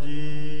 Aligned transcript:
ਜੀ 0.00 0.53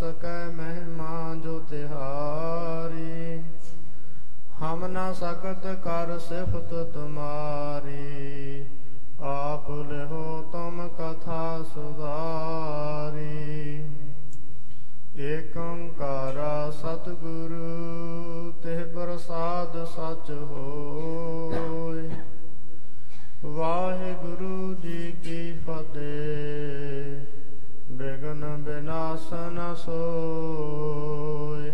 ਸਕੈ 0.00 0.48
ਮਹਿਮਾ 0.48 1.34
ਜੋ 1.34 1.58
ਤਿਹਾਰੀ। 1.60 3.42
ਹਮ 4.62 4.86
ਨਾ 4.86 5.12
ਸਕਤ 5.12 5.66
ਕਰ 5.84 6.18
ਸਿਫਤ 6.18 6.74
ਤੁਮਾਰੀ। 6.94 8.66
ਆਪ 9.20 9.70
ਲਿਹੋ 9.70 10.48
ਤੁਮ 10.52 10.88
ਕਥਾ 10.88 11.62
ਸੁਧਾਰੀ। 11.74 13.38
ਏਕ 15.16 15.56
ਓੰਕਾਰਾ 15.56 16.70
ਸਤਿਗੁਰੂ, 16.70 18.52
ਤਿਹ 18.62 18.84
ਪ੍ਰਸਾਦ 18.84 19.84
ਸਚ 19.84 20.30
ਹੋਇ 20.30 20.87
ਬਿਨਾਸਨ 29.32 29.74
ਸੋਇ 29.74 31.72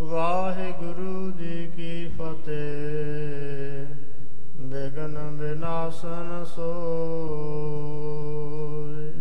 ਵਾਹਿਗੁਰੂ 0.00 1.30
ਜੀ 1.30 1.66
ਕੀ 1.66 2.08
ਫਤਿਹ। 2.08 3.86
ਬਿਗਨ 4.60 5.36
ਬਿਨਾਸਨ 5.36 6.44
ਸੋਇ 6.44 9.12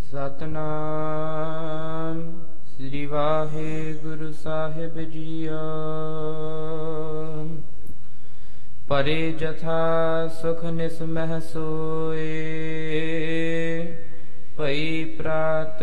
ਸਤਨਾਮ 0.00 2.42
ਸ੍ਰੀ 2.66 3.06
ਵਾਹਿਗੁਰੂ 3.06 4.32
ਸਾਹਿਬ 4.32 5.00
ਜੀਓ। 5.00 5.58
ਪਰੇ 8.88 9.32
ਜਥਾ 9.32 10.28
ਸੁਖ 10.42 10.64
ਨਿਸ 10.64 11.02
ਮਹਿ 11.02 11.40
ਸੋਏ। 11.40 13.31
ਭਈ 14.58 15.04
ਪ੍ਰਾਤ 15.04 15.82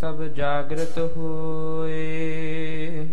ਸਭ 0.00 0.22
ਜਾਗਰਤ 0.22 0.98
ਹੋਏ। 1.16 3.08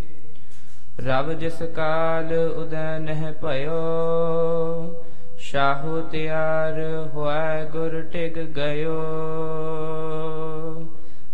ਰਬ 1.06 1.34
ਜਿਸ 1.34 1.64
ਕਾਲ 1.76 2.34
ਉਦੈ 2.58 3.00
ਨਹਿ 3.00 3.32
ਭਇਓ, 3.32 5.04
ਸ਼ਾਹੂ 5.38 6.02
ਤਿਆਰ 6.02 6.82
ਹੋਇ 7.14 7.66
ਗੁਰ 7.66 8.02
ਟਿਕ 8.02 8.40
ਗਇਓ। 8.40 9.00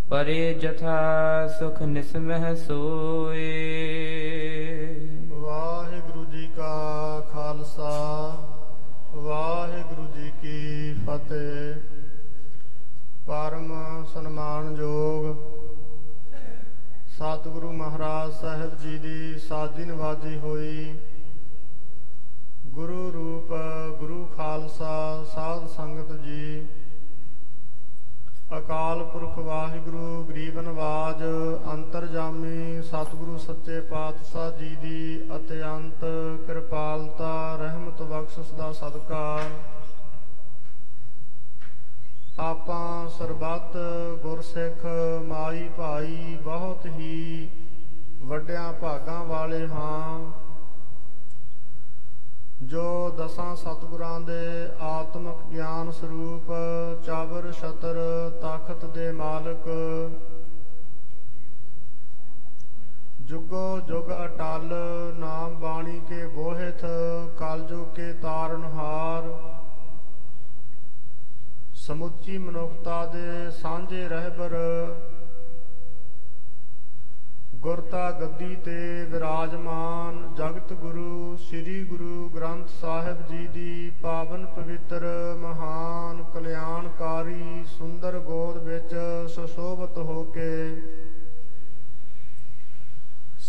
ਪਰੇ 0.09 0.53
ਜਥਾ 0.53 0.99
ਸੁਖ 1.59 1.81
ਨਿਸਮਹਿ 1.81 2.55
ਸੋਏ। 2.55 3.49
ਵਾਹਿਗੁਰੂ 5.29 6.25
ਜੀ 6.25 6.47
ਕਾ 6.57 7.19
ਖਾਲਸਾ, 7.33 8.37
ਵਾਹਿਗੁਰੂ 9.13 10.07
ਜੀ 10.15 10.31
ਕੀ 10.41 10.93
ਫਤਿਹ। 10.93 11.84
ਪਰਮ 13.27 13.69
ਸਨਮਾਨਯੋਗ 14.13 15.35
ਸਤਿਗੁਰੂ 17.07 17.71
ਮਹਾਰਾਜ 17.71 18.31
ਸਾਹਿਬ 18.31 18.77
ਜੀ 18.77 18.97
ਦੀ 18.97 19.39
ਸਾਜੀ 19.39 19.85
ਨਵਾਜੀ 19.85 20.37
ਹੋਈ। 20.37 20.93
ਗੁਰੂ 22.65 23.11
ਰੂਪ, 23.11 23.53
ਗੁਰੂ 23.99 24.25
ਖਾਲਸਾ, 24.37 25.23
ਸਾਧ 25.35 25.67
ਸੰਗਤ 25.67 26.11
ਜੀ। 26.21 26.67
ਅਕਾਲ 28.57 29.03
ਪੁਰਖ 29.03 29.37
ਵਾਹਿਗੁਰੂ, 29.37 30.23
ਗਰੀਬ 30.23 30.59
ਨਵਾਜ, 30.59 31.23
ਅੰਤਰਜਾਮੀ 31.73 32.81
ਸਤਿਗੁਰੂ 32.81 33.37
ਸੱਚੇ 33.37 33.79
ਪਾਤਸ਼ਾਹ 33.81 34.51
ਜੀ 34.51 34.75
ਦੀ 34.75 35.29
ਅਤਿਅੰਤ 35.35 36.05
ਕਿਰਪਾਲਤਾ, 36.47 37.55
ਰਹਿਮਤ 37.55 38.01
ਬਖਸ਼ਿਸ਼ 38.01 38.53
ਦਾ 38.53 38.71
ਸਦਕਾ। 38.73 39.39
ਆਪਾਂ 42.39 43.09
ਸਰਬੱਤ 43.09 43.77
ਗੁਰਸਿੱਖ 44.21 44.85
ਮਾਈ 45.25 45.69
ਭਾਈ, 45.77 46.37
ਬਹੁਤ 46.43 46.85
ਹੀ 46.85 47.49
ਵੱਡਿਆਂ 48.23 48.73
ਭਾਗਾਂ 48.73 49.23
ਵਾਲੇ 49.25 49.67
ਹਾਂ। 49.67 50.19
ਜੋ 52.63 53.09
ਦਸਾਂ 53.17 53.55
ਸਤਿਗੁਰਾਂ 53.55 54.19
ਦੇ 54.21 54.67
ਆਤਮਿਕ 54.81 55.45
ਗਿਆਨ 55.51 55.91
ਸਰੂਪ 55.91 56.51
ਚਾਵਰ, 57.05 57.51
ਛਤਰ, 57.51 57.95
ਤਾਕਤ 58.41 58.85
ਦੇ 58.85 59.11
ਮਾਲਕ, 59.11 59.69
ਜੁਗੋ 63.21 63.79
ਜੁਗ 63.79 64.11
ਅਟਲ, 64.25 64.73
ਨਾਮ 65.17 65.55
ਬਾਣੀ 65.55 65.99
ਕੇ 66.09 66.25
ਬੋਹਿਥ 66.27 66.85
ਕਲਯੁਗ 67.37 67.95
ਕੇ 67.95 68.13
ਤਾਰਨਹਾਰ 68.13 69.54
ਸਮੁੱਚੀ 71.87 72.37
ਮਨੁੱਖਤਾ 72.37 73.05
ਦੇ 73.05 73.49
ਸਾਂਝੇ 73.51 74.07
ਰਹਿਬਰ 74.07 74.53
ਗੁਰਤਾ 77.55 78.09
ਗੱਦੀ 78.11 78.55
ਤੇ 78.55 79.03
ਵਿਰਾਜਮਾਨ 79.03 80.17
ਜਗਤ 80.37 80.73
ਗੁਰੂ, 80.73 81.35
ਸ੍ਰੀ 81.41 81.83
ਗੁਰੂ 81.83 82.29
ਗ੍ਰੰਥ 82.29 82.69
ਸਾਹਿਬ 82.81 83.21
ਜੀ 83.27 83.45
ਦੀ 83.47 83.91
ਪਾਵਨ 84.01 84.45
ਪਵਿੱਤਰ 84.45 85.05
ਮਹਾਨ 85.37 86.23
ਕਲਿਆਣਕਾਰੀ 86.33 87.63
ਸੁੰਦਰ 87.77 88.19
ਗੋਦ 88.19 88.57
ਵਿੱਚ 88.63 88.95
ਸੁਸ਼ੋਭਤ 89.35 89.97
ਹੋ 89.99 90.23
ਕੇ 90.35 90.51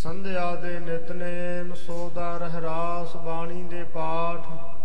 ਸੰਧਿਆ 0.03 0.55
ਦੇ 0.55 0.79
ਨਿਤਨੇਮ 0.81 1.75
ਸੋਦਾ 1.77 2.37
ਰਹਿਰਾਸ 2.39 3.17
ਬਾਣੀ 3.17 3.63
ਦੇ 3.63 3.83
ਪਾਠ 3.85 4.76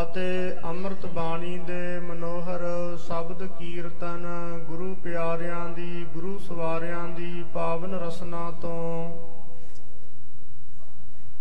ਅਤੇ 0.00 0.56
ਅੰਮ੍ਰਿਤ 0.64 1.04
ਬਾਣੀ 1.06 1.58
ਦੇ 1.58 1.98
ਮਨੋਹਰ 2.00 2.62
ਸ਼ਬਦ 2.98 3.42
ਕੀਰਤਨ 3.58 4.24
ਗੁਰੂ 4.66 4.94
ਪਿਆਰਿਆਂ 4.94 5.68
ਦੀ, 5.68 6.04
ਗੁਰੂ 6.04 6.38
ਸਵਾਰਿਆਂ 6.38 7.08
ਦੀ 7.08 7.44
ਪਾਵਨ 7.54 7.94
ਰਸਨਾ 7.94 8.50
ਤੋਂ 8.50 8.78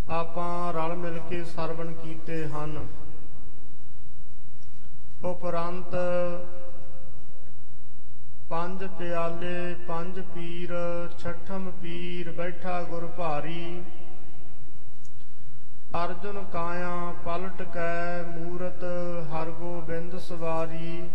ਆਪਾਂ 0.09 0.73
ਰਲ 0.73 0.95
ਮਿਲ 0.95 1.19
ਕੇ 1.29 1.43
ਸਰਵਣ 1.45 1.93
ਕੀਤੇ 1.93 2.45
ਹਨ। 2.47 2.87
ਉਪਰੰਤ 5.23 5.95
ਪੰਜ 8.49 8.83
ਪਿਆਲੇ, 8.99 9.75
ਪੰਜ 9.87 10.19
ਪੀਰ, 10.35 10.73
ਛਠਮ 11.19 11.71
ਪੀਰ 11.81 12.31
ਬੈਠਾ 12.31 12.81
ਗੁਰ 12.83 13.07
ਭਾਰੀ। 13.07 13.81
ਅਰਜੁਨ 15.95 16.43
ਕਾਇਆ 16.43 17.13
ਪਲਟ 17.25 17.61
ਕੈ 17.61 18.23
ਮੂਰਤ 18.23 18.83
ਹਰ 19.31 19.49
ਗੋਬਿੰਦ 19.51 20.17
ਸਵਾਰੀ। 20.19 21.09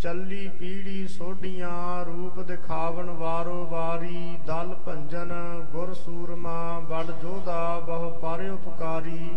ਚੱਲੀ 0.00 0.48
ਪੀੜੀ 0.48 1.06
ਸੋਢੀਆਂ 1.08 2.04
ਰੂਪ 2.04 2.38
ਦਿਖਾਵਣ 2.40 3.10
ਵਾਰੋ 3.10 3.66
ਵਾਰੀ। 3.66 4.36
ਦਲ 4.46 4.74
ਭੰਜਨ 4.86 5.32
ਗੁਰ 5.72 5.92
ਸੂਰਮਾ 5.94 6.80
ਬੜ 6.80 7.04
ਜੋਧਾ 7.22 7.78
ਬਹੁ 7.80 8.10
ਪਾਰੇ 8.20 8.48
ਉਪਕਾਰੀ। 8.48 9.30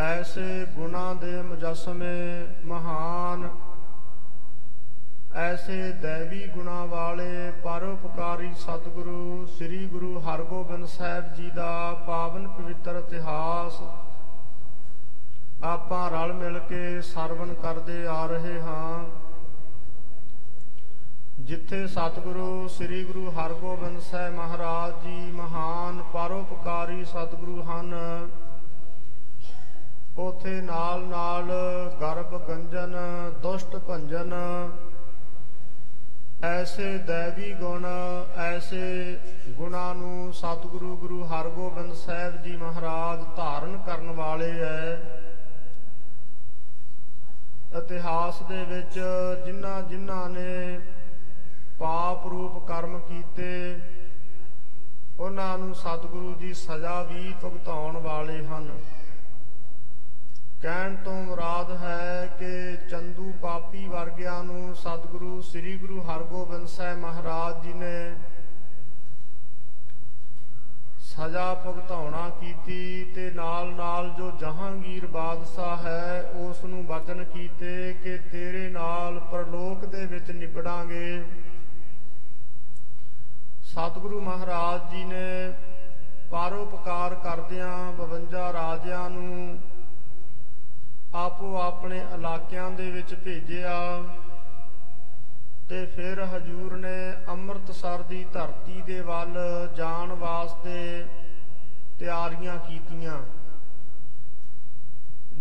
ਐਸੇ 0.00 0.64
ਗੁਣਾ 0.74 1.12
ਦੇ 1.14 1.42
ਮੁਜਸਮੇ 1.42 2.46
ਮਹਾਨ 2.64 3.48
ਐਸੇ 5.36 5.90
ਦੇਵੀ 6.02 6.46
ਗੁਣਾ 6.46 6.84
ਵਾਲੇ 6.84 7.50
ਪਰਉਪਕਾਰੀ 7.64 8.52
ਸਤਿਗੁਰੂ 8.54 9.46
ਸ੍ਰੀ 9.46 9.84
ਗੁਰੂ 9.86 10.20
ਹਰਗੋਬਿੰਦ 10.20 10.86
ਸਾਹਿਬ 10.86 11.34
ਜੀ 11.34 11.50
ਦਾ 11.50 11.92
ਪਾਵਨ 12.06 12.46
ਪਵਿੱਤਰ 12.48 12.96
ਇਤਿਹਾਸ 12.96 13.80
ਆਪਾਂ 15.64 16.08
ਰਲ 16.10 16.32
ਮਿਲ 16.32 16.58
ਕੇ 16.58 17.00
ਸਰਵਣ 17.02 17.52
ਕਰਦੇ 17.54 18.06
ਆ 18.06 18.24
ਰਹੇ 18.26 18.60
ਹਾਂ। 18.60 19.04
ਜਿੱਥੇ 21.40 21.86
ਸਤਿਗੁਰੂ 21.86 22.68
ਸ੍ਰੀ 22.68 23.04
ਗੁਰੂ 23.04 23.30
ਹਰਗੋਬਿੰਦ 23.30 24.00
ਸਾਹਿਬ 24.00 24.34
ਮਹਾਰਾਜ 24.34 24.92
ਜੀ 25.04 25.30
ਮਹਾਨ 25.32 26.02
ਪਰਉਪਕਾਰੀ 26.12 27.04
ਸਤਿਗੁਰੂ 27.04 27.62
ਹਨ, 27.62 27.94
ਉਥੇ 30.18 30.60
ਨਾਲ 30.62 31.06
ਨਾਲ 31.06 31.50
ਗਰਭ 32.00 32.38
ਗੰਜਨ 32.48 32.96
ਦੁਸ਼ਟ 33.42 33.76
ਭੰਜਨ 33.78 34.34
ਐਸੇ 36.44 36.98
ਦੇਵੀ 36.98 37.52
ਗੁਣ, 37.52 37.84
ਐਸੇ 38.36 39.18
ਗੁਣਾਂ 39.48 39.94
ਨੂੰ 39.94 40.32
ਸਤਿਗੁਰੂ 40.32 40.96
ਗੁਰੂ 40.96 41.24
ਹਰਗੋਬਿੰਦ 41.24 41.94
ਸਾਹਿਬ 41.94 42.42
ਜੀ 42.42 42.56
ਮਹਾਰਾਜ 42.56 43.24
ਧਾਰਨ 43.36 43.76
ਕਰਨ 43.86 44.10
ਵਾਲੇ 44.10 44.50
ਐ। 44.60 44.94
ਇਤਿਹਾਸ 47.78 48.42
ਦੇ 48.42 48.64
ਵਿੱਚ 48.64 48.98
ਜਿਨ੍ਹਾਂ 49.46 49.82
ਜਿਨ੍ਹਾਂ 49.82 50.28
ਨੇ 50.30 50.78
ਪਾਪ 51.78 52.26
ਰੂਪ 52.26 52.66
ਕਰਮ 52.66 52.98
ਕੀਤੇ, 52.98 53.80
ਉਹਨਾਂ 55.20 55.58
ਨੂੰ 55.58 55.74
ਸਤਿਗੁਰੂ 55.74 56.34
ਜੀ 56.34 56.54
ਸਜ਼ਾ 56.54 57.02
ਵੀ 57.02 57.34
ਭੁਗਤਾਉਣ 57.42 57.96
ਵਾਲੇ 57.96 58.46
ਹਨ। 58.46 58.70
ਕਹਿਣ 60.62 60.96
ਤੋਂ 60.96 61.24
ਮੁਰਾਦ 61.24 61.70
ਹੈ 61.82 62.36
ਕਿ 62.38 62.76
ਚੰਦੂ 62.90 63.32
ਪਾਪੀ 63.42 63.86
ਵਰਗਿਆਂ 63.86 64.44
ਨੂੰ 64.44 64.74
ਸਤਿਗੁਰੂ, 64.74 65.40
ਸ੍ਰੀ 65.40 65.76
ਗੁਰੂ 65.78 66.00
ਹਰਗੋਬਿੰਦ 66.02 66.66
ਸਾਹਿਬ 66.66 66.98
ਮਹਾਰਾਜ 66.98 67.62
ਜੀ 67.62 67.72
ਨੇ 67.72 68.14
ਸਜ਼ਾ 71.00 71.54
ਭੁਗਤਾਉਣਾ 71.54 72.28
ਕੀਤੀ 72.28 73.04
ਤੇ 73.04 73.30
ਨਾਲ 73.30 73.70
ਨਾਲ 73.74 74.10
ਜੋ 74.10 74.30
ਜਹਾਂਗੀਰ 74.30 75.06
ਬਾਦਸ਼ਾਹ 75.06 75.76
ਹੈ 75.76 76.22
ਉਸ 76.22 76.64
ਨੂੰ 76.64 76.86
ਬਚਨ 76.86 77.24
ਕੀਤੇ 77.24 77.92
ਕਿ 77.92 78.18
ਤੇਰੇ 78.18 78.68
ਨਾਲ 78.68 79.20
ਪ੍ਰਲੋਕ 79.20 79.84
ਦੇ 79.84 80.06
ਵਿੱਚ 80.06 80.30
ਨਿਬੜਾਂਗੇ। 80.30 81.24
ਸਤਿਗੁਰੂ 83.62 84.20
ਮਹਾਰਾਜ 84.20 84.90
ਜੀ 84.90 85.04
ਨੇ 85.04 85.52
ਪਰਉਪਕਾਰ 86.30 87.14
ਕਰਦਿਆਂ 87.14 87.92
52 87.98 88.52
ਰਾਜਿਆਂ 88.52 89.10
ਨੂੰ 89.10 89.58
ਆਪੋ 91.14 91.54
ਆਪਣੇ 91.56 91.98
ਇਲਾਕਿਆਂ 92.14 92.70
ਦੇ 92.70 92.90
ਵਿੱਚ 92.90 93.14
ਭੇਜਿਆ 93.14 93.76
ਤੇ 95.68 95.84
ਫਿਰ 95.86 96.20
ਹਜੂਰ 96.24 96.76
ਨੇ 96.76 96.98
ਅੰਮ੍ਰਿਤਸਰ 97.28 98.02
ਦੀ 98.02 98.24
ਧਰਤੀ 98.32 98.80
ਦੇ 98.82 99.00
ਵੱਲ 99.00 99.38
ਜਾਣ 99.76 100.12
ਵਾਸਤੇ 100.12 101.04
ਤਿਆਰੀਆਂ 101.98 102.56
ਕੀਤੀਆਂ। 102.58 103.18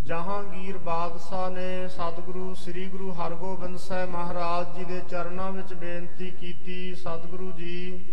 ਜਹਾਂਗੀਰ 0.05 0.77
ਬਾਦਸ਼ਾਹ 0.77 1.49
ਨੇ 1.49 1.87
ਸਤਿਗੁਰੂ 1.87 2.53
ਸ੍ਰੀ 2.55 2.87
ਗੁਰੂ 2.89 3.11
ਹਰਗੋਬਿੰਦ 3.13 3.77
ਸਾਹਿਬ 3.77 4.09
ਮਹਾਰਾਜ 4.09 4.75
ਜੀ 4.77 4.83
ਦੇ 4.85 4.99
ਚਰਨਾਂ 5.09 5.51
ਵਿੱਚ 5.51 5.73
ਬੇਨਤੀ 5.73 6.29
ਕੀਤੀ, 6.31 6.95
ਸਤਿਗੁਰੂ 6.95 7.51
ਜੀ, 7.51 8.05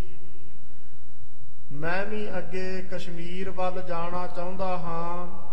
ਮੈਂ 1.73 2.05
ਵੀ 2.07 2.29
ਅੱਗੇ 2.39 2.83
ਕਸ਼ਮੀਰ 2.93 3.51
ਵੱਲ 3.51 3.83
ਜਾਣਾ 3.83 4.27
ਚਾਹੁੰਦਾ 4.27 4.77
ਹਾਂ। 4.77 5.44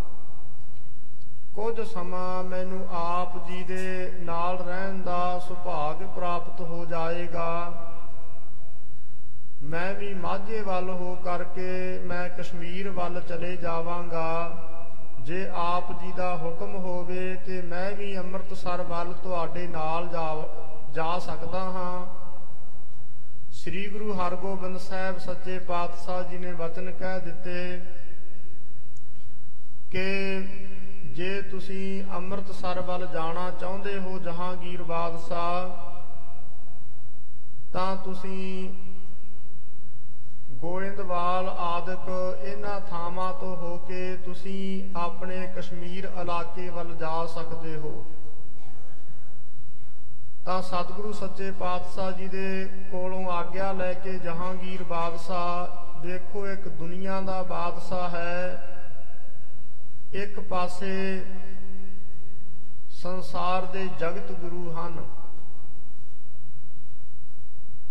ਕੁਝ 1.55 1.81
ਸਮਾਂ 1.81 2.43
ਮੈਨੂੰ 2.43 2.86
ਆਪ 2.91 3.36
ਜੀ 3.48 3.63
ਦੇ 3.63 4.12
ਨਾਲ 4.20 4.58
ਰਹਿਣ 4.58 5.01
ਦਾ 5.01 5.39
ਸੁਭਾਗ 5.39 6.03
ਪ੍ਰਾਪਤ 6.15 6.62
ਹੋ 6.62 6.86
ਜਾਏਗਾ। 6.86 7.48
ਮੈਂ 9.63 9.93
ਵੀ 9.93 10.13
ਮਾਝੇ 10.13 10.62
ਵੱਲ 10.62 10.89
ਹੋ 10.89 11.15
ਕਰਕੇ 11.15 12.00
ਮੈਂ 12.00 12.27
ਕਸ਼ਮੀਰ 12.29 12.89
ਵੱਲ 12.89 13.22
ਚਲੇ 13.22 13.55
ਜਾਵਾਂਗਾ। 13.58 14.27
ਜੇ 15.20 15.50
ਆਪ 15.55 15.91
ਜੀ 16.01 16.12
ਦਾ 16.12 16.36
ਹੁਕਮ 16.38 16.75
ਹੋਵੇ 16.75 17.36
ਤੇ 17.46 17.62
ਮੈਂ 17.62 17.91
ਵੀ 17.91 18.17
ਅੰਮ੍ਰਿਤਸਰ 18.17 18.81
ਵੱਲ 18.81 19.13
ਤੁਹਾਡੇ 19.13 19.67
ਨਾਲ 19.67 20.08
ਜਾ 20.08 20.48
ਜਾ 20.93 21.20
ਸਕਦਾ 21.20 21.60
ਹਾਂ। 21.60 22.08
ਸ੍ਰੀ 23.51 23.88
ਗੁਰੂ 23.89 24.13
ਹਰਗੋਬਿੰਦ 24.13 24.77
ਸਾਹਿਬ 24.77 25.17
ਸੱਚੇ 25.17 25.60
ਪਾਤਸ਼ਾਹ 25.60 26.24
ਜੀ 26.24 26.38
ਨੇ 26.38 26.51
ਵਚਨ 26.51 26.91
ਕਹਿ 26.91 27.20
ਦਿੱਤੇ 27.20 27.81
ਕਿ 29.91 30.70
ਜੇ 31.12 31.41
ਤੁਸੀਂ 31.41 32.03
ਅੰਮ੍ਰਿਤਸਰ 32.13 32.80
ਵੱਲ 32.82 33.06
ਜਾਣਾ 33.08 33.50
ਚਾਹੁੰਦੇ 33.51 34.00
ਹੋ, 34.00 34.20
ਜਹਾਂਗੀਰ 34.20 34.84
ਬਾਦਸ਼ਾਹ, 34.84 35.70
ਤਾਂ 37.74 37.96
ਤੁਸੀਂ 37.96 38.70
ਗੋਇੰਦਵਾਲ 40.51 41.50
ਆਦਿਕ 41.50 42.10
ਇਹਨਾਂ 42.44 42.80
ਥਾਵਾਂ 42.82 43.34
ਤੋਂ 43.34 43.56
ਹੋ 43.56 43.77
ਕੇ 43.77 44.18
ਤੁਸੀਂ 44.18 44.89
ਆਪਣੇ 44.98 45.48
ਕਸ਼ਮੀਰ 45.58 46.10
ਇਲਾਕੇ 46.22 46.70
ਵੱਲ 46.70 46.96
ਜਾ 46.96 47.25
ਸਕਦੇ 47.25 47.75
ਹੋ। 47.77 48.06
ਤਾਂ 50.46 50.62
ਸਤਿਗੁਰੂ 50.62 51.13
ਸੱਚੇ 51.13 51.51
ਪਾਤਸ਼ਾਹ 51.51 52.12
ਜੀ 52.12 52.27
ਦੇ 52.27 52.70
ਕੋਲੋਂ 52.91 53.32
ਆਗਿਆ 53.32 53.72
ਲੈ 53.72 53.94
ਕੇ 53.94 54.20
ਜਹਾਂਗੀਰ 54.20 54.84
ਬਾਦਸ਼ਾਹ, 54.84 56.01
ਦੇਖੋ 56.01 56.48
ਇੱਕ 56.48 56.68
ਦੁਨੀਆ 56.68 57.22
ਦਾ 57.22 57.44
ਬਾਦਸ਼ਾਹ 57.44 58.10
ਹੈ। 58.10 58.80
ਇੱਕ 60.13 60.39
ਪਾਸੇ 60.39 60.94
ਸੰਸਾਰ 62.91 63.65
ਦੇ 63.65 63.88
ਜਗਤ 64.00 64.32
ਗੁਰੂ 64.32 64.72
ਹਨ। 64.72 65.03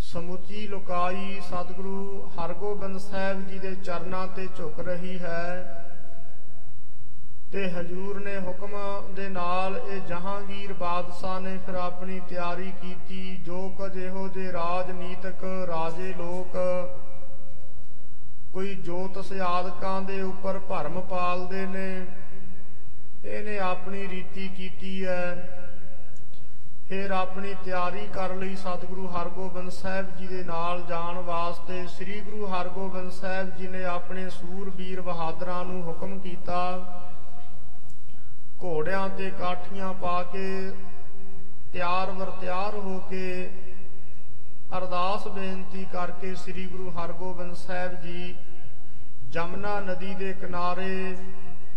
ਸਮੁੱਚੀ 0.02 0.66
ਲੋਕਾਈ 0.68 1.40
ਸਤਿਗੁਰੂ 1.40 2.28
ਹਰਗੋਬਿੰਦ 2.28 2.98
ਸਾਹਿਬ 2.98 3.46
ਜੀ 3.48 3.58
ਦੇ 3.58 3.74
ਚਰਨਾਂ 3.74 4.26
ਤੇ 4.26 4.46
ਝੁਕ 4.56 4.80
ਰਹੀ 4.80 5.18
ਹੈ 5.18 5.76
ਤੇ 7.52 7.68
ਹਜੂਰ 7.70 8.20
ਨੇ 8.20 8.38
ਹੁਕਮ 8.38 8.76
ਦੇ 9.14 9.28
ਨਾਲ 9.28 9.76
ਇਹ 9.78 10.00
ਜਹਾਂਗੀਰ 10.00 10.72
ਬਾਦਸ਼ਾਹ 10.72 11.40
ਨੇ 11.40 11.56
ਫਿਰ 11.58 11.74
ਆਪਣੀ 11.74 12.20
ਤਿਆਰੀ 12.28 12.70
ਕੀਤੀ। 12.80 13.36
ਜੋ 13.36 13.68
ਕੁਝ 13.68 13.96
ਇਹੋ 13.96 14.28
ਜੇ 14.28 14.52
ਰਾਜਨੀਤਿਕ 14.52 15.44
ਰਾਜੇ 15.68 16.12
ਲੋਕ 16.12 16.56
ਕੋਈ 18.60 18.74
ਜੋਤਿਸ਼ 18.76 19.32
ਆਦਿਕਾਂ 19.42 20.00
ਦੇ 20.02 20.20
ਉੱਪਰ 20.22 20.58
ਭਰਮ 20.68 21.00
ਪਾਲਦੇ 21.00 21.64
ਨੇ। 21.66 22.06
ਇਹਨੇ 23.24 23.58
ਆਪਣੀ 23.58 24.08
ਰੀਤੀ 24.08 24.48
ਕੀਤੀ 24.48 24.92
ਹੈ 25.04 25.22
ਫਿਰ 26.88 27.10
ਆਪਣੀ 27.10 27.54
ਤਿਆਰੀ 27.64 28.06
ਕਰ 28.14 28.34
ਲਈ 28.34 28.56
ਸਤਿਗੁਰੂ 28.56 29.06
ਹਰਗੋਬਿੰਦ 29.08 29.70
ਸਾਹਿਬ 29.70 30.10
ਜੀ 30.16 30.26
ਦੇ 30.26 30.42
ਨਾਲ 30.44 30.82
ਜਾਣ 30.88 31.18
ਵਾਸਤੇ। 31.20 31.86
ਸ੍ਰੀ 31.86 32.20
ਗੁਰੂ 32.20 32.46
ਹਰਗੋਬਿੰਦ 32.46 33.10
ਸਾਹਿਬ 33.12 33.56
ਜੀ 33.56 33.68
ਨੇ 33.68 33.82
ਆਪਣੇ 33.84 34.28
ਸੂਰਬੀਰ 34.30 35.00
ਬਹਾਦਰਾਂ 35.00 35.64
ਨੂੰ 35.64 35.82
ਹੁਕਮ 35.82 36.18
ਕੀਤਾ। 36.18 36.60
ਘੋੜਿਆਂ 38.64 39.08
ਤੇ 39.08 39.30
ਕਾਠੀਆਂ 39.40 39.92
ਪਾ 39.94 40.22
ਕੇ 40.34 40.46
ਤਿਆਰ 41.72 42.10
ਵਰ 42.10 42.30
ਤਿਆਰ 42.40 42.74
ਹੋ 42.76 42.98
ਕੇ 43.10 43.50
ਅਰਦਾਸ 44.78 45.26
ਬੇਨਤੀ 45.28 45.84
ਕਰਕੇ 45.92 46.34
ਸ੍ਰੀ 46.36 46.66
ਗੁਰੂ 46.66 46.90
ਹਰਗੋਬਿੰਦ 46.90 47.54
ਸਾਹਿਬ 47.56 48.00
ਜੀ 48.02 48.34
ਜਮਨਾ 49.30 49.80
ਨਦੀ 49.80 50.14
ਦੇ 50.14 50.32
ਕਿਨਾਰੇ 50.32 51.16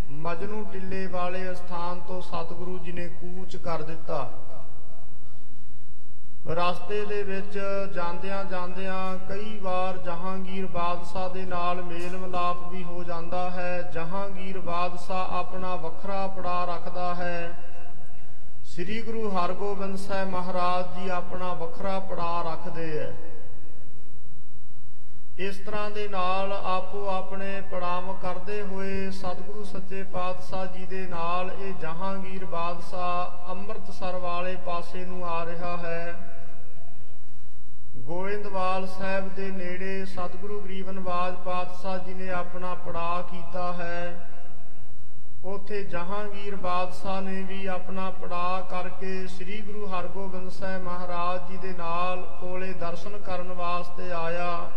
ਮਜਨੂ 0.09 0.63
ਟਿੱਲੇ 0.73 1.07
ਵਾਲੇ 1.07 1.53
ਸਥਾਨ 1.55 1.99
ਤੋਂ 1.99 2.21
ਸਤਿਗੁਰੂ 2.21 2.77
ਜੀ 2.79 2.91
ਨੇ 2.91 3.07
ਕੂਚ 3.07 3.55
ਕਰ 3.55 3.81
ਦਿੱਤਾ। 3.81 4.31
ਰਸਤੇ 6.47 7.05
ਦੇ 7.05 7.23
ਵਿੱਚ 7.23 7.59
ਜਾਂਦਿਆਂ 7.93 8.45
ਜਾਂਦਿਆਂ 8.45 9.17
ਕਈ 9.29 9.59
ਵਾਰ 9.59 9.97
ਜਹਾਂਗੀਰ 9.97 10.67
ਬਾਦਸ਼ਾਹ 10.67 11.29
ਦੇ 11.29 11.45
ਨਾਲ 11.45 11.81
ਮੇਲ 11.81 12.17
ਮਿਲਾਪ 12.17 12.67
ਵੀ 12.69 12.83
ਹੋ 12.83 13.03
ਜਾਂਦਾ 13.03 13.49
ਹੈ। 13.51 13.81
ਜਹਾਂਗੀਰ 13.81 14.59
ਬਾਦਸ਼ਾਹ 14.59 15.33
ਆਪਣਾ 15.33 15.75
ਵੱਖਰਾ 15.75 16.27
ਪੜਾ 16.27 16.65
ਰੱਖਦਾ 16.65 17.15
ਹੈ। 17.15 17.53
ਸ੍ਰੀ 18.63 19.01
ਗੁਰੂ 19.01 19.29
ਹਰਗੋਬਿੰਦ 19.29 19.97
ਸਾਹਿਬ 19.97 20.29
ਮਹਾਰਾਜ 20.29 20.99
ਜੀ 20.99 21.09
ਆਪਣਾ 21.09 21.53
ਵੱਖਰਾ 21.53 21.99
ਪੜਾ 21.99 22.41
ਰੱਖਦੇ 22.41 22.99
ਐ 22.99 23.11
ਇਸ 25.39 25.57
ਤਰ੍ਹਾਂ 25.57 25.89
ਦੇ 25.91 26.07
ਨਾਲ 26.07 26.51
ਆਪੋ 26.53 27.07
ਆਪਣੇ 27.09 27.61
ਪੜਾਵ 27.61 28.13
ਕਰਦੇ 28.21 28.61
ਹੋਏ 28.61 29.09
ਸਤਿਗੁਰੂ 29.11 29.63
ਸੱਚੇ 29.63 30.03
ਪਾਤਸ਼ਾਹ 30.03 30.65
ਜੀ 30.65 30.85
ਦੇ 30.85 31.07
ਨਾਲ 31.07 31.51
ਇਹ 31.51 31.73
ਜਹਾਂਗੀਰ 31.73 32.45
ਬਾਦਸ਼ਾਹ 32.45 33.51
ਅੰਮ੍ਰਿਤਸਰ 33.51 34.15
ਵਾਲੇ 34.15 34.55
ਪਾਸੇ 34.55 35.05
ਨੂੰ 35.05 35.25
ਆ 35.25 35.45
ਰਿਹਾ 35.45 35.77
ਹੈ। 35.77 36.15
ਗੋਇੰਦਵਾਲ 37.97 38.87
ਸਾਹਿਬ 38.87 39.33
ਦੇ 39.35 39.49
ਨੇੜੇ 39.51 40.05
ਸਤਿਗੁਰੂ 40.05 40.59
ਗਰੀਬ 40.61 40.89
ਨਵਾਜ 40.89 41.35
ਪਾਤਸ਼ਾਹ 41.35 41.97
ਜੀ 41.97 42.13
ਨੇ 42.13 42.29
ਆਪਣਾ 42.29 42.73
ਪੜਾ 42.73 43.21
ਕੀਤਾ 43.21 43.73
ਹੈ। 43.73 44.29
ਉਥੇ 45.45 45.83
ਜਹਾਂਗੀਰ 45.83 46.55
ਬਾਦਸ਼ਾਹ 46.55 47.21
ਨੇ 47.21 47.41
ਵੀ 47.41 47.65
ਆਪਣਾ 47.65 48.09
ਪੜਾ 48.09 48.61
ਕਰਕੇ 48.69 49.27
ਸ੍ਰੀ 49.27 49.61
ਗੁਰੂ 49.61 49.85
ਹਰਗੋਬਿੰਦ 49.87 50.51
ਸਾਹਿਬ 50.51 50.83
ਮਹਾਰਾਜ 50.83 51.51
ਜੀ 51.51 51.57
ਦੇ 51.57 51.73
ਨਾਲ 51.77 52.21
ਕੋਲੇ 52.41 52.73
ਦਰਸ਼ਨ 52.73 53.17
ਕਰਨ 53.17 53.53
ਵਾਸਤੇ 53.53 54.11
ਆਇਆ। 54.11 54.71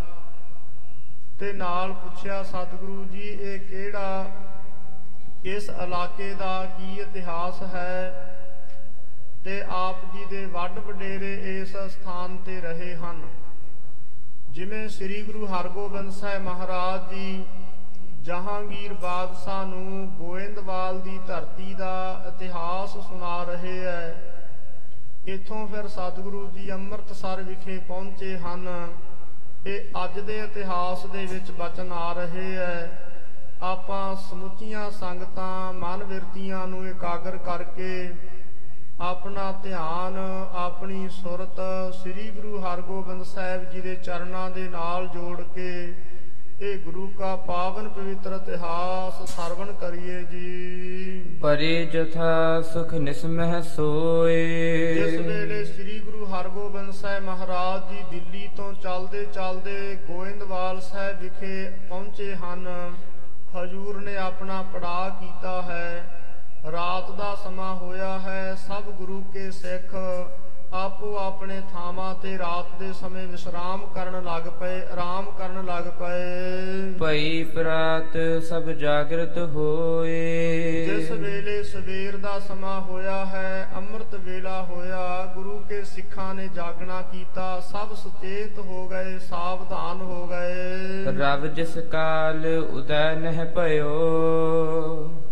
ਤੇ 1.41 1.53
ਨਾਲ 1.53 1.93
ਪੁੱਛਿਆ, 1.93 2.43
ਸਤਿਗੁਰੂ 2.43 3.05
ਜੀ, 3.05 3.21
ਇਹ 3.21 3.59
ਕਿਹੜਾ 3.59 4.27
ਇਸ 5.45 5.71
ਇਲਾਕੇ 5.83 6.35
ਦਾ 6.35 6.65
ਕੀ 6.65 7.01
ਇਤਿਹਾਸ 7.01 7.63
ਹੈ? 7.63 8.13
ਤੇ 9.45 9.65
ਆਪ 9.69 9.97
ਜੀ 10.13 10.25
ਦੇ 10.25 10.45
ਵੱਡ 10.47 10.79
ਵਡੇਰੇ 10.79 11.61
ਇਸ 11.61 11.77
ਸਥਾਨ 11.77 12.37
ਤੇ 12.37 12.61
ਰਹੇ 12.61 12.95
ਹਨ। 12.97 13.23
ਜਿਵੇਂ 14.51 14.89
ਸ੍ਰੀ 14.89 15.23
ਗੁਰੂ 15.23 15.47
ਹਰਗੋਬਿੰਦ 15.47 16.13
ਸਾਹਿਬ 16.13 16.43
ਮਹਾਰਾਜ 16.43 17.15
ਜੀ 17.15 17.45
ਜਹਾਂਗੀਰ 18.23 18.93
ਬਾਦਸ਼ਾਹ 18.93 19.67
ਨੂੰ 19.67 20.09
ਗੋਇੰਦਵਾਲ 20.11 21.01
ਦੀ 21.01 21.19
ਧਰਤੀ 21.27 21.75
ਦਾ 21.75 22.25
ਇਤਿਹਾਸ 22.29 22.93
ਸੁਣਾ 22.93 23.43
ਰਹੇ 23.45 23.85
ਐ 23.85 24.11
ਇਥੋਂ 25.27 25.67
ਫਿਰ 25.69 25.89
ਸਤਿਗੁਰੂ 25.89 26.51
ਜੀ 26.51 26.73
ਅੰਮ੍ਰਿਤਸਰ 26.73 27.43
ਵਿਖੇ 27.43 27.79
ਪਹੁੰਚੇ 27.79 28.39
ਹਨ। 28.39 28.69
ਇਹ 29.67 30.05
ਅੱਜ 30.05 30.19
ਦੇ 30.21 30.39
ਇਤਿਹਾਸ 30.39 31.07
ਦੇ 31.07 31.25
ਵਿੱਚ 31.27 31.51
ਬਚਨ 31.51 31.93
ਆ 31.93 32.13
ਰਹੇ 32.13 32.57
ਐ। 32.57 32.87
ਆਪਾਂ 33.63 34.17
ਸਮੁੱਚੀਆਂ 34.17 34.91
ਸੰਗਤਾਂ 34.91 35.73
ਮਨ 35.73 36.05
ਵਿਰਤੀਆਂ 36.05 36.67
ਨੂੰ 36.67 36.87
ਇਕਾਗਰ 36.89 37.37
ਕਰਕੇ 37.37 38.15
ਆਪਣਾ 39.01 39.51
ਧਿਆਨ, 39.63 40.17
ਆਪਣੀ 40.57 41.09
ਸੁਰਤ 41.09 41.61
ਸ੍ਰੀ 41.95 42.29
ਗੁਰੂ 42.31 42.61
ਹਰਗੋਬਿੰਦ 42.61 43.23
ਸਾਹਿਬ 43.25 43.71
ਜੀ 43.71 43.81
ਦੇ 43.81 43.95
ਚਰਨਾਂ 43.95 44.51
ਦੇ 44.51 44.69
ਨਾਲ 44.69 45.07
ਜੋੜ 45.09 45.41
ਕੇ 45.55 45.73
ਇਹ 46.61 46.79
ਗੁਰੂ 46.79 47.13
ਕਾ 47.19 47.37
ਪਾਵਨ 47.37 47.89
ਪਵਿੱਤਰ 47.89 48.33
ਇਤਿਹਾਸ 48.33 49.31
ਸਰਵਣ 49.31 49.73
ਕਰੀਏ 49.73 50.23
ਜੀ। 50.23 51.21
ਪਰੇ 51.43 51.87
ਜਥਾ 51.87 52.63
ਸੁਖ 52.63 52.95
ਨਿਸਮਹਿ 52.95 53.63
ਜਿਸ 53.63 53.73
ਸੋਏ 53.73 55.17
ਵੇਲੇ 55.17 55.65
ਸ੍ਰੀ 55.65 55.99
ਗੁਰੂ 55.99 56.27
ਹਰਗੋਬਿੰਦ 56.27 56.93
ਸਾਹਿਬ 56.93 57.25
ਮਹਾਰਾਜ 57.25 57.95
ਜੀ 57.95 58.05
ਦਿੱਲੀ 58.11 58.49
ਤੋਂ 58.57 58.73
ਚੱਲਦੇ 58.73 59.27
ਚੱਲਦੇ 59.35 59.99
ਗੋਇੰਦਵਾਲ 60.07 60.81
ਸਾਹਿਬ 60.81 61.21
ਵਿਖੇ 61.21 61.71
ਪਹੁੰਚੇ 61.89 62.35
ਹਨ। 62.35 62.95
ਹਜੂਰ 63.57 64.01
ਨੇ 64.01 64.17
ਆਪਣਾ 64.17 64.63
ਪੜਾ 64.63 65.17
ਕੀਤਾ 65.21 65.63
ਹੈ। 65.63 66.05
ਰਾਤ 66.73 67.11
ਦਾ 67.11 67.35
ਸਮਾਂ 67.35 67.75
ਹੋਇਆ 67.75 68.19
ਹੈ। 68.19 68.55
ਸਭ 68.55 68.83
ਗੁਰੂ 68.83 69.25
ਕੇ 69.33 69.51
ਸਿੱਖ 69.51 69.95
ਆਪੋ 70.77 71.17
ਆਪਣੇ 71.19 71.61
ਥਾਵਾਂ 71.73 72.15
ਤੇ 72.15 72.37
ਰਾਤ 72.39 72.79
ਦੇ 72.81 72.93
ਸਮੇਂ 72.93 73.27
ਵਿਸ਼ਰਾਮ 73.27 73.87
ਕਰਨ 73.95 74.25
ਲੱਗ 74.25 74.49
ਪਏ 74.61 74.81
ਆਰਾਮ 74.93 75.31
ਕਰਨ 75.39 75.65
ਲੱਗ 75.65 75.85
ਪਏ। 76.01 76.93
ਭਈ 77.01 77.43
ਪ੍ਰਾਤ 77.45 78.17
ਸਭ 78.49 78.71
ਜਾਗਰਤ 78.73 79.39
ਹੋਏ। 79.39 80.85
ਜਿਸ 80.87 81.11
ਵੇਲੇ 81.11 81.63
ਸਵੇਰ 81.63 82.17
ਦਾ 82.17 82.39
ਸਮਾਂ 82.39 82.81
ਹੋਇਆ 82.81 83.25
ਹੈ 83.25 83.69
ਅੰਮ੍ਰਿਤ 83.77 84.15
ਵੇਲਾ 84.15 84.63
ਹੋਇਆ 84.63 85.33
ਗੁਰੂ 85.35 85.59
ਕੇ 85.69 85.83
ਸਿੱਖਾਂ 85.85 86.35
ਨੇ 86.35 86.49
ਜਾਗਣਾ 86.49 87.03
ਕੀਤਾ 87.03 87.61
ਸਭ 87.61 87.95
ਸੁਚੇਤ 87.95 88.59
ਹੋ 88.59 88.87
ਗਏ 88.89 89.19
ਸਾਵਧਾਨ 89.19 90.01
ਹੋ 90.01 90.27
ਗਏ। 90.27 91.05
ਰਵ 91.19 91.47
ਜਿਸ 91.47 91.79
ਕਾਲ 91.93 92.47
ਉਦੈ 92.71 93.15
ਨਹਿ 93.15 93.45
ਭਇਓ। 93.57 93.93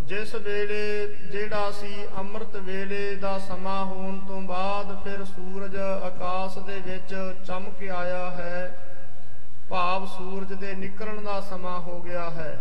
ਜਿਸ 0.04 0.34
ਵੇਲੇ 0.34 1.06
ਜਿਹੜਾ 1.06 1.70
ਸੀ 1.70 2.06
ਅੰਮ੍ਰਿਤ 2.18 2.56
ਵੇਲੇ 2.56 3.14
ਦਾ 3.14 3.38
ਸਮਾਂ 3.38 3.84
ਹੋਣ 3.84 4.18
ਤੋਂ 4.18 4.42
ਬਾਅਦ 4.42 5.04
ਫਿਰ 5.04 5.24
ਸੂਰਜ 5.24 5.76
ਆਕਾਸ਼ 5.76 6.58
ਦੇ 6.58 6.80
ਵਿੱਚ 6.80 7.14
ਚਮਕ 7.46 7.88
ਆਇਆ 7.88 8.30
ਹੈ। 8.30 8.78
ਭਾਵ 9.68 10.06
ਸੂਰਜ 10.06 10.52
ਦੇ 10.52 10.74
ਨਿਕਲਣ 10.74 11.22
ਦਾ 11.22 11.40
ਸਮਾਂ 11.40 11.80
ਹੋ 11.80 12.00
ਗਿਆ 12.02 12.30
ਹੈ। 12.30 12.60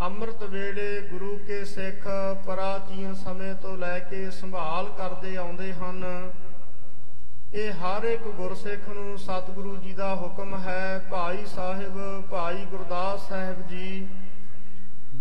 ਅੰਮ੍ਰਿਤ 0.00 0.42
ਵੇਲੇ 0.42 1.00
ਗੁਰੂ 1.00 1.36
ਕੇ 1.46 1.64
ਸਿੱਖ 1.64 2.08
ਪ੍ਰਾਚੀਨ 2.46 3.14
ਸਮੇਂ 3.14 3.54
ਤੋਂ 3.54 3.76
ਲੈ 3.76 3.98
ਕੇ 3.98 4.30
ਸੰਭਾਲ 4.30 4.88
ਕਰਦੇ 4.88 5.36
ਆਉਂਦੇ 5.36 5.72
ਹਨ। 5.72 6.32
ਇਹ 7.54 7.72
ਹਰ 7.72 8.04
ਇੱਕ 8.04 8.22
ਗੁਰਸਿੱਖ 8.22 8.88
ਨੂੰ 8.88 9.18
ਸਤਿਗੁਰੂ 9.18 9.76
ਜੀ 9.76 9.92
ਦਾ 9.92 10.14
ਹੁਕਮ 10.14 10.54
ਹੈ। 10.58 11.04
ਭਾਈ 11.10 11.44
ਸਾਹਿਬ, 11.46 12.22
ਭਾਈ 12.30 12.64
ਗੁਰਦਾਸ 12.64 13.28
ਸਾਹਿਬ 13.28 13.66
ਜੀ 13.68 14.08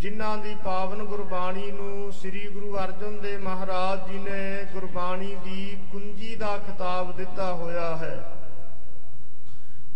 ਜਿਨ੍ਹਾਂ 0.03 0.37
ਦੀ 0.37 0.55
ਪਾਵਨ 0.63 1.03
ਗੁਰਬਾਣੀ 1.03 1.71
ਨੂੰ 1.71 2.13
ਸ੍ਰੀ 2.13 2.47
ਗੁਰੂ 2.47 2.77
ਅਰਜਨ 2.77 3.17
ਦੇਵ 3.21 3.41
ਮਹਾਰਾਜ 3.41 4.11
ਜੀ 4.11 4.17
ਨੇ 4.19 4.65
ਗੁਰਬਾਣੀ 4.73 5.35
ਦੀ 5.35 5.77
ਕੁੰਜੀ 5.91 6.35
ਦਾ 6.35 6.57
ਖਿਤਾਬ 6.57 7.15
ਦਿੱਤਾ 7.15 7.53
ਹੋਇਆ 7.53 7.95
ਹੈ। 7.97 8.37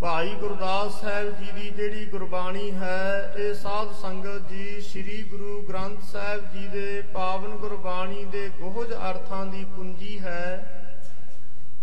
ਭਾਈ 0.02 0.30
ਗੁਰਦਾਸ 0.30 1.02
ਸਾਹਿਬ 1.02 1.40
ਜੀ 1.40 1.52
ਦੀ 1.52 1.70
ਜਿਹੜੀ 1.70 2.06
ਗੁਰਬਾਣੀ 2.06 2.72
ਹੈ, 2.72 3.34
ਇਹ 3.38 3.54
ਸਾਧ 3.54 3.92
ਸੰਗਤ 3.92 4.50
ਜੀ 4.50 4.82
ਸ੍ਰੀ 4.82 5.24
ਗੁਰੂ 5.24 5.62
ਗ੍ਰੰਥ 5.62 6.04
ਸਾਹਿਬ 6.04 6.54
ਜੀ 6.54 6.68
ਦੇ 6.68 7.02
ਪਾਵਨ 7.02 7.58
ਗੁਰਬਾਣੀ 7.58 8.26
ਦੇ 8.26 8.50
ਗੋਹਜ 8.50 8.94
ਅਰਥਾਂ 8.94 9.46
ਦੀ 9.46 9.66
ਕੁੰਜੀ 9.76 10.20
ਹੈ। 10.20 10.74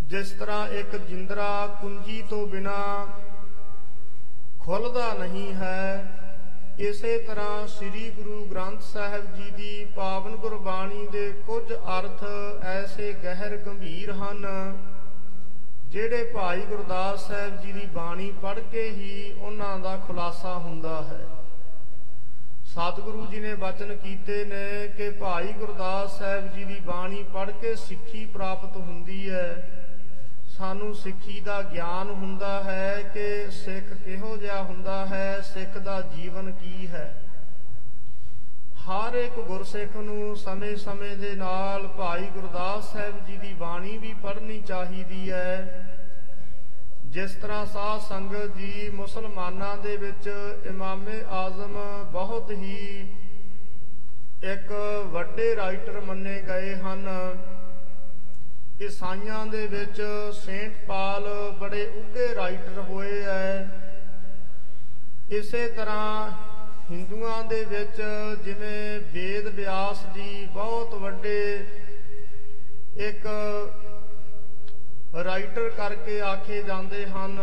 ਜਿਸ 0.03 0.31
ਤਰ੍ਹਾਂ 0.31 0.67
ਇੱਕ 0.67 0.95
ਜਿੰਦਰਾ 0.95 1.67
ਕੁੰਜੀ 1.81 2.23
ਤੋਂ 2.29 2.47
ਬਿਨਾ 2.47 3.07
ਖੁੱਲਦਾ 4.59 5.13
ਨਹੀਂ 5.13 5.53
ਹੈ 5.53 6.14
ਇਸੇ 6.79 7.17
ਤਰ੍ਹਾਂ 7.17 7.67
ਸ੍ਰੀ 7.67 8.09
ਗੁਰੂ 8.11 8.43
ਗ੍ਰੰਥ 8.45 8.81
ਸਾਹਿਬ 8.83 9.25
ਜੀ 9.35 9.49
ਦੀ 9.51 9.85
ਪਾਵਨ 9.95 10.35
ਗੁਰਬਾਣੀ 10.35 11.05
ਦੇ 11.07 11.29
ਕੁਝ 11.47 11.73
ਅਰਥ 11.73 12.23
ਐਸੇ 12.65 13.11
ਗਹਿਰ 13.13 13.55
ਗੰਭੀਰ 13.57 14.11
ਹਨ, 14.11 14.45
ਜਿਹੜੇ 15.89 16.23
ਭਾਈ 16.33 16.61
ਗੁਰਦਾਸ 16.61 17.27
ਸਾਹਿਬ 17.27 17.61
ਜੀ 17.61 17.71
ਦੀ 17.71 17.85
ਬਾਣੀ 17.85 18.31
ਪੜ੍ਹ 18.41 18.59
ਕੇ 18.71 18.89
ਹੀ 18.89 19.31
ਉਹਨਾਂ 19.31 19.77
ਦਾ 19.79 19.95
ਖੁਲਾਸਾ 19.97 20.53
ਹੁੰਦਾ 20.55 21.01
ਹੈ। 21.03 21.19
ਸਤਿਗੁਰੂ 22.65 23.25
ਜੀ 23.25 23.39
ਨੇ 23.39 23.53
ਬਚਨ 23.55 23.95
ਕੀਤੇ 23.95 24.43
ਨੇ 24.45 24.87
ਕਿ 24.87 25.09
ਭਾਈ 25.09 25.53
ਗੁਰਦਾਸ 25.53 26.17
ਸਾਹਿਬ 26.19 26.53
ਜੀ 26.55 26.63
ਦੀ 26.63 26.79
ਬਾਣੀ 26.85 27.23
ਪੜ੍ਹ 27.33 27.51
ਕੇ 27.51 27.75
ਸਿੱਖੀ 27.77 28.25
ਪ੍ਰਾਪਤ 28.25 28.75
ਹੁੰਦੀ 28.77 29.29
ਹੈ। 29.29 29.74
ਸਾਨੂੰ 30.57 30.95
ਸਿੱਖੀ 30.95 31.39
ਦਾ 31.39 31.61
ਗਿਆਨ 31.61 32.09
ਹੁੰਦਾ 32.09 32.63
ਹੈ 32.63 33.11
ਕਿ 33.13 33.51
ਸਿੱਖ 33.51 33.93
ਕਿਹੋ 33.93 34.37
ਜਿਹਾ 34.37 34.63
ਹੁੰਦਾ 34.63 35.05
ਹੈ, 35.05 35.41
ਸਿੱਖ 35.41 35.77
ਦਾ 35.77 36.01
ਜੀਵਨ 36.01 36.51
ਕੀ 36.51 36.87
ਹੈ। 36.87 37.23
ਹਰ 38.85 39.13
ਇੱਕ 39.13 39.39
ਗੁਰਸਿੱਖ 39.39 39.95
ਨੂੰ 39.95 40.35
ਸਮੇਂ-ਸਮੇਂ 40.37 41.17
ਦੇ 41.17 41.35
ਨਾਲ 41.35 41.87
ਭਾਈ 41.87 42.23
ਗੁਰਦਾਸ 42.23 42.93
ਸਾਹਿਬ 42.93 43.25
ਜੀ 43.25 43.37
ਦੀ 43.37 43.53
ਬਾਣੀ 43.53 43.97
ਵੀ 43.97 44.13
ਪੜ੍ਹਨੀ 44.23 44.61
ਚਾਹੀਦੀ 44.61 45.31
ਹੈ। 45.31 45.81
ਜਿਸ 47.05 47.31
ਤਰ੍ਹਾਂ 47.31 47.65
ਸਾਧ 47.65 48.01
ਸੰਗਤ 48.01 48.55
ਜੀ 48.57 48.89
ਮੁਸਲਮਾਨਾਂ 48.89 49.77
ਦੇ 49.77 49.97
ਵਿੱਚ 49.97 50.29
ਇਮਾਮੇ 50.65 51.23
ਆਜ਼ਮ 51.29 52.05
ਬਹੁਤ 52.11 52.51
ਹੀ 52.51 53.09
ਇੱਕ 54.43 54.71
ਵੱਡੇ 55.05 55.55
ਰਾਈਟਰ 55.55 55.99
ਮੰਨੇ 55.99 56.41
ਗਏ 56.41 56.75
ਹਨ। 56.75 57.07
ਈਸਾਈਆਂ 58.81 59.45
ਦੇ 59.45 59.65
ਵਿੱਚ 59.67 60.01
ਸੇਂਟ 60.33 60.73
ਪਾਲ 60.87 61.27
ਬੜੇ 61.59 61.85
ਉੱਘੇ 61.97 62.33
ਰਾਈਟਰ 62.35 62.79
ਹੋਏ 62.79 63.21
ਐ। 63.23 63.63
ਇਸੇ 65.29 65.67
ਤਰ੍ਹਾਂ 65.67 66.31
ਹਿੰਦੂਆਂ 66.91 67.43
ਦੇ 67.43 67.63
ਵਿੱਚ 67.65 68.01
ਜਿਵੇਂ 68.45 68.99
ਵੇਦ 69.13 69.47
ਵਿਆਸ 69.47 70.05
ਜੀ 70.15 70.45
ਬਹੁਤ 70.45 70.93
ਵੱਡੇ 70.93 71.65
ਇੱਕ 72.97 73.27
ਰਾਈਟਰ 75.25 75.69
ਕਰਕੇ 75.69 76.19
ਆਖੇ 76.21 76.61
ਜਾਂਦੇ 76.63 77.05
ਹਨ। 77.05 77.39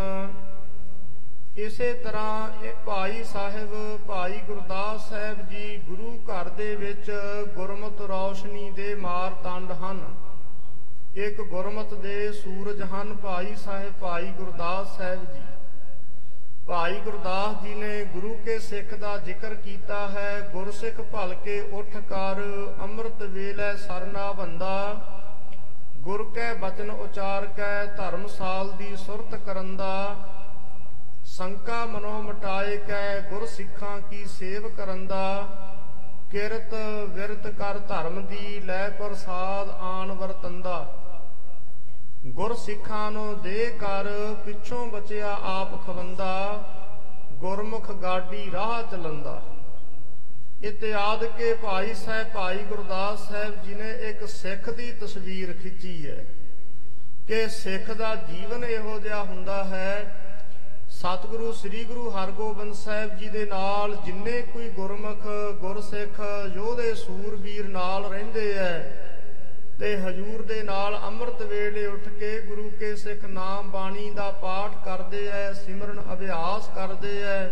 ਇਸੇ 1.57 1.93
ਤਰ੍ਹਾਂ 1.95 2.65
ਇਹ 2.65 2.73
ਭਾਈ 2.87 3.25
ਸਾਹਿਬ, 3.25 3.99
ਭਾਈ 4.07 4.39
ਗੁਰਦਾਸ 4.47 5.09
ਸਾਹਿਬ 5.09 5.49
ਜੀ 5.49 5.77
ਗੁਰੂ 5.79 6.19
ਘਰ 6.29 6.49
ਦੇ 6.49 6.75
ਵਿੱਚ 6.77 7.11
ਗੁਰਮਤ 7.55 8.01
ਰੌਸ਼ਨੀ 8.01 8.71
ਦੇ 8.71 8.95
ਮਾਰਤੰਡ 8.95 9.73
ਹਨ। 9.73 10.05
ਇੱਕ 11.17 11.41
ਗੁਰਮਤ 11.41 11.95
ਦੇ 11.95 12.33
ਸੂਰਜ 12.33 12.83
ਹਨ, 12.83 13.15
ਭਾਈ 13.15 13.55
ਸਾਹਿਬ, 13.57 13.93
ਭਾਈ 14.01 14.27
ਗੁਰਦਾਸ 14.27 14.97
ਸਾਹਿਬ 14.97 15.25
ਜੀ। 15.33 15.41
ਭਾਈ 16.67 17.01
ਗੁਰਦਾਸ 17.01 17.63
ਜੀ 17.63 17.75
ਨੇ 17.75 18.05
ਗੁਰੂ 18.05 18.35
ਕੇ 18.45 18.59
ਸਿੱਖ 18.59 18.95
ਦਾ 18.95 19.17
ਜ਼ਿਕਰ 19.17 19.55
ਕੀਤਾ 19.55 20.09
ਹੈ, 20.09 20.51
ਗੁਰਸਿੱਖ 20.53 21.01
ਭਲ 21.01 21.35
ਕੇ 21.35 21.61
ਉੱਠ 21.61 21.97
ਕਰ, 21.97 22.41
ਅੰਮ੍ਰਿਤ 22.83 23.23
ਵੇਲੇ 23.23 23.77
ਸਰਨਾ 23.77 24.33
ਬੰਦਾ। 24.33 24.95
ਗੁਰ 26.01 26.33
ਕੈ 26.35 26.55
ਬਚਨ 26.55 26.91
ਉਚਾਰ 26.91 27.47
ਕੈ 27.47 27.85
ਧਰਮਸਾਲ 27.87 28.71
ਦੀ 28.71 28.97
ਸੁਰਤ 28.97 29.35
ਕਰਨ 29.35 29.77
ਦਾ। 29.77 30.17
ਸੰਕਾ 31.25 31.85
ਮਨੋ 31.87 32.23
ਮਟਾਏ 32.23 32.77
ਕੈ, 32.77 33.21
ਗੁਰ 33.21 33.47
ਸਿੱਖਾਂ 33.47 34.01
ਕੀ 34.01 34.25
ਸੇਵ 34.25 34.69
ਕਰਨ 34.69 35.07
ਦਾ। 35.07 35.49
ਕਿਰਤ 36.31 36.75
ਵਿਰਤ 37.09 37.47
ਕਰ 37.47 37.79
ਧਰਮ 37.79 38.27
ਦੀ, 38.27 38.61
ਲੈ 38.61 38.89
ਪ੍ਰਸਾਦ 38.89 39.71
ਆਣ 39.71 40.13
ਵਰਤੰਦਾ 40.13 41.02
ਗੁਰ 42.27 42.55
ਸਿੱਖਾਂ 42.55 43.11
ਨੂੰ 43.11 43.43
ਦੇ 43.43 43.67
ਕਰ 43.81 44.35
ਪਿੱਛੋਂ 44.47 44.87
ਬਚਿਆ 44.87 45.39
ਆਪ 45.43 45.87
ਖਵੰਦਾ, 45.87 46.65
ਗੁਰਮੁਖ 47.33 47.91
ਗਾਡੀ 47.93 48.51
ਰਾਹ 48.51 48.83
ਚਲੰਦਾ। 48.83 49.43
ਇਤਿਆਦ 50.63 51.25
ਕੇ 51.25 51.55
ਭਾਈ 51.55 51.95
ਸਾਹਿਬ 51.95 52.29
ਭਾਈ 52.35 52.59
ਗੁਰਦਾਸ 52.59 53.29
ਸਾਹਿਬ 53.29 53.65
ਜੀ 53.65 53.75
ਨੇ 53.75 53.91
ਇੱਕ 54.11 54.29
ਸਿੱਖ 54.29 54.71
ਦੀ 54.71 54.91
ਤਸਵੀਰ 54.93 55.53
ਖਿੱਚੀ 55.63 56.11
ਹੈ। 56.11 56.25
ਕਿ 57.29 57.49
ਸਿੱਖ 57.49 57.91
ਦਾ 57.91 58.15
ਜੀਵਨ 58.15 58.65
ਇਹੋ 58.65 58.99
ਜਿਹਾ 58.99 59.23
ਹੁੰਦਾ 59.23 59.65
ਹੈ, 59.65 60.17
ਸਤਿਗੁਰੂ 60.89 61.53
ਸ੍ਰੀ 61.53 61.85
ਗੁਰੂ 61.85 62.11
ਹਰਗੋਬਿੰਦ 62.11 62.75
ਸਾਹਿਬ 62.75 63.17
ਜੀ 63.17 63.29
ਦੇ 63.29 63.47
ਨਾਲ 63.47 63.97
ਜਿੰਨੇ 64.07 64.43
ਕੋਈ 64.43 64.69
ਗੁਰਮੁਖ, 64.69 65.27
ਗੁਰਸਿੱਖ, 65.61 66.21
ਯੋਧੇ, 66.55 66.95
ਸੂਰਬੀਰ 66.95 67.69
ਨਾਲ 67.69 68.05
ਰਹਿੰਦੇ 68.05 68.53
ਐ 68.53 69.12
ਤੇ 69.83 69.97
ਹਜੂਰ 69.97 70.43
ਦੇ 70.43 70.63
ਨਾਲ 70.63 70.95
ਅੰਮ੍ਰਿਤ 71.07 71.41
ਵੇਲੇ 71.43 71.85
ਉੱਠ 71.87 72.09
ਕੇ 72.09 72.29
ਗੁਰੂ 72.41 72.69
ਕੇ 72.71 72.95
ਸਿੱਖ 72.97 73.25
ਨਾਮ 73.25 73.71
ਬਾਣੀ 73.71 74.11
ਦਾ 74.11 74.31
ਪਾਠ 74.33 74.75
ਕਰਦੇ 74.85 75.27
ਐ 75.29 75.53
ਸਿਮਰਨ 75.53 75.99
ਅਭਿਆਸ 76.13 76.69
ਕਰਦੇ 76.75 77.23
ਐ 77.23 77.49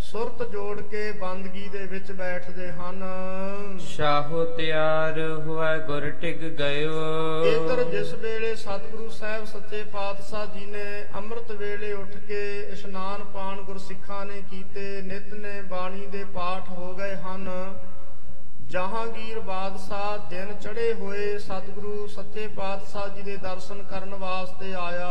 ਸੁਰਤ 0.00 0.42
ਜੋੜ 0.50 0.80
ਕੇ 0.80 1.10
ਬੰਦਗੀ 1.12 1.68
ਦੇ 1.68 1.84
ਵਿੱਚ 1.86 2.10
ਬੈਠਦੇ 2.12 2.70
ਹਨ। 2.70 3.02
ਸ਼ਾਹੋ 3.80 4.44
ਤਿਆਰ 4.56 5.20
ਹੋਇ 5.46 5.78
ਗੁਰ 5.78 6.08
ਟਿਕ 6.10 6.42
ਗਇਓ। 6.58 7.44
ਇਧਰ 7.44 7.82
ਜਿਸ 7.84 8.12
ਵੇਲੇ 8.14 8.54
ਸਤਿਗੁਰੂ 8.54 9.08
ਸਾਹਿਬ 9.10 9.44
ਸੱਚੇ 9.44 9.82
ਪਾਤਸ਼ਾਹ 9.92 10.46
ਜੀ 10.46 10.66
ਨੇ 10.66 11.04
ਅੰਮ੍ਰਿਤ 11.16 11.52
ਵੇਲੇ 11.52 11.92
ਉੱਠ 11.92 12.16
ਕੇ 12.28 12.42
ਇਸ਼ਨਾਨ 12.72 13.24
ਪਾਣ 13.34 13.62
ਗੁਰਸਿੱਖਾਂ 13.62 14.24
ਨੇ 14.26 14.42
ਕੀਤੇ 14.50 15.00
ਨਿਤ 15.02 15.32
ਨੇ 15.34 15.60
ਬਾਣੀ 15.70 16.06
ਦੇ 16.06 16.24
ਪਾਠ 16.34 16.68
ਹੋ 16.68 16.94
ਗਏ 16.94 17.14
ਹਨ। 17.16 17.48
ਜਹਾਂਗੀਰ 18.70 19.38
ਬਾਦਸ਼ਾਹ 19.40 20.18
ਦਿਨ 20.30 20.52
ਚੜੇ 20.54 20.92
ਹੋਏ 20.94 21.38
ਸਤਿਗੁਰੂ 21.38 22.06
ਸੱਚੇ 22.06 22.46
ਪਾਤਸ਼ਾਹ 22.48 23.08
ਜੀ 23.08 23.22
ਦੇ 23.22 23.36
ਦਰਸ਼ਨ 23.36 23.82
ਕਰਨ 23.82 24.14
ਵਾਸਤੇ 24.14 24.74
ਆਇਆ। 24.74 25.08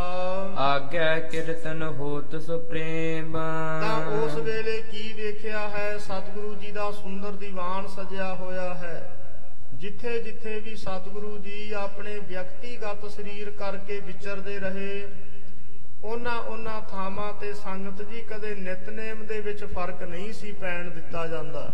ਆਗੈ 0.57 1.19
ਕੀਰਤਨ 1.19 1.83
ਹੋਤ 1.83 2.35
ਸੁਪ੍ਰੇਮ 2.41 3.33
ਤਾਂ 3.81 4.05
ਉਸ 4.11 4.35
ਵੇਲੇ 4.35 4.81
ਕੀ 4.81 5.11
ਵੇਖਿਆ 5.13 5.67
ਹੈ? 5.69 5.97
ਸਤਿਗੁਰੂ 5.97 6.53
ਜੀ 6.55 6.71
ਦਾ 6.71 6.91
ਸੁੰਦਰ 6.91 7.31
ਦੀਵਾਨ 7.31 7.87
ਸਜਿਆ 7.87 8.33
ਹੋਇਆ 8.35 8.73
ਹੈ। 8.73 9.15
ਜਿੱਥੇ 9.73 10.17
ਜਿੱਥੇ 10.19 10.59
ਵੀ 10.59 10.75
ਸਤਿਗੁਰੂ 10.75 11.37
ਜੀ 11.37 11.71
ਆਪਣੇ 11.71 12.17
ਵਿਅਕਤੀਗਤ 12.19 13.05
ਸਰੀਰ 13.11 13.49
ਕਰਕੇ 13.49 13.99
ਵਿਚਰਦੇ 13.99 14.59
ਰਹੇ 14.59 15.07
ਉਹਨਾਂ 16.03 16.37
ਉਹਨਾਂ 16.37 16.81
ਥਾਵਾਂ 16.81 17.33
ਤੇ 17.33 17.53
ਸੰਗਤ 17.53 18.01
ਜੀ 18.01 18.21
ਕਦੇ 18.21 18.55
ਨਿਤਨੇਮ 18.55 19.25
ਦੇ 19.25 19.39
ਵਿੱਚ 19.41 19.63
ਫ਼ਰਕ 19.63 20.03
ਨਹੀਂ 20.03 20.33
ਸੀ 20.33 20.51
ਪੈਣ 20.51 20.89
ਦਿੱਤਾ 20.89 21.27
ਜਾਂਦਾ। 21.27 21.71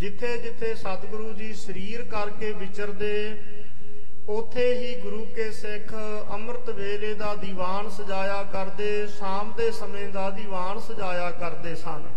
ਜਿੱਥੇ 0.00 0.36
ਜਿੱਥੇ 0.38 0.74
ਸਤਿਗੁਰੂ 0.74 1.32
ਜੀ 1.32 1.52
ਸਰੀਰ 1.54 2.02
ਕਰਕੇ 2.02 2.52
ਵਿਚਰਦੇ, 2.52 3.16
ਉਥੇ 4.28 4.72
ਹੀ 4.74 4.94
ਗੁਰੂ 5.00 5.24
ਕੇ 5.34 5.50
ਸਿੱਖ 5.52 5.92
ਅੰਮ੍ਰਿਤ 6.32 6.70
ਵੇਲੇ 6.70 7.12
ਦਾ 7.14 7.34
ਦੀਵਾਨ 7.34 7.88
ਸਜਾਇਆ 7.90 8.42
ਕਰਦੇ, 8.42 9.06
ਸ਼ਾਮ 9.08 9.52
ਦੇ 9.56 9.70
ਸਮੇਂ 9.70 10.08
ਦਾ 10.08 10.28
ਦੀਵਾਨ 10.30 10.80
ਸਜਾਇਆ 10.80 11.30
ਕਰਦੇ 11.30 11.74
ਸਨ। 11.74 12.08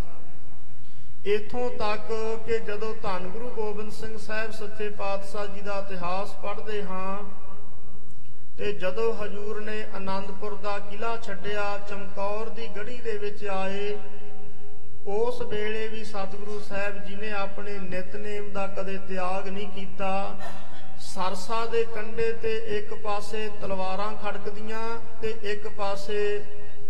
ਇਥੋਂ 1.26 1.68
ਤੱਕ 1.70 2.08
ਕਿ 2.46 2.58
ਜਦੋਂ 2.60 2.94
ਧੰਨ 3.02 3.28
ਗੁਰੂ 3.28 3.50
ਗੋਬਿੰਦ 3.50 3.92
ਸਿੰਘ 3.92 4.16
ਸਾਹਿਬ 4.18 4.50
ਸੱਚੇ 4.52 4.88
ਪਾਤਸ਼ਾਹ 4.98 5.46
ਜੀ 5.46 5.60
ਦਾ 5.60 5.78
ਇਤਿਹਾਸ 5.80 6.34
ਪੜ੍ਹਦੇ 6.42 6.82
ਹਾਂ, 6.82 7.22
ਤੇ 8.58 8.72
ਜਦੋਂ 8.72 9.12
ਹਜੂਰ 9.14 9.60
ਨੇ 9.60 9.82
ਆਨੰਦਪੁਰ 9.94 10.54
ਦਾ 10.54 10.78
ਕਿਲਾ 10.80 11.16
ਛੱਡਿਆ, 11.18 11.78
ਚਮਕੌਰ 11.88 12.48
ਦੀ 12.50 12.68
ਗੜੀ 12.76 12.98
ਦੇ 13.04 13.18
ਵਿੱਚ 13.18 13.44
ਆਏ 13.52 13.96
ਉਸ 15.06 15.40
ਵੇਲੇ 15.40 15.86
ਵੀ 15.88 16.02
ਸਤਿਗੁਰੂ 16.04 16.58
ਸਾਹਿਬ 16.60 17.04
ਜੀ 17.04 17.16
ਨੇ 17.16 17.30
ਆਪਣੇ 17.32 17.78
ਨਿਤਨੇਮ 17.78 18.48
ਦਾ 18.52 18.66
ਕਦੇ 18.66 18.96
ਤਿਆਗ 18.98 19.48
ਨਹੀਂ 19.48 19.68
ਕੀਤਾ, 19.68 20.36
ਸਰਸਾ 20.98 21.64
ਦੇ 21.66 21.82
ਕੰਢੇ 21.84 22.30
ਤੇ 22.32 22.56
ਇੱਕ 22.76 22.94
ਪਾਸੇ 22.94 23.48
ਤਲਵਾਰਾਂ 23.60 24.12
ਖੜਕਦੀਆਂ 24.22 24.80
ਤੇ 25.22 25.34
ਇੱਕ 25.42 25.68
ਪਾਸੇ 25.68 26.22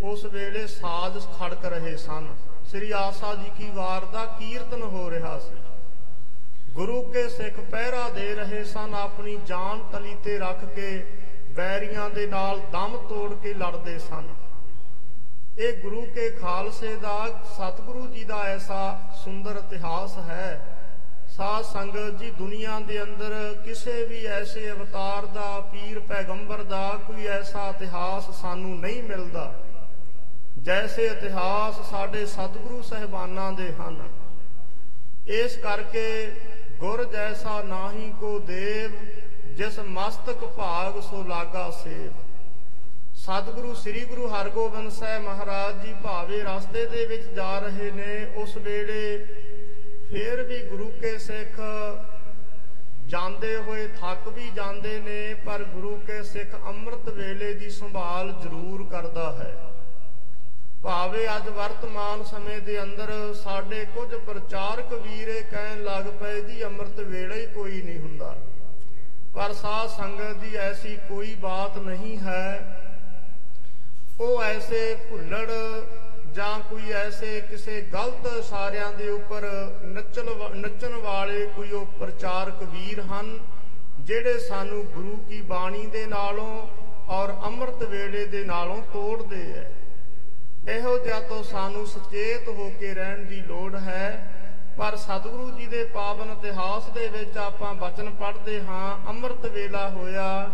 ਉਸ 0.02 0.24
ਵੇਲੇ 0.24 0.66
ਸਾਜ਼ 0.66 1.26
ਖੜਕ 1.38 1.64
ਰਹੇ 1.64 1.96
ਸਨ। 1.96 2.28
ਸ੍ਰੀ 2.70 2.90
ਆਸਾ 2.90 3.34
ਜੀ 3.34 3.50
ਕੀ 3.58 3.70
ਵਾਰ 3.70 4.04
ਦਾ 4.04 4.24
ਕੀਰਤਨ 4.38 4.82
ਹੋ 4.82 5.10
ਰਿਹਾ 5.10 5.38
ਸੀ। 5.38 5.56
ਗੁਰੂ 6.74 7.02
ਕੇ 7.02 7.28
ਸਿੱਖ 7.28 7.60
ਪਹਿਰਾ 7.60 8.08
ਦੇ 8.10 8.34
ਰਹੇ 8.34 8.64
ਸਨ, 8.64 8.94
ਆਪਣੀ 8.94 9.36
ਜਾਨ 9.46 9.82
ਤਲੀ 9.92 10.14
ਤੇ 10.24 10.38
ਰੱਖ 10.38 10.64
ਕੇ 10.64 10.96
ਬੈਰੀਆਂ 11.50 12.08
ਦੇ 12.10 12.26
ਨਾਲ 12.26 12.60
ਦਮ 12.72 12.96
ਤੋੜ 13.08 13.32
ਕੇ 13.34 13.54
ਲੜਦੇ 13.54 13.98
ਸਨ। 13.98 14.28
ਇਹ 15.58 15.72
ਗੁਰੂ 15.72 16.00
ਕੇ 16.14 16.28
ਖਾਲਸੇ 16.30 16.94
ਦਾ 16.96 17.26
ਸਤਿਗੁਰੂ 17.48 18.06
ਜੀ 18.06 18.22
ਦਾ 18.24 18.36
ਐਸਾ 18.44 18.78
ਸੁੰਦਰ 19.24 19.56
ਇਤਿਹਾਸ 19.56 20.16
ਹੈ। 20.18 20.78
ਸਾਧ 21.28 21.64
ਸੰਗਤ 21.64 22.18
ਜੀ, 22.18 22.30
ਦੁਨੀਆ 22.30 22.78
ਦੇ 22.80 23.02
ਅੰਦਰ 23.02 23.34
ਕਿਸੇ 23.64 24.04
ਵੀ 24.04 24.24
ਐਸੇ 24.28 24.70
ਅਵਤਾਰ 24.70 25.26
ਦਾ, 25.26 25.60
ਪੀਰ 25.72 26.00
ਪੈਗੰਬਰ 26.00 26.62
ਦਾ 26.62 26.88
ਕੋਈ 27.06 27.26
ਐਸਾ 27.28 27.68
ਇਤਿਹਾਸ 27.68 28.30
ਸਾਨੂੰ 28.40 28.78
ਨਹੀਂ 28.80 29.02
ਮਿਲਦਾ, 29.02 29.52
ਜੈਸੇ 30.58 31.06
ਇਤਿਹਾਸ 31.06 31.80
ਸਾਡੇ 31.90 32.26
ਸਤਿਗੁਰੂ 32.26 32.82
ਸਹਿਬਾਨਾਂ 32.82 33.52
ਦੇ 33.52 33.72
ਹਨ। 33.72 34.02
ਇਸ 35.34 35.56
ਕਰਕੇ 35.56 36.30
ਗੁਰ 36.80 37.04
ਜੈਸਾ 37.04 37.62
ਨਾਹੀ 37.62 38.12
ਕੋ 38.20 38.38
ਦੇਵ, 38.46 38.92
ਜਿਸ 39.54 39.78
ਮਸਤਕ 39.78 40.44
ਭਾਗ 40.56 41.00
ਸੋ 41.02 41.24
ਲਾਗਾ 41.24 41.70
ਸੇਵ। 41.82 42.12
ਸਤਿਗੁਰੂ 43.24 43.74
ਸ੍ਰੀ 43.74 44.04
ਗੁਰੂ 44.04 44.26
ਹਰਗੋਬਿੰਦ 44.28 44.90
ਸਾਹਿਬ 44.92 45.22
ਮਹਾਰਾਜ 45.22 45.74
ਜੀ 45.84 45.92
ਭਾਵੇਂ 46.02 46.42
ਰਸਤੇ 46.44 46.84
ਦੇ 46.86 47.04
ਵਿੱਚ 47.06 47.22
ਜਾ 47.26 47.58
ਰਹੇ 47.58 47.90
ਨੇ, 47.90 48.26
ਉਸ 48.36 48.56
ਵੇਲੇ 48.56 49.16
ਫੇਰ 50.10 50.42
ਵੀ 50.42 50.58
ਗੁਰੂ 50.66 50.90
ਕੇ 51.00 51.16
ਸਿੱਖ 51.18 51.60
ਜਾਂਦੇ 53.06 53.54
ਹੋਏ, 53.56 53.86
ਥੱਕ 54.00 54.28
ਵੀ 54.28 54.50
ਜਾਂਦੇ 54.50 54.98
ਨੇ, 55.00 55.34
ਪਰ 55.46 55.64
ਗੁਰੂ 55.64 55.96
ਕੇ 56.06 56.22
ਸਿੱਖ 56.22 56.54
ਅੰਮ੍ਰਿਤ 56.54 57.08
ਵੇਲੇ 57.08 57.52
ਦੀ 57.54 57.70
ਸੰਭਾਲ 57.70 58.32
ਜ਼ਰੂਰ 58.42 58.86
ਕਰਦਾ 58.90 59.32
ਹੈ। 59.32 59.50
ਭਾਵੇਂ 60.82 61.26
ਅੱਜ 61.36 61.48
ਵਰਤਮਾਨ 61.48 62.24
ਸਮੇਂ 62.24 62.60
ਦੇ 62.60 62.82
ਅੰਦਰ 62.82 63.34
ਸਾਡੇ 63.44 63.84
ਕੁਝ 63.94 64.08
ਪ੍ਰਚਾਰਕ 64.14 64.94
ਵੀਰੇ 64.94 65.40
ਕਹਿਣ 65.50 65.82
ਲੱਗ 65.84 66.12
ਪਏ, 66.20 66.40
ਜੀ, 66.40 66.64
ਅੰਮ੍ਰਿਤ 66.64 67.00
ਵੇਲੇ 67.00 67.40
ਹੀ 67.40 67.46
ਕੋਈ 67.54 67.82
ਨਹੀਂ 67.82 67.98
ਹੁੰਦਾ। 67.98 68.36
ਪਰ 69.34 69.52
ਸਾਧ 69.54 69.88
ਸੰਗਤ 69.90 70.36
ਦੀ 70.36 70.56
ਐਸੀ 70.56 70.96
ਕੋਈ 71.08 71.34
ਬਾਤ 71.34 71.78
ਨਹੀਂ 71.78 72.18
ਹੈ 72.18 72.80
ਉਹ 72.80 72.83
ਐਸੇ 74.56 74.96
ਭੁੱਲੜ 75.10 75.50
ਜਾਂ 76.34 76.60
ਕੋਈ 76.60 76.92
ਐਸੇ 76.92 77.40
ਕਿਸੇ 77.40 77.80
ਗਲਤ 77.80 78.44
ਸਾਰਿਆਂ 78.44 78.92
ਦੇ 78.92 79.08
ਉੱਪਰ 79.08 79.42
ਨੱਚਣ 79.84 80.30
ਵਾ- 80.30 80.54
ਨੱਚਣ 80.54 80.94
ਵਾਲੇ 80.94 81.46
ਕੋਈ 81.56 81.70
ਉਹ 81.70 81.86
ਪ੍ਰਚਾਰਕ 81.86 82.62
ਵੀਰ 82.62 83.00
ਹਨ, 83.00 83.38
ਜਿਹੜੇ 84.00 84.38
ਸਾਨੂੰ 84.38 84.84
ਗੁਰੂ 84.84 85.16
ਕੀ 85.28 85.40
ਬਾਣੀ 85.40 85.86
ਦੇ 85.86 86.06
ਨਾਲੋਂ 86.06 86.66
ਔਰ 87.08 87.34
ਅੰਮ੍ਰਿਤ 87.44 87.82
ਵੇਲੇ 87.82 88.24
ਦੇ 88.24 88.44
ਨਾਲੋਂ 88.44 88.82
ਤੋੜਦੇ 88.92 89.52
ਐ। 89.52 89.64
ਇਹੋ 90.72 90.98
ਜਿਹਾ 90.98 91.20
ਤੋਂ 91.20 91.42
ਸਾਨੂੰ 91.42 91.86
ਸੁਚੇਤ 91.86 92.48
ਹੋ 92.48 92.72
ਕੇ 92.80 92.94
ਰਹਿਣ 92.94 93.24
ਦੀ 93.24 93.40
ਲੋੜ 93.40 93.74
ਹੈ, 93.74 94.30
ਪਰ 94.78 94.96
ਸਤਿਗੁਰੂ 94.96 95.50
ਜੀ 95.50 95.66
ਦੇ 95.66 95.84
ਪਾਵਨ 95.84 96.30
ਇਤਿਹਾਸ 96.30 96.88
ਦੇ 96.88 97.08
ਵਿੱਚ 97.08 97.36
ਆਪਾਂ 97.36 97.74
ਬਚਨ 97.74 98.10
ਪੜ੍ਹਦੇ 98.10 98.60
ਹਾਂ, 98.60 99.08
ਅੰਮ੍ਰਿਤ 99.08 99.46
ਵੇਲਾ 99.46 99.88
ਹੋਇਆ 99.88 100.50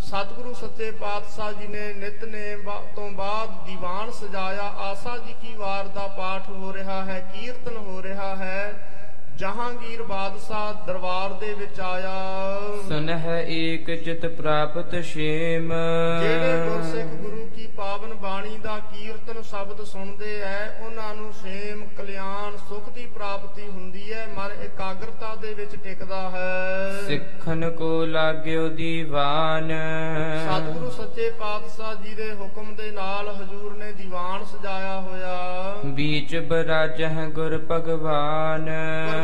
ਸਤਿਗੁਰੂ 0.00 0.54
ਸੱਚੇ 0.54 0.90
ਪਾਤਸ਼ਾਹ 0.90 1.52
ਜੀ 1.52 1.66
ਨੇ 1.66 1.92
ਨਿਤਨੇਮ 1.92 2.62
ਬਾ- 2.62 2.94
ਤੋਂ 2.96 3.10
ਬਾਅਦ 3.10 3.66
ਦੀਵਾਨ 3.66 4.10
ਸਜਾਇਆ। 4.10 4.62
ਆਸਾ 4.62 5.18
ਜੀ 5.18 5.34
ਕੀ 5.42 5.54
ਵਾਰ 5.54 5.88
ਦਾ 5.88 6.06
ਪਾਠ 6.06 6.48
ਹੋ 6.48 6.72
ਰਿਹਾ 6.72 7.04
ਹੈ, 7.04 7.32
ਕੀਰਤਨ 7.34 7.76
ਹੋ 7.76 8.02
ਰਿਹਾ 8.02 8.36
ਹੈ। 8.36 8.94
ਜਹਾਂਗੀਰ 9.38 10.02
ਬਾਦਸ਼ਾਹ 10.02 10.86
ਦਰਬਾਰ 10.86 11.32
ਦੇ 11.32 11.52
ਵਿੱਚ 11.54 11.80
ਆਇਆ। 11.80 12.14
ਸੁਨਹਿ 12.88 13.42
ਏਕ 13.48 13.90
ਚਿਤ 14.04 14.26
ਪ੍ਰਾਪਤ 14.26 14.94
ਛੇਮ। 15.04 15.72
ਜਿਹੜੇ 16.22 16.64
ਗੁਰਸਿੱਖ 16.68 17.10
ਗੁਰੂ 17.20 17.46
ਕੀ 17.56 17.66
ਪਾਵਨ 17.76 18.14
ਬਾਣੀ 18.14 18.56
ਦਾ 18.58 18.78
ਕੀਰਤਨ 18.78 19.42
ਸ਼ਬਦ 19.42 19.84
ਸੁਣਦੇ 19.84 20.40
ਐ 20.40 20.84
ਉਹਨਾਂ 20.84 21.14
ਨੂੰ 21.14 21.32
ਸੇਮ 21.32 21.84
ਕਲਿਆਣ 21.98 22.56
ਸੁਖ 22.68 22.88
ਦੀ 22.88 23.06
ਪ੍ਰਾਪਤੀ 23.06 23.68
ਹੁੰਦੀ 23.68 24.12
ਹੈ 24.12 24.26
ਮਨ 24.36 24.50
ਇਕਾਗਰਤਾ 24.64 25.34
ਦੇ 25.34 25.54
ਵਿੱਚ 25.54 25.76
ਟਿਕਦਾ 25.76 26.20
ਹੈ। 26.30 26.92
ਸਿੱਖਨ 27.06 27.70
ਕੋ 27.70 28.04
ਲਾਗਿਓ 28.04 28.68
ਦੀਵਾਨ। 28.68 29.72
ਸਤਿਗੁਰੂ 30.48 30.90
ਸੱਚੇ 30.90 31.30
ਪਾਤਸ਼ਾਹ 31.30 31.94
ਜੀ 31.94 32.14
ਦੇ 32.14 32.32
ਹੁਕਮ 32.34 32.74
ਦੇ 32.74 32.90
ਨਾਲ 32.90 33.28
ਹਜੂਰ 33.28 33.76
ਨੇ 33.76 33.92
ਦੀਵਾਨ 33.92 34.44
ਸਜਾਇਆ 34.44 35.00
ਹੋਇਆ। 35.00 35.76
ਬੀਚ 35.84 36.36
ਬਰਾਜਹ 36.36 37.26
ਗੁਰ 37.28 37.58
ਭਗਵਾਨ। 37.70 38.68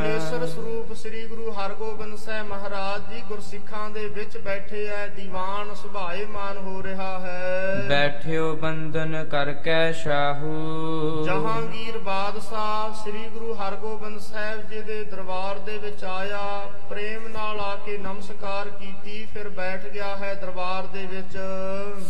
ਪਰਮੇਸ਼ਰ 0.04 0.46
ਸਰੂਪ 0.46 0.92
ਸ੍ਰੀ 0.92 1.24
ਗੁਰੂ 1.26 1.50
ਹਰਗੋਬਿੰਦ 1.50 2.16
ਸਾਹਿਬ 2.18 2.46
ਮਹਾਰਾਜ 2.46 3.02
ਜੀ 3.12 3.20
ਗੁਰਸਿੱਖਾਂ 3.28 3.88
ਦੇ 3.90 4.04
ਵਿੱਚ 4.06 4.36
ਬੈਠੇ 4.38 4.84
ਐ 4.86 5.06
ਦੀਵਾਨ 5.08 5.74
ਸੁਭਾਏਮਾਨ 5.74 6.56
ਹੋ 6.56 6.82
ਰਿਹਾ 6.82 7.18
ਹੈ। 7.18 7.86
ਬੈਠਿਓ 7.88 8.54
ਬੰਧਨ 8.56 9.24
ਕਰ 9.24 9.52
ਕੈ 9.64 9.92
ਸ਼ਾਹੂ। 9.92 11.24
ਜਹਾਂਗੀਰ 11.26 11.98
ਬਾਦਸ਼ਾਹ 11.98 12.92
ਸ੍ਰੀ 13.02 13.24
ਗੁਰੂ 13.28 13.54
ਹਰਗੋਬਿੰਦ 13.54 14.20
ਸਾਹਿਬ 14.20 14.68
ਜੀ 14.70 14.80
ਦੇ 14.82 15.02
ਦਰਬਾਰ 15.04 15.58
ਦੇ 15.58 15.78
ਵਿੱਚ 15.78 16.04
ਆਇਆ 16.04 16.44
ਪ੍ਰੇਮ 16.90 17.26
ਨਾਲ 17.28 17.60
ਆ 17.60 17.74
ਕੇ 17.86 17.96
ਨਮਸਕਾਰ 17.98 18.68
ਕੀਤੀ 18.78 19.24
ਫਿਰ 19.34 19.48
ਬੈਠ 19.48 19.86
ਗਿਆ 19.86 20.14
ਹੈ 20.16 20.34
ਦਰਬਾਰ 20.34 20.86
ਦੇ 20.92 21.06
ਵਿੱਚ। 21.06 21.38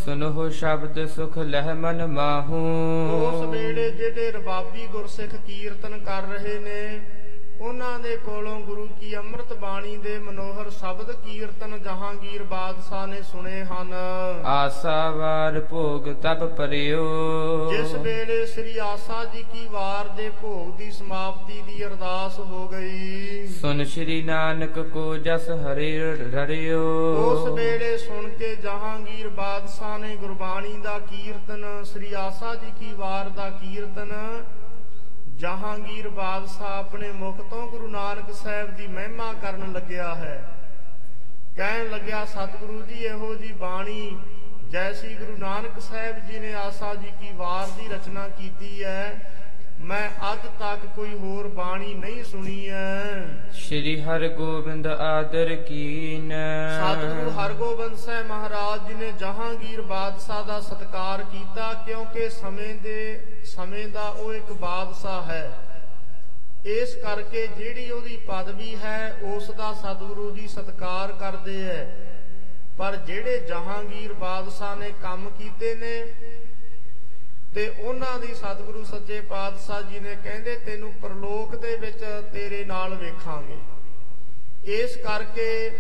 ਸੁਨਹੁ 0.05 0.49
ਸ਼ਬਦ 0.51 1.05
ਸੁਖ 1.07 1.39
ਲਹਿ 1.39 1.75
ਮਨ 1.75 2.07
ਮਾਹੂ। 2.07 2.65
ਉਸ 3.23 3.49
ਵੇਲੇ 3.49 3.91
ਜਿਹੜੇ 3.91 4.31
ਰਬਾਬੀ 4.31 4.87
ਗੁਰਸਿੱਖ 4.87 5.35
ਕੀਰਤਨ 5.47 5.99
ਕਰ 5.99 6.23
ਰਹੇ 6.33 6.59
ਨੇ 6.59 7.01
ਉਹਨਾਂ 7.61 7.99
ਦੇ 7.99 8.17
ਕੋਲੋਂ 8.17 8.61
ਗੁਰੂ 8.61 8.87
ਕੀ 9.01 9.17
ਅੰਮ੍ਰਿਤ 9.17 9.53
ਬਾਣੀ 9.53 9.97
ਦੇ 9.97 10.19
ਮਨੋਹਰ 10.19 10.71
ਸ਼ਬਦ 10.71 11.11
ਕੀਰਤਨ 11.13 11.79
ਜਹਾਂਗੀਰ 11.79 12.43
ਬਾਦਸ਼ਾਹ 12.43 13.07
ਨੇ 13.07 13.21
ਸੁਣੇ 13.23 13.65
ਹਨ। 13.65 13.93
ਆਸਾ 14.45 15.11
ਵਾਰ 15.11 15.61
ਭੋਗ 15.61 16.09
ਤਪ 16.23 16.45
ਪਰਿਓ। 16.57 17.05
ਜਿਸ 17.71 17.95
ਵੇਲੇ 17.95 18.47
ਸ੍ਰੀ 18.47 18.79
ਆਸਾ 18.79 19.25
ਜੀ 19.25 19.43
ਕੀ 19.53 19.67
ਵਾਰ 19.71 20.09
ਦੇ 20.09 20.31
ਭੋਗ 20.43 20.77
ਦੀ 20.77 20.91
ਸਮਾਪਤੀ 20.91 21.63
ਦੀ 21.67 21.85
ਅਰਦਾਸ 21.85 22.39
ਹੋ 22.39 22.69
ਗਈ। 22.69 23.47
ਸੁਨ 23.47 23.85
ਸ਼੍ਰੀ 23.85 24.23
ਨਾਨਕ 24.23 24.79
ਕੋ 24.79 25.17
ਜਸ 25.17 25.51
ਹਰਿ 25.51 25.99
ਰੜਿਓ। 26.35 26.83
ਉਸ 27.23 27.49
ਵੇਲੇ 27.49 27.97
ਸੁਣ 27.97 28.29
ਕੇ 28.29 28.55
ਜਹਾਂਗੀਰ 28.57 29.29
ਬਾਦਸ਼ਾਹ 29.29 29.99
ਨੇ 29.99 30.17
ਗੁਰਬਾਣੀ 30.17 30.77
ਦਾ 30.83 30.99
ਕੀਰਤਨ 30.99 31.85
ਸ੍ਰੀ 31.85 32.13
ਆਸਾ 32.13 32.55
ਜੀ 32.55 32.73
ਕੀ 32.81 32.93
ਵਾਰ 32.93 33.29
ਦਾ 33.29 33.51
ਕੀਰਤਨ 33.51 34.13
ਜਹਾਂਗੀਰ 35.37 36.09
ਬਾਦਸ਼ਾਹ 36.09 36.79
ਆਪਣੇ 36.79 37.13
ਮੁਖ 37.13 37.49
ਤੋਂ 37.51 37.67
ਗੁਰੂ 37.69 37.89
ਨਾਨਕ 37.89 38.35
ਸਾਹਿਬ 38.35 38.77
ਦੀ 38.77 38.87
ਮਹਿਮਾ 38.87 39.33
ਕਰਨ 39.33 39.73
ਲੱਗਿਆ 39.73 40.15
ਹੈ। 40.15 40.51
ਕਹਿਣ 41.57 41.91
ਲੱਗਿਆ 41.91 42.25
ਸਤਿਗੁਰੂ 42.25 42.83
ਜੀ 42.83 42.95
ਇਹੋ 42.95 43.35
ਜੀ 43.35 43.53
ਬਾਣੀ 43.53 44.19
ਜੈਸੀ 44.69 45.15
ਗੁਰੂ 45.15 45.37
ਨਾਨਕ 45.39 45.81
ਸਾਹਿਬ 45.81 46.19
ਜੀ 46.19 46.39
ਨੇ 46.39 46.55
ਆਸਾ 46.55 46.95
ਜੀ 46.95 47.13
ਕੀ 47.21 47.33
ਵਾਰ 47.33 47.67
ਦੀ 47.67 47.89
ਰਚਨਾ 47.89 48.29
ਕੀਤੀ 48.29 48.85
ਹੈ 48.85 49.31
ਮੈਂ 49.81 50.33
ਅੱਜ 50.33 50.39
ਤੱਕ 50.61 50.87
ਕੋਈ 50.97 51.15
ਹੋਰ 51.15 51.49
ਬਾਣੀ 51.49 51.95
ਨਹੀਂ 51.95 52.25
ਸੁਣੀ 52.25 52.69
ਹੈ। 52.69 53.13
ਸ਼੍ਰੀ 53.53 54.01
ਹਰਿ 54.03 54.29
ਗੋਬਿੰਦ 54.29 54.87
ਆਦਰ 54.87 55.55
ਕੀਨ। 55.57 56.33
ਸਤਿਗੁਰੂ 56.81 57.31
ਹਰਗੋਬਿੰਦ 57.31 57.97
ਸਾਹਿਬ 57.97 58.27
ਮਹਾਰਾਜ 58.27 58.89
ਜੀ 58.89 58.95
ਨੇ 58.95 59.13
ਜਹਾਂਗੀਰ 59.13 59.83
ਬਾਦਸ਼ਾਹ 59.83 60.45
ਦਾ 60.45 60.61
ਸਤਿਕਾਰ 60.61 61.23
ਕੀਤਾ 61.23 61.73
ਕਿਉਂਕਿ 61.87 62.29
ਸਮੇਂ 62.31 62.75
ਦੇ 62.75 63.23
ਸਮੇਂ 63.45 63.89
ਦਾ 63.89 64.09
ਉਹ 64.09 64.35
ਇੱਕ 64.35 64.53
ਬਾਦਸ਼ਾਹ 64.53 65.23
ਹੈ। 65.23 65.59
ਇਸ 66.65 66.95
ਕਰਕੇ 66.95 67.47
ਜਿਹੜੀ 67.47 67.91
ਉਹਦੀ 67.91 68.17
ਪਦਵੀ 68.17 68.77
ਹੈ, 68.77 69.17
ਉਸ 69.23 69.51
ਦਾ 69.51 69.73
ਸਤਿਗੁਰੂ 69.73 70.37
ਜੀ 70.37 70.49
ਸਤਿਕਾਰ 70.49 71.13
ਕਰਦੇ 71.13 71.71
ਐ। 71.71 71.85
ਪਰ 72.79 72.97
ਜਿਹੜੇ 72.97 73.41
ਜਹਾਂਗੀਰ 73.41 74.13
ਬਾਦਸ਼ਾਹ 74.13 74.77
ਨੇ 74.77 74.93
ਕੰਮ 75.03 75.31
ਕੀਤੇ 75.31 75.75
ਨੇ, 75.75 76.13
ਤੇ 77.55 77.69
ਉਹਨਾਂ 77.69 78.19
ਦੀ 78.19 78.35
ਸਤਿਗੁਰੂ 78.35 78.85
ਸੱਚੇ 78.85 79.21
ਪਾਤਸ਼ਾਹ 79.21 79.83
ਜੀ 79.83 80.01
ਨੇ 80.01 80.17
ਕਹਿੰਦੇ, 80.25 80.57
ਤੈਨੂੰ 80.57 80.93
ਪ੍ਰਲੋਕ 80.93 81.57
ਦੇ 81.57 81.77
ਵਿੱਚ 81.77 82.05
ਤੇਰੇ 82.33 82.65
ਨਾਲ 82.65 82.95
ਵੇਖਾਂਗੇ। 82.95 83.59
ਇਸ 84.65 84.97
ਕਰਕੇ 84.97 85.71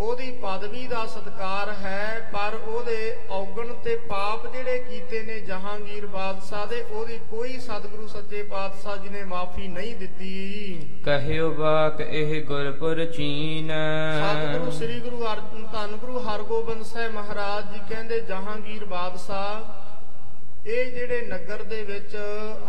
ਉਹਦੀ 0.00 0.30
ਪਦਵੀ 0.42 0.86
ਦਾ 0.86 1.04
ਸਤਕਾਰ 1.06 1.72
ਹੈ 1.72 2.30
ਪਰ 2.32 2.54
ਉਹਦੇ 2.54 3.16
ਔਗਣ 3.30 3.72
ਤੇ 3.74 3.96
ਪਾਪ 3.96 4.46
ਜਿਹੜੇ 4.52 4.78
ਕੀਤੇ 4.78 5.22
ਨੇ 5.22 5.40
ਜਹਾਂਗੀਰ 5.40 6.06
ਬਾਦਸ਼ਾਹ 6.06 6.66
ਦੇ 6.66 6.82
ਉਹਦੀ 6.82 7.18
ਕੋਈ 7.30 7.58
ਸਤਿਗੁਰੂ 7.58 8.06
ਸੱਚੇ 8.06 8.42
ਪਾਤਸ਼ਾਹ 8.42 8.96
ਜੀ 8.96 9.08
ਨੇ 9.08 9.24
ਮਾਫੀ 9.24 9.68
ਨਹੀਂ 9.68 9.94
ਦਿੱਤੀ। 9.96 11.02
ਕਹਿਓ 11.04 11.50
ਬਾਕ 11.50 12.00
ਇਹ 12.00 12.44
ਗੁਰਪੁਰ 12.44 13.04
ਚੀਨ। 13.04 13.72
ਸਤਿਗੁਰੂ 14.20 14.70
ਸ੍ਰੀ 14.70 15.00
ਗੁਰੂ 15.00 15.24
ਅਰਜਨ 15.24 15.66
ਧੰਨ 15.72 15.96
ਗੁਰੂ 15.96 16.18
ਹਰਗੋਬਿੰਦ 16.18 16.82
ਸਾਹਿਬ 16.82 17.12
ਮਹਾਰਾਜ 17.12 17.72
ਜੀ 17.72 17.80
ਕਹਿੰਦੇ 17.88 18.20
ਜਹਾਂਗੀਰ 18.20 18.84
ਬਾਦਸ਼ਾਹ 18.84 20.68
ਇਹ 20.68 20.90
ਜਿਹੜੇ 20.92 21.20
ਨਗਰ 21.20 21.62
ਦੇ 21.62 21.82
ਵਿੱਚ 21.82 22.16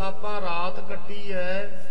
ਆਪਾਂ 0.00 0.40
ਰਾਤ 0.40 0.80
ਕੱਟੀ 0.88 1.32
ਹੈ 1.32 1.82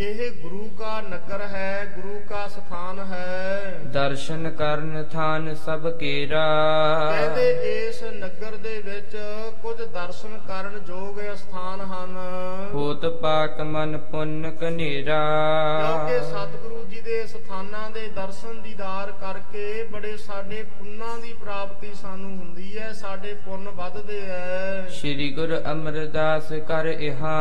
ਇਹ 0.00 0.30
ਗੁਰੂ 0.42 0.68
ਕਾ 0.78 1.00
ਨਗਰ 1.00 1.40
ਹੈ 1.40 1.92
ਗੁਰੂ 1.96 2.20
ਕਾ 2.28 2.48
ਸਥਾਨ 2.48 2.98
ਹੈ। 2.98 3.80
ਦਰਸ਼ਨ 3.84 4.50
ਕਰਨ 4.50 5.04
ਥਾਨ 5.12 5.54
ਸਭ 5.54 5.88
ਕੇਰਾ। 5.90 6.44
ਕਹਿੰਦੇ 7.10 7.50
ਇਸ 7.50 8.02
ਨਗਰ 8.02 8.56
ਦੇ 8.56 8.78
ਵਿੱਚ 8.78 9.16
ਕੁਝ 9.62 9.76
ਦਰਸ਼ਨ 9.82 10.38
ਕਰਨ 10.48 10.80
ਯੋਗ 10.88 11.20
ਸਥਾਨ 11.34 11.80
ਹਨ। 11.80 12.16
ਹੋਤ 12.74 13.06
ਪਾਕ 13.06 13.60
ਮਨ 13.60 13.98
ਪੁੰਨ 13.98 14.50
ਕਨੇਰਾ। 14.50 15.20
ਕਿਉਂਕਿ 15.80 16.24
ਸਤਿਗੁਰੂ 16.26 16.84
ਜੀ 16.84 17.00
ਦੇ 17.00 17.26
ਸਥਾਨਾਂ 17.26 17.90
ਦੇ 17.90 18.08
ਦਰਸ਼ਨ 18.08 18.62
ਦੀਦਾਰ 18.62 19.12
ਕਰਕੇ 19.12 19.84
ਬੜੇ 19.92 20.16
ਸਾਡੇ 20.16 20.62
ਪੁੰਨਾਂ 20.78 21.18
ਦੀ 21.18 21.32
ਪ੍ਰਾਪਤੀ 21.32 21.94
ਸਾਨੂੰ 21.94 22.30
ਹੁੰਦੀ 22.38 22.78
ਹੈ 22.78 22.92
ਸਾਡੇ 22.92 23.34
ਪੁੰਨ 23.34 23.68
ਵੱਧਦੇ 23.68 24.20
ਐ 24.30 24.88
ਸ਼੍ਰੀ 24.90 25.30
ਗੁਰੂ 25.32 25.56
ਅਮਰਦਾਸ 25.72 26.52
ਕਰ 26.68 26.86
ਇਹਾ। 26.86 27.36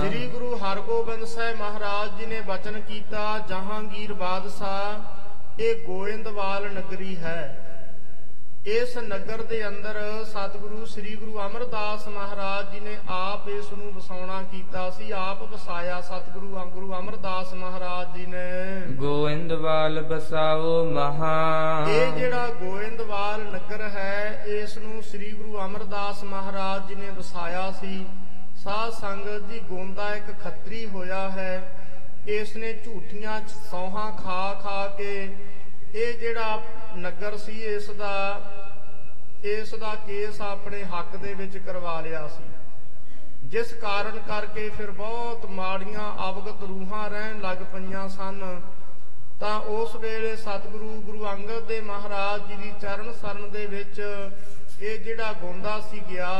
ਸ੍ਰੀ 0.00 0.26
ਗੁਰੂ 0.26 0.56
ਹਰਗੋਬਿੰਦ 0.56 1.24
ਸਾਹਿਬ 1.24 1.56
ਮਹਾਰਾਜ 1.56 1.80
ਜੀ 1.86 2.26
ਨੇ 2.26 2.40
ਬਚਨ 2.40 2.80
ਕੀਤਾ 2.80 3.38
ਜਹਾਂਗੀਰ 3.38 4.12
ਬਾਦਸ਼ਾਹ 4.12 5.60
ਇਹ 5.60 5.86
ਗੋਇੰਦਵਾਲ 5.86 6.72
ਨਗਰੀ 6.74 7.16
ਹੈ। 7.16 7.68
ਇਸ 8.66 8.98
ਨਗਰ 8.98 9.42
ਦੇ 9.42 9.68
ਅੰਦਰ 9.68 10.24
ਸਤਿਗੁਰੂ 10.24 10.86
ਸ੍ਰੀ 10.86 11.16
ਗੁਰੂ 11.16 11.40
ਅਮਰਦਾਸ 11.40 12.08
ਮਹਾਰਾਜ 12.08 12.70
ਜੀ 12.72 12.80
ਨੇ 12.80 12.96
ਆਪ 13.08 13.48
ਇਸ 13.48 13.72
ਨੂੰ 13.72 13.94
ਵਸਾਉਣਾ 13.94 14.42
ਕੀਤਾ 14.42 14.90
ਸੀ 14.90 15.10
ਆਪ 15.10 15.42
ਵਸਾਇਆ 15.42 16.00
ਸਤਿਗੁਰੂ 16.00 16.62
ਅ- 16.62 16.64
ਗੁਰੂ 16.64 16.94
ਅਮਰਦਾਸ 16.94 17.54
ਮਹਾਰਾਜ 17.54 18.16
ਜੀ 18.16 18.26
ਨੇ। 18.26 18.80
ਗੋਇੰਦਵਾਲ 18.90 20.02
ਬਸਾਓ 20.02 20.84
ਮਹਾ 20.84 21.84
ਇਹ 21.88 22.12
ਜਿਹੜਾ 22.12 22.48
ਗੋਇੰਦਵਾਲ 22.48 23.40
ਨਗਰ 23.40 23.80
ਹੈ 23.80 24.42
ਇਸ 24.46 24.78
ਨੂੰ 24.78 25.02
ਸ੍ਰੀ 25.02 25.32
ਗੁਰੂ 25.32 25.58
ਅਮਰਦਾਸ 25.64 26.24
ਮਹਾਰਾਜ 26.24 26.86
ਜੀ 26.88 26.94
ਨੇ 26.94 27.10
ਵਸਾਇਆ 27.10 27.70
ਸੀ। 27.70 28.06
ਸਾਧ 28.62 28.90
ਸੰਗਤ 28.92 29.48
ਜੀ 29.50 29.58
ਗੋਂਦਾ 29.60 30.14
ਇੱਕ 30.14 30.26
ਖੱਤਰੀ 30.42 30.84
ਹੋਇਆ 30.86 31.28
ਹੈ। 31.30 31.54
ਇਸ 32.30 32.54
ਨੇ 32.56 32.72
ਝੂਠੀਆਂ 32.84 33.40
ਸੌਹਾਂ 33.70 34.10
ਖਾ 34.16 34.52
ਖਾ 34.54 34.86
ਕੇ 34.98 35.14
ਇਹ 35.94 36.18
ਜਿਹੜਾ 36.18 36.60
ਨਗਰ 36.96 37.36
ਸੀ 37.36 37.58
ਇਸ 37.64 37.90
ਦਾ 37.90 38.12
ਇਸ 39.44 39.74
ਦਾ 39.74 39.94
ਕੇਸ 40.06 40.40
ਆਪਣੇ 40.40 40.82
ਹੱਕ 40.84 41.16
ਦੇ 41.16 41.32
ਵਿੱਚ 41.34 41.56
ਕਰਵਾ 41.58 42.00
ਲਿਆ 42.00 42.26
ਸੀ। 42.28 42.44
ਜਿਸ 43.48 43.72
ਕਾਰਨ 43.72 44.18
ਕਰਕੇ 44.18 44.68
ਫਿਰ 44.68 44.90
ਬਹੁਤ 44.90 45.46
ਮਾੜੀਆਂ 45.50 46.10
ਅਵਗਤ 46.28 46.62
ਰੂਹਾਂ 46.62 47.08
ਰਹਿਣ 47.10 47.40
ਲੱਗ 47.40 47.64
ਪਈਆਂ 47.72 48.08
ਸਨ। 48.08 48.60
ਤਾਂ 49.40 49.58
ਉਸ 49.70 49.96
ਵੇਲੇ 49.96 50.34
ਸਤਿਗੁਰੂ 50.36 51.00
ਗੁਰੂ 51.00 51.26
ਅੰਗਦ 51.30 51.66
ਦੇ 51.68 51.80
ਮਹਾਰਾਜ 51.80 52.46
ਜੀ 52.48 52.56
ਦੀ 52.56 52.72
ਚਰਨ 52.82 53.12
ਸਰਨ 53.12 53.50
ਦੇ 53.50 53.66
ਵਿੱਚ 53.66 54.00
ਇਹ 54.80 54.98
ਜਿਹੜਾ 54.98 55.32
ਗੋਂਦਾ 55.32 55.80
ਸੀ 55.80 56.00
ਗਿਆ 56.10 56.30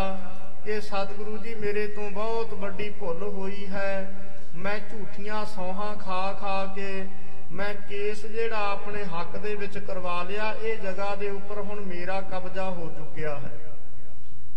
ਕਿ 0.65 0.81
ਸਤਿਗੁਰੂ 0.81 1.39
ਜੀ 1.39 1.55
ਮੇਰੇ 1.55 1.87
ਤੋਂ 1.87 2.11
ਬਹੁਤ 2.11 2.55
ਵੱਡੀ 2.55 2.91
ਭੁੱਲ 2.91 3.23
ਹੋਈ 3.23 3.67
ਹੈ। 3.67 4.19
ਮੈਂ 4.55 4.79
ਝੂਠੀਆਂ 4.79 5.45
ਸੌਹਾਂ 5.45 5.97
ਖਾ 5.97 6.33
ਖਾ 6.33 6.67
ਕੇ, 6.67 7.07
ਮੈਂ 7.53 7.75
ਕੇਸ 7.75 8.27
ਜਿਹੜਾ 8.27 8.71
ਆਪਣੇ 8.71 9.05
ਹੱਕ 9.05 9.37
ਦੇ 9.37 9.55
ਵਿੱਚ 9.55 9.79
ਕਰਵਾ 9.79 10.23
ਲਿਆ, 10.23 10.55
ਇਹ 10.63 10.77
ਜਗ੍ਹਾ 10.77 11.15
ਦੇ 11.15 11.31
ਉੱਪਰ 11.31 11.61
ਹੁਣ 11.61 11.81
ਮੇਰਾ 11.81 12.21
ਕਬਜ਼ਾ 12.21 12.71
ਹੋ 12.71 12.91
ਚੁੱਕਿਆ 12.99 13.39
ਹੈ। 13.39 13.59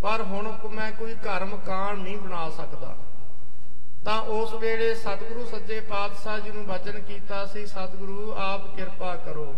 ਪਰ 0.02 0.22
ਹੁਣ 0.22 0.52
ਕੋ- 0.52 0.72
ਮੈਂ 0.72 0.92
ਕੋਈ 0.92 1.14
ਘਰ 1.14 1.46
ਮਕਾਨ 1.46 1.98
ਨਹੀਂ 1.98 2.18
ਬਣਾ 2.18 2.50
ਸਕਦਾ। 2.50 2.96
ਤਾਂ 4.06 4.22
ਉਸ 4.22 4.54
ਵੇਲੇ 4.54 4.96
ਸਤਿਗੁਰੂ 4.96 5.46
ਸੱਚੇ 5.46 5.80
ਪਾਤਸ਼ਾਹ 5.80 6.40
ਜੀ 6.40 6.52
ਨੂੰ 6.52 6.66
ਬਚਨ 6.66 7.00
ਕੀਤਾ 7.00 7.46
ਸੀ, 7.46 7.66
ਸਤਿਗੁਰੂ, 7.66 8.34
ਆਪ 8.38 8.76
ਕਿਰਪਾ 8.76 9.16
ਕਰੋ। 9.16 9.56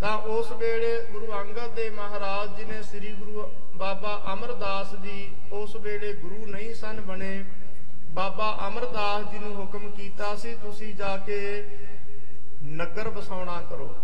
ਤਾਂ 0.00 0.18
ਉਸ 0.18 0.52
ਵੇਲੇ 0.52 1.12
ਗੁਰੂ 1.12 1.32
ਅੰਗਦ 1.32 1.74
ਦੇ 1.74 1.90
ਮਹਾਰਾਜ 1.90 2.56
ਜੀ 2.56 2.64
ਨੇ 2.64 2.82
ਸ੍ਰੀ 2.82 3.12
ਗੁਰੂ 3.12 3.52
ਬਾਬਾ 3.76 4.20
ਅਮਰਦਾਸ 4.32 4.94
ਜੀ 4.94 5.28
ਉਸ 5.52 5.76
ਵੇਲੇ 5.76 6.12
ਗੁਰੂ 6.12 6.46
ਨਹੀਂ 6.46 6.74
ਸਨ 6.74 7.00
ਬਣੇ। 7.00 7.44
ਬਾਬਾ 8.10 8.56
ਅਮਰਦਾਸ 8.66 9.30
ਜੀ 9.32 9.38
ਨੂੰ 9.38 9.54
ਹੁਕਮ 9.56 9.90
ਕੀਤਾ 9.90 10.34
ਸੀ, 10.36 10.54
ਤੁਸੀਂ 10.54 10.94
ਜਾ 10.94 11.16
ਕੇ 11.16 11.64
ਨਗਰ 12.64 13.08
ਵਸਾਉਣਾ 13.08 13.60
ਕਰੋ। 13.70 13.94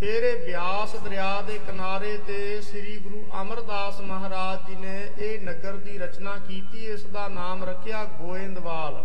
ਫਿਰ 0.00 0.22
ਇਹ 0.22 0.44
ਬਿਆਸ 0.46 0.94
ਦਰਿਆ 0.96 1.40
ਦੇ 1.42 1.58
ਕਿਨਾਰੇ 1.58 2.16
ਤੇ 2.18 2.60
ਸ੍ਰੀ 2.60 2.96
ਗੁਰੂ 2.98 3.24
ਅਮਰਦਾਸ 3.40 4.00
ਮਹਾਰਾਜ 4.00 4.66
ਜੀ 4.66 4.76
ਨੇ 4.76 5.00
ਇਹ 5.18 5.40
ਨਗਰ 5.40 5.76
ਦੀ 5.76 5.98
ਰਚਨਾ 5.98 6.36
ਕੀਤੀ, 6.38 6.84
ਇਸ 6.86 7.04
ਦਾ 7.04 7.28
ਨਾਮ 7.28 7.64
ਰੱਖਿਆ 7.64 8.04
ਗੋਇੰਦਵਾਲ। 8.20 9.02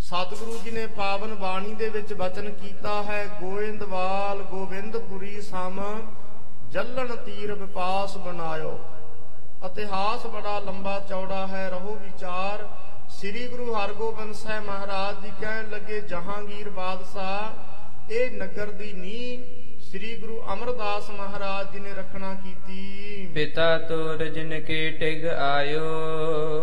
ਸਤਿਗੁਰੂ 0.00 0.58
ਜੀ 0.64 0.70
ਨੇ 0.70 0.86
ਪਾਵਨ 0.86 1.34
ਬਾਣੀ 1.34 1.74
ਦੇ 1.74 1.88
ਵਿੱਚ 1.88 2.12
ਬਚਨ 2.12 2.50
ਕੀਤਾ 2.52 3.02
ਹੈ, 3.02 3.26
ਗੋਇੰਦਵਾਲ 3.40 4.42
ਗੋਬਿੰਦਪੁਰੀ 4.42 5.40
ਸਮ 5.42 5.80
ਜੱਲਣ 6.74 7.14
ਤੀਰ 7.16 7.52
ਵਿਪਾਸ 7.54 8.16
ਬਣਾਇਓ। 8.18 8.78
ਇਤਿਹਾਸ 9.66 10.26
ਬੜਾ 10.26 10.58
ਲੰਬਾ 10.58 10.98
ਚੌੜਾ 11.00 11.46
ਹੈ 11.46 11.68
ਰਹੋ 11.70 11.94
ਵਿਚਾਰ। 11.94 12.64
ਸ੍ਰੀ 13.10 13.46
ਗੁਰੂ 13.48 13.74
ਹਰਗੋਬਿੰਦ 13.74 14.34
ਸਾਹਿਬ 14.34 14.64
ਮਹਾਰਾਜ 14.64 15.22
ਜੀ 15.22 15.30
ਕਹਿਣ 15.40 15.70
ਲੱਗੇ 15.70 16.00
ਜਹਾਂਗੀਰ 16.00 16.70
ਬਾਦਸ਼ਾਹ 16.70 18.12
ਇਹ 18.12 18.30
ਨਗਰ 18.30 18.70
ਦੀ 18.72 18.92
ਨੀਂਹ 18.92 19.80
ਸ੍ਰੀ 19.80 20.14
ਗੁਰੂ 20.16 20.40
ਅਮਰਦਾਸ 20.52 21.10
ਮਹਾਰਾਜ 21.10 21.70
ਜੀ 21.72 21.78
ਨੇ 21.78 21.94
ਰੱਖਣਾ 21.94 22.34
ਕੀਤੀ। 22.34 23.26
ਪਿਤਾ 23.34 23.78
ਤੋਰ 23.78 24.24
ਜਿਨ 24.24 24.60
ਕੇ 24.60 24.90
ਟਿਗ 24.90 25.26
ਆਇਓ। 25.28 25.88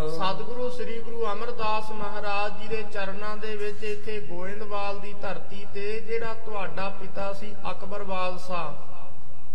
ਸਤਿਗੁਰੂ 0.10 0.70
ਸ੍ਰੀ 0.70 1.00
ਗੁਰੂ 1.00 1.26
ਅਮਰਦਾਸ 1.34 1.92
ਮਹਾਰਾਜ 1.92 2.62
ਜੀ 2.62 2.68
ਦੇ 2.68 2.84
ਚਰਨਾਂ 2.94 3.36
ਦੇ 3.38 3.56
ਵਿੱਚ 3.56 3.84
ਇੱਥੇ 3.84 4.20
ਗੋਇੰਦਵਾਲ 4.20 5.00
ਦੀ 5.00 5.14
ਧਰਤੀ 5.22 5.66
ਤੇ 5.74 6.00
ਜਿਹੜਾ 6.00 6.34
ਤੁਹਾਡਾ 6.46 6.90
ਪਿਤਾ 7.02 7.34
ਸੀ 7.34 7.56
ਅਕਬਰ 7.72 8.04
ਬਾਦਸ਼ਾਹ। 8.04 8.91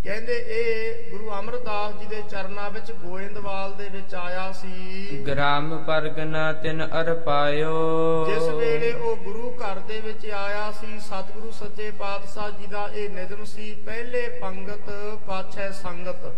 ਕਹਿੰਦੇ 0.03 0.35
ਇਹ 0.49 1.09
ਗੁਰੂ 1.11 1.29
ਅਮਰਦਾਸ 1.39 1.93
ਜੀ 1.99 2.05
ਦੇ 2.05 2.21
ਚਰਨਾਂ 2.29 2.69
ਵਿੱਚ 2.71 2.91
ਗੋਇੰਦਵਾਲ 2.91 3.73
ਦੇ 3.73 3.87
ਵਿੱਚ 3.89 4.13
ਆਇਆ 4.15 4.51
ਸੀ। 4.51 5.23
ਗ੍ਰਾਮ 5.27 5.77
ਪਰਗਨਾ 5.87 6.51
ਤਿਨ 6.53 6.83
ਅਰ 7.01 7.13
ਪਾਇਓ। 7.15 8.25
ਜਿਸ 8.25 8.47
ਵੇਲੇ 8.49 8.91
ਉਹ 8.93 9.15
ਗੁਰੂ 9.15 9.51
ਘਰ 9.51 9.79
ਦੇ 9.79 9.99
ਵਿੱਚ 9.99 10.29
ਆਇਆ 10.31 10.71
ਸੀ 10.71 10.99
ਸਤਿਗੁਰੂ 10.99 11.51
ਸੱਚੇ 11.51 11.91
ਪਾਤਸ਼ਾਹ 11.91 12.49
ਜੀ 12.51 12.67
ਦਾ 12.67 12.87
ਇਹ 12.87 13.09
ਨਿਯਮ 13.09 13.43
ਸੀ 13.45 13.71
ਪਹਿਲੇ 13.85 14.27
ਪੰਗਤ 14.41 14.89
ਪਾਛੈ 15.27 15.69
ਸੰਗਤ। 15.71 16.31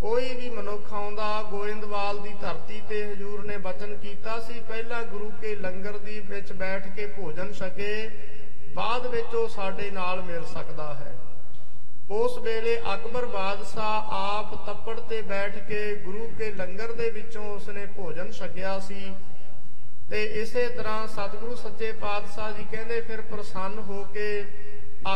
ਕੋਈ 0.00 0.34
ਵੀ 0.34 0.48
ਮਨੁੱਖ 0.50 0.92
ਆਉਂਦਾ 0.92 1.42
ਗੋਇੰਦਵਾਲ 1.42 2.18
ਦੀ 2.18 2.32
ਧਰਤੀ 2.40 2.80
ਤੇ 2.88 3.04
ਹਜੂਰ 3.04 3.44
ਨੇ 3.44 3.56
ਬਚਨ 3.58 3.94
ਕੀਤਾ 3.96 4.38
ਸੀ 4.40 4.60
ਪਹਿਲਾਂ 4.68 5.02
ਗੁਰੂ 5.02 5.30
ਕੇ 5.40 5.54
ਲੰਗਰ 5.56 5.98
ਦੀ 5.98 6.20
ਵਿੱਚ 6.20 6.52
ਬੈਠ 6.52 6.88
ਕੇ 6.96 7.06
ਭੋਜਨ 7.06 7.52
ਛਕੇ 7.52 8.10
ਬਾਅਦ 8.74 9.06
ਵਿੱਚ 9.06 9.34
ਉਹ 9.34 9.48
ਸਾਡੇ 9.48 9.90
ਨਾਲ 9.90 10.22
ਮਿਲ 10.22 10.44
ਸਕਦਾ 10.44 10.94
ਹੈ। 10.94 11.12
ਉਸ 12.10 12.36
ਵੇਲੇ 12.38 12.76
ਅਕਬਰ 12.94 13.24
ਬਾਦਸ਼ਾਹ 13.26 14.12
ਆਪ 14.14 14.54
ਤੱਪੜ 14.66 14.98
ਤੇ 15.00 15.20
ਬੈਠ 15.22 15.56
ਕੇ 15.58 15.94
ਗੁਰੂ 15.94 16.28
ਕੇ 16.38 16.50
ਲੰਗਰ 16.52 16.92
ਦੇ 16.92 17.10
ਵਿੱਚੋਂ 17.10 17.44
ਉਸਨੇ 17.54 17.86
ਭੋਜਨ 17.86 18.30
ਛਕਿਆ 18.32 18.78
ਸੀ 18.78 19.14
ਤੇ 20.10 20.22
ਇਸੇ 20.42 20.68
ਤਰ੍ਹਾਂ 20.68 21.06
ਸਤਿਗੁਰੂ 21.06 21.54
ਸੱਚੇ 21.54 21.90
ਪਾਤਸ਼ਾਹ 21.92 22.52
ਜੀ 22.52 22.64
ਕਹਿੰਦੇ 22.70 23.00
ਫਿਰ 23.00 23.20
ਪ੍ਰਸੰਨ 23.20 23.78
ਹੋ 23.78 24.04
ਕੇ 24.04 24.28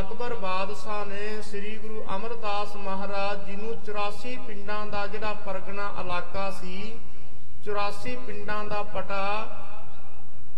ਅਕਬਰ 0.00 0.34
ਬਾਦਸ਼ਾਹ 0.34 1.04
ਨੇ 1.06 1.40
ਸ੍ਰੀ 1.42 1.76
ਗੁਰੂ 1.76 2.04
ਅਮਰਦਾਸ 2.16 2.76
ਮਹਾਰਾਜ 2.76 3.46
ਜੀ 3.46 3.56
ਨੂੰ 3.56 3.74
84 3.86 4.36
ਪਿੰਡਾਂ 4.46 4.86
ਦਾ 4.86 5.06
ਜਿਹੜਾ 5.06 5.32
ਪਰਗਨਾ 5.46 5.90
ਇਲਾਕਾ 6.00 6.50
ਸੀ 6.50 6.98
84 7.70 8.16
ਪਿੰਡਾਂ 8.26 8.64
ਦਾ 8.64 8.82
ਪਟਾ 8.82 9.24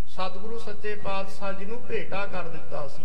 ਸਤਿਗੁਰੂ 0.07 0.59
ਸੱਚੇ 0.59 0.95
ਪਾਤਸ਼ਾਹ 0.95 1.53
ਜੀ 1.53 1.65
ਨੂੰ 1.65 1.81
ਭੇਟਾ 1.87 2.25
ਕਰ 2.25 2.47
ਦਿੱਤਾ 2.47 2.87
ਸੀ। 2.87 3.03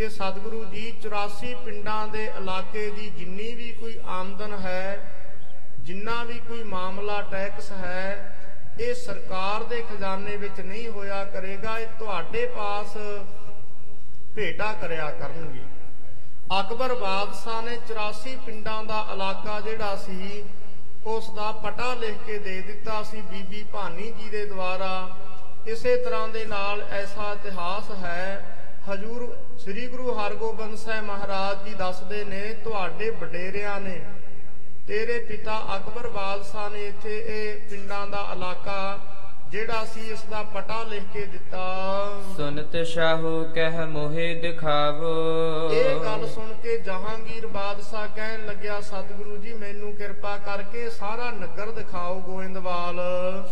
ਕਿ 0.00 0.08
ਸਤਿਗੁਰੂ 0.08 0.64
ਜੀ 0.64 0.82
84 1.00 1.48
ਪਿੰਡਾਂ 1.64 2.06
ਦੇ 2.08 2.24
ਇਲਾਕੇ 2.36 2.88
ਦੀ 2.90 3.08
ਜਿੰਨੀ 3.08 3.52
ਵੀ 3.54 3.70
ਕੋਈ 3.72 3.98
ਆਮਦਨ 4.08 4.52
ਹੈ, 4.54 4.98
ਜਿੰਨਾ 5.78 6.22
ਵੀ 6.24 6.38
ਕੋਈ 6.48 6.62
ਮਾਮਲਾ 6.64 7.20
ਟੈਕਸ 7.22 7.70
ਹੈ, 7.72 8.36
ਇਹ 8.80 8.94
ਸਰਕਾਰ 8.94 9.64
ਦੇ 9.64 9.80
ਖਜ਼ਾਨੇ 9.90 10.36
ਵਿੱਚ 10.36 10.60
ਨਹੀਂ 10.60 10.88
ਹੋਇਆ 10.88 11.24
ਕਰੇਗਾ, 11.24 11.78
ਇਹ 11.78 11.86
ਤੁਹਾਡੇ 11.98 12.46
ਪਾਸ 12.46 12.96
ਭੇਟਾ 14.36 14.72
ਕਰਿਆ 14.72 15.10
ਕਰਨਗੇ। 15.10 15.64
ਅਕਬਰ 16.60 16.94
ਬਾਦਸ਼ਾਹ 16.94 17.62
ਨੇ 17.62 17.76
84 17.86 18.34
ਪਿੰਡਾਂ 18.46 18.82
ਦਾ 18.84 19.04
ਇਲਾਕਾ 19.12 19.60
ਜਿਹੜਾ 19.60 19.94
ਸੀ 19.96 20.42
ਉਸ 21.06 21.30
ਦਾ 21.30 21.50
ਪਟਾ 21.62 21.92
ਲਿਖ 21.94 22.16
ਕੇ 22.26 22.38
ਦੇ 22.38 22.60
ਦਿੱਤਾ 22.62 23.02
ਸੀ 23.02 23.20
ਬੀਬੀ 23.20 23.62
ਭਾਨੀ 23.72 24.10
ਜੀ 24.12 24.28
ਦੇ 24.28 24.46
ਦੁਆਰਾ। 24.46 25.08
ਇਸੇ 25.66 25.96
ਤਰ੍ਹਾਂ 25.96 26.26
ਦੇ 26.28 26.44
ਨਾਲ 26.46 26.82
ਐਸਾ 26.94 27.32
ਇਤਿਹਾਸ 27.32 27.90
ਹੈ, 28.02 28.24
ਹਜੂਰ 28.90 29.28
ਸ੍ਰੀ 29.64 29.86
ਗੁਰੂ 29.86 30.14
ਹਰਗੋਬਿੰਦ 30.14 30.76
ਸਾਹਿਬ 30.76 31.04
ਮਹਾਰਾਜ 31.04 31.64
ਜੀ 31.64 31.74
ਦੱਸਦੇ 31.74 32.24
ਨੇ, 32.24 32.40
ਤੁਹਾਡੇ 32.64 33.10
ਵਡੇਰਿਆਂ 33.10 33.80
ਨੇ, 33.80 34.00
ਤੇਰੇ 34.86 35.18
ਪਿਤਾ 35.18 35.56
ਅਕਬਰ 35.76 36.08
ਬਾਦਸ਼ਾਹ 36.08 36.70
ਨੇ 36.70 36.86
ਇੱਥੇ 36.86 37.16
ਇਹ 37.26 37.68
ਪਿੰਡਾਂ 37.70 38.06
ਦਾ 38.06 38.26
ਇਲਾਕਾ 38.32 38.98
ਜਿਹੜਾ 39.50 39.84
ਸੀ 39.84 40.00
ਇਸ 40.00 40.22
ਦਾ 40.30 40.42
ਪਟਾ 40.42 40.82
ਲਿਖ 40.82 41.02
ਕੇ 41.12 41.24
ਦਿੱਤਾ। 41.26 41.62
ਸੁਨਤ 42.36 42.76
ਸ਼ਾਹੂ 42.86 43.44
ਕਹਿ 43.54 43.86
ਮੋਹਿ 43.86 44.34
ਦਿਖਾਵੋ। 44.34 45.70
ਇਹ 45.70 46.00
ਗੱਲ 46.00 46.26
ਸੁਣ 46.26 46.52
ਕੇ 46.62 46.78
ਜਹਾਂਗੀਰ 46.78 47.46
ਬਾਦਸ਼ਾਹ 47.46 48.06
ਕਹਿਣ 48.16 48.46
ਲੱਗਿਆ 48.46 48.80
ਸਤਿਗੁਰੂ 48.80 49.36
ਜੀ 49.36 49.52
ਮੈਨੂੰ 49.52 49.92
ਕਿਰਪਾ 49.92 50.36
ਕਰਕੇ 50.36 50.88
ਸਾਰਾ 50.90 51.30
ਨਗਰ 51.30 51.70
ਦਿਖਾਓ 51.70 52.20
ਗੋਇੰਦਵਾਲ। 52.20 53.00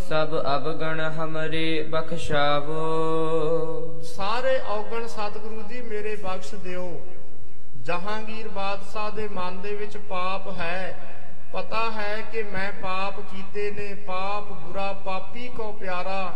ਸਭ 0.08 0.38
ਅਬਗਣ 0.56 1.00
ਹਮਰੇ 1.00 1.82
ਬਖਸ਼ਾਵੋ। 1.82 2.80
ਸਾਰੇ 4.02 4.58
ਔਗਣ 4.68 5.06
ਸਤਿਗੁਰੂ 5.06 5.62
ਜੀ 5.62 5.82
ਮੇਰੇ 5.82 6.16
ਬਖਸ਼ 6.16 6.54
ਦਿਓ। 6.54 7.00
ਜਹਾਂਗੀਰ 7.82 8.48
ਬਾਦਸ਼ਾਹ 8.48 9.10
ਦੇ 9.10 9.28
ਮਨ 9.28 9.60
ਦੇ 9.60 9.74
ਵਿੱਚ 9.74 9.96
ਪਾਪ 9.96 10.48
ਹੈ। 10.58 10.98
ਪਤਾ 11.52 11.90
ਹੈ 11.90 12.20
ਕਿ 12.32 12.42
ਮੈਂ 12.42 12.72
ਪਾਪ 12.72 13.20
ਕੀਤੇ 13.20 13.70
ਨੇ, 13.70 13.94
ਪਾਪ 13.94 14.52
ਬੁਰਾ, 14.52 14.92
ਪਾਪੀ 14.92 15.48
ਕੋ 15.48 15.72
ਪਿਆਰਾ, 15.72 16.32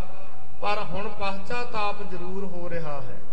ਪਰ 0.63 0.79
ਹੁਣ 0.79 1.09
ਪਛਤਾਤਾਪ 1.09 2.03
ਜ਼ਰੂਰ 2.11 2.45
ਹੋ 2.45 2.71
ਰਿਹਾ 2.71 3.01
ਹੈ। 3.01 3.32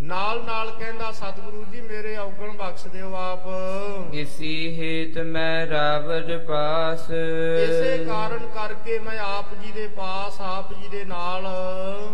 ਨਾਲ 0.00 0.42
ਨਾਲ 0.44 0.70
ਕਹਿੰਦਾ 0.70 1.10
ਸਤਿਗੁਰੂ 1.12 1.64
ਜੀ 1.72 1.80
ਮੇਰੇ 1.80 2.16
ਔਗਣ 2.16 2.52
ਬਖਸ਼ 2.52 2.86
ਦਿਓ 2.88 3.14
ਆਪ। 3.14 4.14
ਇਸੀ 4.14 4.52
ਹੇਤ 4.78 5.18
ਮੈਂ 5.18 5.66
ਰਾਵਰ 5.66 6.38
ਪਾਸ। 6.38 7.10
ਇਸੇ 7.10 8.04
ਕਾਰਨ 8.04 8.46
ਕਰਕੇ 8.46 8.98
ਮੈਂ 8.98 9.18
ਆਪ 9.18 9.54
ਜੀ 9.54 9.72
ਦੇ 9.72 9.86
ਪਾਸ 9.86 10.40
ਆਪ 10.40 10.72
ਜੀ 10.72 10.88
ਦੇ 10.88 11.04
ਨਾਲ। 11.04 11.46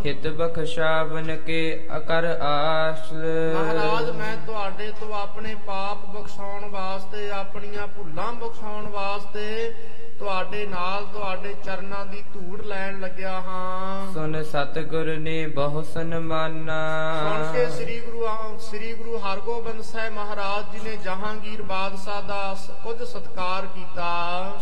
ਹਿਤ 0.07 0.27
ਬਖਸ਼ਾਵਨ 0.29 1.37
ਕੇ 1.37 1.89
ਅਕਰ 1.97 2.25
ਆਸ। 2.43 3.13
ਮਹਾਰਾਜ 3.13 4.11
ਮੈਂ 4.11 4.37
ਤੁਹਾਡੇ 4.47 4.93
ਤੋਂ 5.01 5.15
ਆਪਣੇ 5.15 5.55
ਪਾਪ 5.67 6.07
ਬਖਸ਼ਾਉਣ 6.17 6.69
ਵਾਸਤੇ 6.71 7.31
ਆਪਣੀਆਂ 7.31 7.87
ਭੁੱਲਾਂ 7.87 8.33
ਬਖਸ਼ਾਉਣ 8.33 8.87
ਵਾਸਤੇ 8.87 9.73
ਤੁਹਾਡੇ 10.19 10.67
ਨਾਲ 10.67 11.05
ਤੁਹਾਡੇ 11.05 11.55
ਚਰਨਾਂ 11.65 12.07
ਦੀ 12.07 12.25
ਧੂੜ 12.35 12.63
ਲੈਣ 12.63 13.01
ਲੱਗਿਆ 13.01 13.33
ਹਾਂ। 13.33 14.13
ਸੁਨ 14.15 14.43
ਸਤਿਗੁਰ 14.43 15.17
ਨੇ 15.17 15.47
ਬਹੁ 15.47 15.83
ਸਨਮਾਨਾ। 15.83 17.15
ਸੁਣ 17.21 17.53
ਕੇ 17.53 17.71
ਸ੍ਰੀ 17.71 18.01
ਗੁਰੂ 18.01 18.27
ਆ- 18.27 18.57
ਸ੍ਰੀ 18.59 18.93
ਗੁਰੂ 18.93 19.19
ਹਰਗੋਬਿੰਦ 19.19 19.83
ਸਾਹਿਬ 19.83 20.15
ਮਹਾਰਾਜ 20.15 20.73
ਜੀ 20.73 20.91
ਨੇ 20.91 20.97
ਜਹਾਂਗੀਰ 20.97 21.63
ਬਾਦਸ਼ਾਹ 21.63 22.23
ਦਾ 22.23 22.57
ਕੁਝ 22.85 23.03
ਸਤਕਾਰ 23.03 23.67
ਕੀਤਾ। 23.67 24.07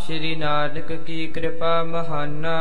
ਸ਼੍ਰੀ 0.04 0.36
ਨਾਨਕ 0.36 0.92
ਕੀ 0.92 1.26
ਕਿਰਪਾ 1.26 1.82
ਮਹਾਨਾ। 1.82 2.54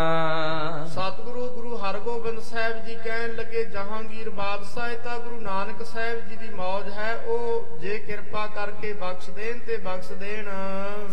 ਸਤਿਗੁਰੂ 0.85 1.49
ਗੁਰੂ 1.49 1.77
ਹਰਗੋਬਿੰਦ 1.77 2.39
ਸਾਹਿਬ 2.39 2.85
ਜੀ 2.85 2.95
ਕਹਿਣ 2.95 3.35
ਲੱਗੇ 3.35 3.65
ਜਹਾਂਗੀਰ 3.65 4.29
ਬਾਦਸ਼ਾਹ 4.29 4.89
ਇਹ 4.89 4.97
ਤਾਂ 4.97 5.19
ਗੁਰੂ 5.19 5.39
ਨਾਨਕ 5.39 5.85
ਸਾਹਿਬ 5.85 6.19
ਜੀ 6.29 6.35
ਦੀ 6.35 6.49
ਮੌਜ 6.49 6.91
ਹੈ। 6.91 7.15
ਉਹ 7.15 7.77
ਜੇ 7.77 7.99
ਕਿਰਪਾ 7.99 8.47
ਕਰਕੇ 8.47 8.93
ਬਖਸ਼ 8.93 9.29
ਦੇਣ 9.29 9.59
ਤੇ 9.59 9.77
ਬਖਸ਼ 9.77 10.11
ਦੇਣ। 10.11 10.49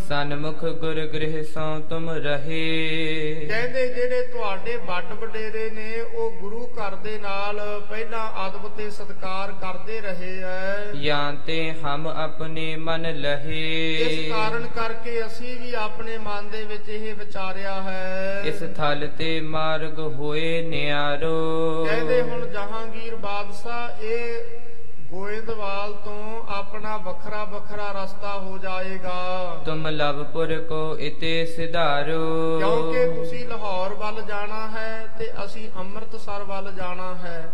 ਸਨਮੁਖ 0.09 0.64
ਗੁਰ 0.64 1.07
ਗ੍ਰਹਿ 1.07 1.43
ਸੋ 1.45 1.69
ਤੁਮ 1.78 2.11
ਰਹੇ। 2.11 3.46
ਕਹਿੰਦੇ 3.48 3.87
ਜਿਹੜੇ 3.88 4.22
ਤੁਹਾਡੇ 4.22 4.76
ਵੱਡ 4.76 5.12
ਵਡੇਰੇ 5.12 5.70
ਨੇ 5.70 6.00
ਉਹ 6.00 6.30
ਗੁਰੂ 6.30 6.66
ਘਰ 6.66 6.94
ਦੇ 6.94 7.18
ਨਾਲ 7.18 7.80
ਪਹਿਲਾਂ 7.90 8.48
ਅਦਬ 8.48 8.68
ਤੇ 8.76 8.90
ਸਤਕਾਰ 8.90 9.52
ਕਰਦੇ 9.52 10.00
ਰਹੇ 10.00 10.42
ਐ। 10.42 10.92
ਜਾਂ 10.92 11.33
ਤੇ 11.33 11.72
ਹਮ 11.72 12.06
ਆਪਣੇ 12.09 12.76
ਮਨ 12.76 13.14
ਲਹੇ। 13.20 13.94
ਇਸ 13.94 14.33
ਕਾਰਨ 14.33 14.66
ਕਰਕੇ 14.66 15.26
ਅਸੀਂ 15.26 15.61
ਵੀ 15.61 15.74
ਆਪਣੇ 15.74 16.18
ਮਨ 16.18 16.50
ਦੇ 16.50 16.64
ਵਿੱਚ 16.64 16.88
ਇਹ 16.88 17.14
ਵਿਚਾਰਿਆ 17.14 17.83
ਹੈ। 17.83 18.42
ਇਸ 18.44 18.62
ਥਲ 18.76 19.09
ਤੇ 19.18 19.40
ਮਾਰਗ 19.40 19.98
ਹੋਏ 19.98 20.62
ਨਿਆਰੋ। 20.62 21.87
ਕਹਿੰਦੇ 21.87 22.22
ਹੁਣ 22.22 22.46
ਜਹਾਂਗੀਰ 22.46 23.16
ਬਾਦਸ਼ਾਹ 23.16 24.02
ਇਹ 24.02 24.42
ਗੋਇੰਦਵਾਲ 25.11 25.92
ਤੋਂ 25.92 26.42
ਆਪਣਾ 26.49 26.96
ਵੱਖਰਾ 26.96 27.44
ਵੱਖਰਾ 27.44 27.90
ਰਸਤਾ 27.92 28.38
ਹੋ 28.38 28.59
ਜਾਏਗਾ। 28.59 29.57
ਤੁਮ 29.64 29.88
ਲਵਪੁਰ 29.88 30.59
ਕੋ 30.68 30.99
ਇਤੇ 30.99 31.46
ਸਿਧਾਰੋ। 31.46 32.59
ਕਿਉਂਕਿ 32.59 33.07
ਤੁਸੀਂ 33.07 33.49
ਲਾਹੌਰ 33.49 33.94
ਵੱਲ 33.94 34.23
ਜਾਣਾ 34.23 34.68
ਹੈ 34.70 35.07
ਤੇ 35.18 35.31
ਅਸੀਂ 35.44 35.68
ਅੰਮ੍ਰਿਤਸਰ 35.79 36.44
ਵੱਲ 36.44 36.73
ਜਾਣਾ 36.73 37.14
ਹੈ। 37.14 37.53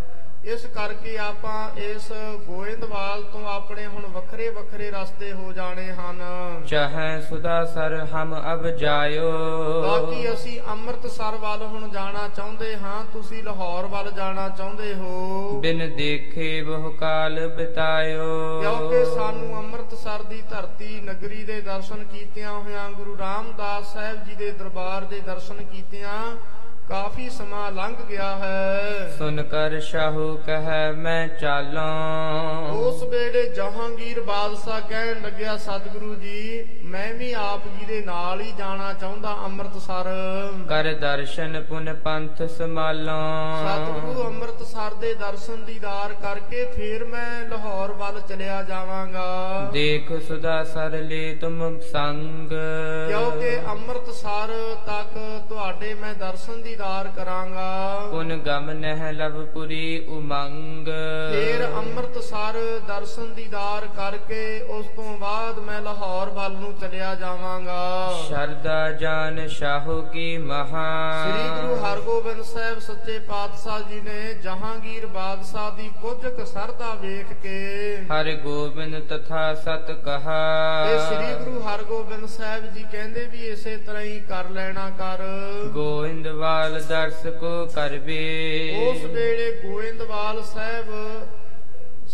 ਇਸ 0.53 0.67
ਕਰਕੇ 0.67 1.17
ਆਪਾਂ 1.19 1.81
ਇਸ 1.81 2.13
ਗੋਇੰਦਵਾਲ 2.47 3.23
ਤੋਂ 3.23 3.47
ਆਪਣੇ 3.49 3.87
ਹੁਣ 3.87 4.07
ਵੱਖਰੇ 4.07 4.49
ਵੱਖਰੇ 4.49 4.91
ਰਸਤੇ 4.91 5.33
ਹੋ 5.33 5.53
ਜਾਣੇ 5.53 5.93
ਹਨ। 5.93 6.21
ਚਾਹੈ 6.67 7.21
ਸੁਦਾ 7.21 7.65
ਸਰ 7.65 7.95
ਹਮ 8.15 8.35
ਅਬ 8.53 8.67
ਜਾਇਓ। 8.69 9.33
ਬਾਕੀ 9.83 10.33
ਅਸੀਂ 10.33 10.61
ਅੰਮ੍ਰਿਤਸਰ 10.71 11.37
ਵੱਲ 11.37 11.63
ਹੁਣ 11.63 11.89
ਜਾਣਾ 11.89 12.29
ਚਾਹੁੰਦੇ 12.29 12.77
ਹਾਂ 12.77 13.05
ਤੁਸੀਂ 13.13 13.43
ਲਾਹੌਰ 13.43 13.87
ਵੱਲ 13.87 14.11
ਜਾਣਾ 14.11 14.49
ਚਾਹੁੰਦੇ 14.49 14.95
ਹੋ। 14.95 15.61
ਬਿਨ 15.61 15.97
ਦੇਖੇ 15.97 16.63
ਬਹੁ 16.63 16.91
ਕਾਲ 16.91 17.49
ਬਿਤਾਇਓ। 17.49 18.61
ਕਿਉਂਕਿ 18.61 19.05
ਸਾਨੂੰ 19.05 19.59
ਅੰਮ੍ਰਿਤਸਰ 19.59 20.23
ਦੀ 20.23 20.43
ਧਰਤੀ 20.51 21.01
ਨਗਰੀ 21.01 21.45
ਦੇ 21.45 21.61
ਦਰਸ਼ਨ 21.61 22.05
ਕੀਤਿਆਂ 22.05 22.53
ਹੋਇਆਂ 22.53 22.91
ਗੁਰੂ 22.91 23.19
ਰਾਮਦਾਸ 23.19 23.93
ਸਾਹਿਬ 23.93 24.25
ਜੀ 24.25 24.35
ਦੇ 24.35 24.51
ਦਰਬਾਰ 24.51 25.05
ਦੇ 25.05 25.21
ਦਰਸ਼ਨ 25.21 25.65
ਕੀਤਿਆਂ 25.65 26.21
ਕਾਫੀ 26.89 27.29
ਸਮਾਂ 27.31 27.71
ਲੰਘ 27.73 27.95
ਗਿਆ 28.09 28.37
ਹੈ। 28.37 29.15
ਸੁਨ 29.19 29.43
ਕਰ 29.43 29.79
ਸ਼ਾਹੂ 29.81 30.37
ਕਹੈ 30.47 30.93
ਮੈਂ 30.93 31.29
ਚਾਲਾਂ। 31.29 32.73
ਉਸ 32.73 33.03
ਵੇਲੇ 33.03 33.43
ਜਹਾਂਗੀਰ 33.49 34.21
ਬਾਦਸ਼ਾਹ 34.21 34.81
ਕਹਿਣ 34.81 35.23
ਲੱਗਿਆ 35.23 35.57
ਸਤਿਗੁਰੂ 35.57 36.15
ਜੀ 36.15 36.65
ਮੈਂ 36.83 37.13
ਵੀ 37.15 37.33
ਆਪ 37.33 37.67
ਜੀ 37.69 37.87
ਦੇ 37.87 38.01
ਨਾਲ 38.03 38.41
ਹੀ 38.41 38.53
ਜਾਣਾ 38.59 38.93
ਚਾਹੁੰਦਾ 38.93 39.35
ਅੰਮ੍ਰਿਤਸਰ। 39.45 40.11
ਕਰ 40.69 40.93
ਦਰਸ਼ਨ 40.95 41.63
ਪੁਨ 41.69 41.93
ਪੰਥ 41.95 42.43
ਸਮਾਲਾਂ 42.43 43.17
ਸਤਿਗੁਰੂ 43.67 44.25
ਅੰਮ੍ਰਿਤਸਰ 44.27 44.95
ਦੇ 44.95 45.15
ਦਰਸ਼ਨ 45.15 45.65
ਦੀਦਾਰ 45.65 46.13
ਕਰਕੇ 46.13 46.65
ਫਿਰ 46.77 47.05
ਮੈਂ 47.05 47.49
ਲਾਹੌਰ 47.49 47.93
ਵੱਲ 47.93 48.21
ਚਲਿਆ 48.21 48.63
ਜਾਵਾਂਗਾ। 48.63 49.27
ਦੇਖ 49.73 50.13
ਸੁਦਾ 50.29 50.63
ਸਰ 50.65 50.99
ਲੈ 51.03 51.35
ਤੁਮ 51.41 51.81
ਸੰਗ। 51.93 52.49
ਕਿਉਂਕਿ 53.09 53.57
ਅੰਮ੍ਰਿਤਸਰ 53.67 54.55
ਤੱਕ 54.87 55.19
ਤੁਹਾਡੇ 55.49 55.95
ਮੈਂ 55.95 56.15
ਦਰਸ਼ਨ 56.15 56.63
ਦੀਦਾਰ 56.77 57.07
ਕਰਾਂਗਾ। 57.17 58.09
ਪੁਨ 58.11 58.37
ਗਮ 58.37 58.71
ਨਹਿ 58.71 59.13
ਲਵਪੁਰੀ 59.13 60.07
ਉਮੰਗ। 60.09 60.89
ਫਿਰ 61.33 61.65
ਅੰਮ੍ਰਿਤਸਰ 61.67 62.59
ਦਰਸ਼ਨ 62.89 63.33
ਦੀਦਾਰ 63.35 63.87
ਕਰਕੇ 63.97 64.61
ਉਸ 64.71 64.87
ਤੋਂ 64.87 65.17
ਬਾਅਦ 65.19 65.59
ਮੈਂ 65.59 65.81
ਲਾਹੌਰ 65.81 66.31
ਵੱਲ 66.31 66.53
ਨੂੰ 66.53 66.73
ਚਲਿਆ 66.75 67.15
ਜਾਵਾਂਗਾ। 67.15 67.79
ਸ਼ਰਦਾ 68.29 68.91
ਜਾਨ 68.93 69.47
ਸ਼ਾਹੂ 69.49 70.01
ਕੀ 70.13 70.27
ਮਹਾ। 70.39 70.91
ਸ੍ਰੀ 71.23 71.49
ਗੁਰੂ 71.57 71.81
ਹਰਗੋਬਿੰਦ 71.85 72.43
ਸਾਹਿਬ 72.45 72.79
ਸੱਚੇ 72.79 73.19
ਪਾਤਸ਼ਾਹ 73.29 73.81
ਜੀ 73.91 74.01
ਨੇ 74.01 74.35
ਜਹਾਂਗੀਰ 74.35 75.07
ਬਾਦਸ਼ਾਹ 75.07 75.71
ਦੀ 75.77 75.91
ਕੁਝ 76.03 76.45
ਸਰਦਾ 76.45 76.93
ਵੇਖ 76.95 77.33
ਕੇ 77.43 77.57
ਹਰਿ 78.13 78.37
ਗੋਬਿੰਦ 78.37 79.01
ਤਥਾ 79.09 79.55
ਸਤ 79.55 79.91
ਕਹਾ। 80.05 80.43
ਤੇ 80.87 80.99
ਸ੍ਰੀ 80.99 81.45
ਗੁਰੂ 81.45 81.61
ਹਰਗੋਬਿੰਦ 81.63 82.27
ਸਾਹਿਬ 82.29 82.67
ਜੀ 82.75 82.85
ਕਹਿੰਦੇ 82.93 83.25
ਵੀ 83.25 83.47
ਇਸੇ 83.47 83.77
ਤਰ੍ਹਾਂ 83.77 84.03
ਹੀ 84.03 84.21
ਕਰ 84.21 84.51
ਲੈਣਾ 84.51 84.89
ਕਰ। 84.99 85.25
ਗੋਇੰਦਵਾਲ 85.73 86.66
ਦਰਸ 86.69 87.27
ਕੋ 87.41 87.67
ਕਰਵੇ 87.67 88.19
ਉਸ 88.87 89.05
ਵੇਲੇ 89.05 89.51
ਗੋਇੰਦਵਾਲ 89.63 90.43
ਸਾਹਿਬ 90.43 90.87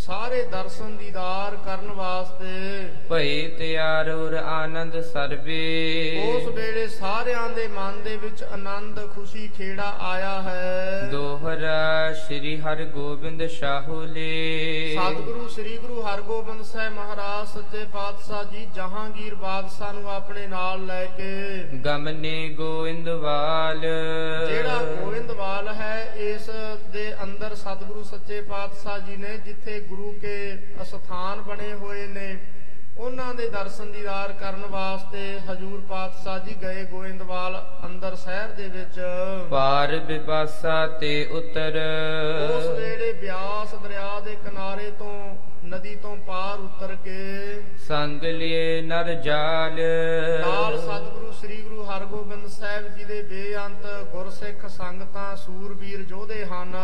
ਸਾਰੇ 0.02 0.42
ਦਰਸ਼ਨ 0.42 0.96
ਦੀਦਾਰ 0.96 1.56
ਕਰਨ 1.56 1.90
ਵਾਸਤੇ। 1.90 2.48
ਭਈ 3.10 3.48
ਤਿਆਰ 3.48 4.08
ਔਰ 4.10 4.34
ਆਨੰਦ 4.34 5.00
ਸਰਵੇ। 5.00 5.58
ਉਸ 6.28 6.46
ਵੇਲੇ 6.54 6.86
ਸਾਰਿਆਂ 6.88 7.48
ਦੇ 7.50 7.66
ਮਨ 7.68 8.02
ਦੇ 8.02 8.16
ਵਿੱਚ 8.16 8.42
ਆਨੰਦ 8.42 8.98
ਖੁਸ਼ੀ 9.14 9.48
ਖੇੜਾ 9.48 9.90
ਆਇਆ 10.00 10.42
ਹੈ। 10.42 11.08
ਦੋਹਰਾ 11.12 12.12
ਸ੍ਰੀ 12.12 12.56
ਹਰਿ 12.60 12.84
ਗੋਬਿੰਦ 12.84 13.46
ਸ਼ਾਹੂ 13.46 14.00
ਲੇ। 14.04 14.96
ਸਤਿਗੁਰੂ 14.96 15.48
ਸ੍ਰੀ 15.48 15.76
ਗੁਰੂ 15.76 16.02
ਹਰਗੋਬਿੰਦ 16.02 16.62
ਸਾਹਿਬ 16.62 16.92
ਮਹਾਰਾਜ 16.92 17.46
ਸੱਚੇ 17.48 17.84
ਪਾਤਸ਼ਾਹ 17.92 18.44
ਜੀ 18.44 18.66
ਜਹਾਂਗੀਰ 18.74 19.34
ਬਾਦਸ਼ਾਹ 19.34 19.92
ਨੂੰ 19.92 20.10
ਆਪਣੇ 20.10 20.46
ਨਾਲ 20.46 20.84
ਲੈ 20.86 21.04
ਕੇ। 21.04 21.32
ਗਮਨੇ 21.78 22.48
ਗੋਇੰਦਵਾਲ 22.48 23.80
ਜਿਹੜਾ 24.48 24.78
ਗੋਇੰਦਵਾਲ 25.00 25.68
ਹੈ 25.68 26.14
ਇਸ 26.16 26.50
ਦੇ 26.92 27.12
ਅੰਦਰ 27.22 27.54
ਸਤਿਗੁਰੂ 27.54 28.02
ਸੱਚੇ 28.02 28.40
ਪਾਤਸ਼ਾਹ 28.40 28.98
ਜੀ 28.98 29.16
ਨੇ 29.16 29.36
ਜਿੱਥੇ 29.38 29.80
ਗੁਰੂ 29.92 30.12
ਕੇ 30.12 30.58
ਅਸਥਾਨ 30.82 31.40
ਬਣੇ 31.40 31.72
ਹੋਏ 31.72 32.06
ਨੇ। 32.06 32.36
ਉਹਨਾਂ 32.98 33.34
ਦੇ 33.34 33.48
ਦਰਸ਼ਨ 33.48 33.90
ਦੀਦਾਰ 33.92 34.32
ਕਰਨ 34.32 34.64
ਵਾਸਤੇ 34.66 35.40
ਹਜੂਰ 35.40 35.80
ਪਾਤਸ਼ਾਹ 35.80 36.38
ਜੀ 36.38 36.54
ਗਏ 36.62 36.84
ਗੋਇੰਦਵਾਲ 36.84 37.56
ਅੰਦਰ 37.86 38.16
ਸ਼ਹਿਰ 38.16 38.48
ਦੇ 38.48 38.68
ਵਿੱਚ। 38.68 39.00
ਪਾਰ 39.50 39.96
ਬਿਪਾਸਾ 39.98 40.86
ਤੇ 41.00 41.12
ਉਤਰ। 41.26 41.78
ਉਸ 42.50 42.66
ਵੇਲੇ 42.78 43.12
ਬਿਆਸ 43.12 43.74
ਦਰਿਆ 43.74 44.20
ਦੇ 44.20 44.36
ਕਿਨਾਰੇ 44.44 44.90
ਤੋਂ 44.98 45.36
ਨਦੀ 45.64 45.94
ਤੋਂ 45.94 46.16
ਪਾਰ 46.16 46.58
ਉਤਰ 46.58 46.94
ਕੇ 47.04 47.60
ਸੰਗ 47.78 48.22
ਲਿਏ 48.22 48.80
ਨਰ 48.82 49.12
ਜਾਲ। 49.14 49.76
ਨਾਲ 50.40 50.76
ਸਤਿਗੁਰੂ 50.78 51.32
ਸ੍ਰੀ 51.32 51.56
ਗੁਰੂ 51.56 51.84
ਹਰਗੋਬਿੰਦ 51.84 52.46
ਸਾਹਿਬ 52.48 52.88
ਜੀ 52.96 53.04
ਦੇ 53.04 53.20
ਬੇਅੰਤ 53.22 53.86
ਗੁਰਸਿੱਖ 54.12 54.66
ਸੰਗਤਾਂ 54.68 55.34
ਸੂਰਬੀਰ 55.36 56.04
ਯੋਧੇ 56.10 56.44
ਹਨ। 56.44 56.74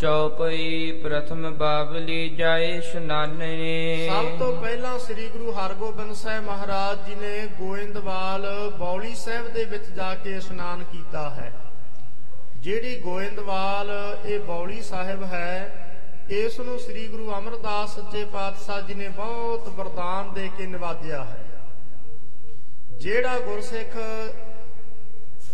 ਚੌਪਈ 0.00 0.92
ਪ੍ਰਥਮ 1.02 1.50
ਬਾਵਲੀ 1.54 2.28
ਜਾਏ 2.36 2.76
ਇਸ਼ਨਾਨੇ 2.76 4.08
ਸਭ 4.08 4.38
ਤੋਂ 4.38 4.52
ਪਹਿਲਾਂ 4.60 4.98
ਸ੍ਰੀ 4.98 5.28
ਗੁਰੂ 5.28 5.52
ਹਰਗੋਬਿੰਦ 5.52 6.14
ਸਾਹਿਬ 6.14 6.44
ਮਹਾਰਾਜ 6.44 7.06
ਜੀ 7.06 7.14
ਨੇ 7.14 7.46
ਗੋਇੰਦਵਾਲ 7.60 8.46
ਬੌਲੀ 8.78 9.14
ਸਾਹਿਬ 9.14 9.48
ਦੇ 9.48 9.64
ਵਿੱਚ 9.64 9.90
ਜਾ 9.96 10.14
ਕੇ 10.14 10.36
ਇਸ਼ਨਾਨ 10.36 10.84
ਕੀਤਾ 10.92 11.28
ਹੈ। 11.30 11.52
ਜਿਹੜੀ 12.56 12.98
ਗੋਇੰਦਵਾਲ 13.00 13.90
ਇਹ 14.24 14.40
ਬੌਲੀ 14.40 14.80
ਸਾਹਿਬ 14.82 15.24
ਹੈ 15.24 15.86
ਇਸ 16.30 16.58
ਨੂੰ 16.60 16.78
ਸ੍ਰੀ 16.78 17.06
ਗੁਰੂ 17.08 17.30
ਅਮਰਦਾਸ 17.34 17.94
ਸੱਚੇ 17.94 18.24
ਪਾਤਸ਼ਾਹ 18.24 18.80
ਜੀ 18.80 18.94
ਨੇ 18.94 19.08
ਬਹੁਤ 19.08 19.68
ਵਰਦਾਨ 19.68 20.32
ਦੇ 20.34 20.48
ਕੇ 20.58 20.66
ਨਿਵਾਜਿਆ 20.66 21.22
ਹੈ। 21.24 21.44
ਜਿਹੜਾ 22.98 23.38
ਗੁਰਸਿੱਖ 23.38 23.96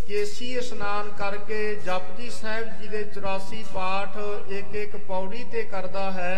ਕੇਸੀ 0.09 0.51
ਇਸ਼ਨਾਨ 0.55 1.11
ਕਰਕੇ 1.11 1.75
ਜਪਜੀ 1.77 2.31
ਸਾਹਿਬ 2.31 2.81
ਜੀ 2.81 2.89
ਦੇ 2.89 3.05
84 3.11 3.63
ਪਾਠ 3.75 4.17
ਇੱਕ 4.51 4.75
ਇੱਕ 4.75 4.97
ਪੌੜੀ 5.09 5.45
ਤੇ 5.53 5.63
ਕਰਦਾ 5.65 6.11
ਹੈ 6.11 6.35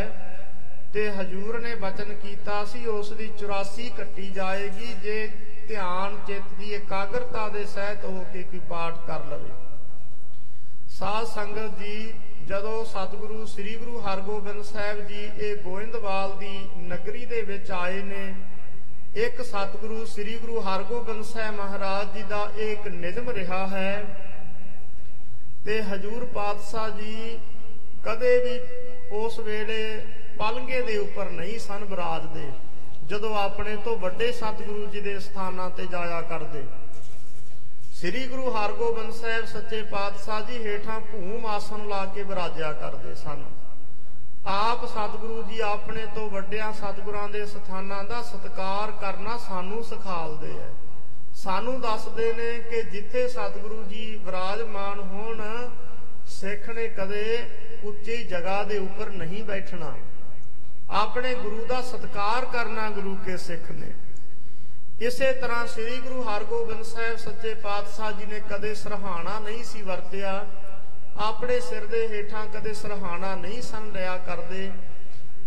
ਤੇ 0.94 1.08
ਹਜੂਰ 1.10 1.58
ਨੇ 1.60 1.74
ਬਚਨ 1.74 2.12
ਕੀਤਾ 2.14 2.64
ਸੀ, 2.64 2.84
ਉਸ 2.86 3.12
ਦੀ 3.12 3.30
84 3.38 3.88
ਕੱਟੀ 3.96 4.28
ਜਾਏਗੀ 4.30 4.94
ਜੇ 5.02 5.26
ਧਿਆਨ, 5.68 6.18
ਚਿੱਤ 6.26 6.52
ਦੀ 6.58 6.72
ਇਕਾਗਰਤਾ 6.74 7.48
ਦੇ 7.48 7.64
ਸਹਿਤ 7.66 8.04
ਹੋ 8.04 8.24
ਕੇ 8.32 8.42
ਕੋਈ 8.42 8.60
ਪਾਠ 8.68 9.06
ਕਰ 9.06 9.24
ਲਵੇ। 9.24 9.50
ਸਾਧ 10.98 11.26
ਸੰਗਤ 11.26 11.78
ਜੀ 11.78 12.12
ਜਦੋਂ 12.48 12.84
ਸਤਿਗੁਰੂ 12.84 13.44
ਸ੍ਰੀ 13.46 13.74
ਗੁਰੂ 13.76 14.00
ਹਰਗੋਬਿੰਦ 14.00 14.62
ਸਾਹਿਬ 14.64 15.00
ਜੀ 15.06 15.22
ਇਹ 15.38 15.56
ਗੋਇੰਦਵਾਲ 15.62 16.36
ਦੀ 16.38 16.58
ਨਗਰੀ 16.80 17.24
ਦੇ 17.26 17.40
ਵਿੱਚ 17.42 17.70
ਆਏ 17.70 18.02
ਨੇ, 18.02 18.34
ਇੱਕ 19.16 19.42
ਸਤਿਗੁਰੂ 19.42 20.04
ਸ੍ਰੀ 20.04 20.36
ਗੁਰੂ 20.38 20.60
ਹਰਗੋਬਿੰਦ 20.60 21.24
ਸਾਹਿਬ 21.24 21.54
ਮਹਾਰਾਜ 21.54 22.14
ਜੀ 22.14 22.22
ਦਾ 22.22 22.44
ਇਹ 22.56 22.70
ਇੱਕ 22.72 22.86
ਨਿਯਮ 22.88 23.30
ਰਿਹਾ 23.30 23.66
ਹੈ 23.66 24.04
ਤੇ 25.66 25.80
ਹਜੂਰ 25.82 26.24
ਪਾਤਸ਼ਾਹ 26.34 26.88
ਜੀ 26.90 27.38
ਕਦੇ 28.04 28.38
ਵੀ 28.38 28.58
ਉਸ 29.16 29.38
ਵੇਲੇ 29.40 29.82
ਪਲੰਗੇ 30.38 30.80
ਦੇ 30.82 30.96
ਉੱਪਰ 30.98 31.30
ਨਹੀਂ 31.30 31.58
ਸਨ 31.58 31.84
ਬਰਾਜਦੇ, 31.84 32.48
ਜਦੋਂ 33.06 33.34
ਆਪਣੇ 33.36 33.76
ਤੋਂ 33.84 33.96
ਵੱਡੇ 33.98 34.32
ਸਤਿਗੁਰੂ 34.32 34.86
ਜੀ 34.86 35.00
ਦੇ 35.00 35.18
ਸਥਾਨਾਂ 35.20 35.70
ਤੇ 35.70 35.86
ਜਾਇਆ 35.86 36.20
ਕਰਦੇ। 36.22 36.64
ਸ੍ਰੀ 38.00 38.26
ਗੁਰੂ 38.26 38.50
ਹਰਗੋਬਿੰਦ 38.50 39.12
ਸਾਹਿਬ 39.12 39.44
ਸੱਚੇ 39.44 39.82
ਪਾਤਸ਼ਾਹ 39.82 40.40
ਜੀ 40.40 40.66
ਹੇਠਾਂ 40.66 41.00
ਭੂਮ 41.00 41.46
ਆਸਨ 41.46 41.86
ਲਾ 41.88 42.04
ਕੇ 42.06 42.22
ਵਿਰਾਜਿਆ 42.22 42.72
ਕਰਦੇ 42.72 43.14
ਸਨ। 43.14 43.44
ਆਪ 44.46 44.84
ਸਤਿਗੁਰੂ 44.86 45.42
ਜੀ 45.42 45.60
ਆਪਣੇ 45.60 46.06
ਤੋਂ 46.14 46.30
ਵੱਡਿਆਂ 46.30 46.72
ਸਤਿਗੁਰਾਂ 46.72 47.28
ਦੇ 47.28 47.46
ਸਥਾਨਾਂ 47.46 48.04
ਦਾ 48.04 48.22
ਸਤਿਕਾਰ 48.22 48.90
ਕਰਨਾ 48.90 49.36
ਸਾਨੂੰ 49.36 49.84
ਸਿਖਾਲਦੇ 49.84 50.52
ਐ। 50.52 50.68
ਸਾਨੂੰ 51.34 51.80
ਦੱਸਦੇ 51.80 52.32
ਨੇ 52.32 52.58
ਕਿ 52.58 52.82
ਜਿੱਥੇ 52.82 53.28
ਸਤਿਗੁਰੂ 53.28 53.82
ਜੀ 53.82 54.20
ਵਿਰਾਜਮਾਨ 54.24 55.00
ਹੋਣ, 55.00 55.42
ਸਿੱਖ 56.26 56.70
ਨੇ 56.70 56.88
ਕਦੇ 56.88 57.44
ਉੱਚੀ 57.84 58.24
ਜਗ੍ਹਾ 58.24 58.62
ਦੇ 58.62 58.78
ਉੱਪਰ 58.78 59.10
ਨਹੀਂ 59.10 59.44
ਬੈਠਣਾ। 59.44 59.94
ਆਪਣੇ 60.90 61.34
ਗੁਰੂ 61.34 61.64
ਦਾ 61.64 61.82
ਸਤਿਕਾਰ 61.82 62.44
ਕਰਨਾ 62.44 62.90
ਗੁਰੂ 62.90 63.16
ਕੇ 63.26 63.36
ਸਿੱਖ 63.36 63.70
ਨੇ। 63.70 63.92
ਇਸੇ 65.00 65.32
ਤਰ੍ਹਾਂ 65.32 65.66
ਸ੍ਰੀ 65.66 65.96
ਗੁਰੂ 65.96 66.22
ਹਰਗੋਬਿੰਦ 66.22 66.82
ਸਾਹਿਬ 66.84 67.16
ਸੱਚੇ 67.16 67.52
ਪਾਤਸ਼ਾਹ 67.54 68.12
ਜੀ 68.12 68.26
ਨੇ 68.26 68.38
ਕਦੇ 68.50 68.74
ਸਰਹਾਣਾ 68.74 69.38
ਨਹੀਂ 69.38 69.64
ਸੀ 69.64 69.82
ਵਰਤਿਆ, 69.82 70.44
ਆਪਣੇ 71.20 71.58
ਸਿਰ 71.60 71.86
ਦੇ 71.86 72.06
ਹੇਠਾਂ 72.08 72.44
ਕਦੇ 72.46 72.72
ਸਰਹਾਣਾ 72.74 73.34
ਨਹੀਂ 73.34 73.60
ਸਨ 73.62 73.90
ਲਿਆ 73.92 74.16
ਕਰਦੇ। 74.16 74.70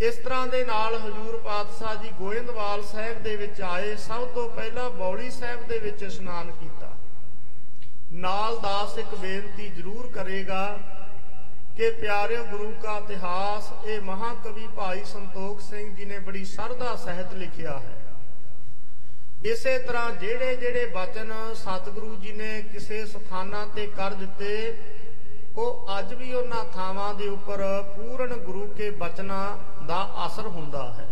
ਇਸ 0.02 0.16
ਤਰ੍ਹਾਂ 0.16 0.46
ਦੇ 0.48 0.64
ਨਾਲ 0.66 0.96
ਹਜੂਰ 0.98 1.40
ਪਾਤਸ਼ਾਹ 1.46 1.96
ਜੀ 1.96 2.12
ਗੋਇੰਦਵਾਲ 2.20 2.84
ਸਾਹਿਬ 2.84 3.24
ਦੇ 3.24 3.36
ਵਿੱਚ 3.36 3.62
ਆਏ, 3.62 3.96
ਸਭ 3.98 4.28
ਤੋਂ 4.36 4.48
ਪਹਿਲਾਂ 4.50 4.90
ਬੌਲੀ 4.90 5.30
ਸਾਹਿਬ 5.32 5.68
ਦੇ 5.68 5.80
ਵਿੱਚ 5.80 6.04
ਇਸ਼ਨਾਨ 6.04 6.52
ਕੀਤਾ। 6.52 6.96
ਨਾਲ 8.12 8.60
ਦਾਸ 8.60 8.98
ਇੱਕ 8.98 9.16
ਬੇਨਤੀ 9.16 9.70
ਜ਼ਰੂਰ 9.70 10.12
ਕਰੇਗਾ 10.14 10.66
ਕਿ 11.78 11.90
ਪਿਆਰਿਓ 11.92 12.44
ਗੁਰੂ 12.44 12.72
ਕਾ 12.84 12.98
ਇਤਿਹਾਸ, 12.98 13.72
ਇਹ 13.86 14.02
ਮਹਾਕਵੀ 14.02 14.68
ਭਾਈ 14.76 15.04
ਸੰਤੋਖ 15.04 15.62
ਸਿੰਘ 15.62 15.96
ਜੀ 15.96 16.06
ਨੇ 16.06 16.20
ਬੜੀ 16.20 16.46
ਸਰਦਾ 16.46 16.96
ਸਹਿਤ 16.96 17.34
ਲਿਖਿਆ 17.34 17.78
ਹੈ। 17.80 17.98
ਇਸੇ 19.46 19.78
ਤਰ੍ਹਾਂ 19.80 20.12
ਜਿਹੜੇ 20.12 20.56
ਜਿਹੜੇ 20.56 20.86
ਬਚਨ 20.86 21.34
ਸਤਿਗੁਰੂ 21.54 22.16
ਜੀ 22.16 22.32
ਨੇ 22.32 22.62
ਕਿਸੇ 22.62 23.06
ਸਥਾਨਾਂ 23.06 23.68
ਤੇ 23.68 23.88
ਕਰ 23.88 24.14
ਦਿੱਤੇ, 24.14 24.78
ਉਹ 25.58 25.86
ਅੱਜ 26.00 26.14
ਵੀ 26.14 26.34
ਉਹਨਾਂ 26.34 26.66
ਥਾਵਾਂ 26.74 27.14
ਦੇ 27.14 27.28
ਉੱਪਰ 27.28 27.84
ਪੂਰਨ 27.96 28.34
ਗੁਰੂ 28.34 28.68
ਕੇ 28.68 28.90
ਬਚਨਾਂ 28.90 29.58
ਦਾ 29.86 30.10
ਅਸਰ 30.26 30.48
ਹੁੰਦਾ 30.48 30.94
ਹੈ। 30.94 31.08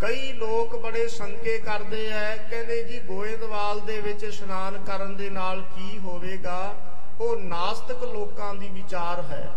ਕਈ 0.00 0.32
ਲੋਕ 0.32 0.76
ਬੜੇ 0.76 1.08
ਸ਼ੰਕੇ 1.08 1.58
ਕਰਦੇ 1.58 2.06
ਐ, 2.06 2.36
ਕਹਿੰਦੇ 2.36 2.84
ਜੀ 2.84 3.00
ਗੋਇੰਦਵਾਲ 3.00 3.80
ਦੇ 3.80 4.00
ਵਿੱਚ 4.00 4.22
ਇਸ਼ਨਾਨ 4.22 4.84
ਕਰਨ 4.84 5.16
ਦੇ 5.16 5.30
ਨਾਲ 5.30 5.62
ਕੀ 5.62 5.98
ਹੋਵੇਗਾ? 5.98 6.74
ਉਹ 7.20 7.36
ਨਾਸਤਿਕ 7.36 8.02
ਲੋਕਾਂ 8.02 8.54
ਦੀ 8.54 8.68
ਵਿਚਾਰ 8.68 9.22
ਹੈ। 9.22 9.50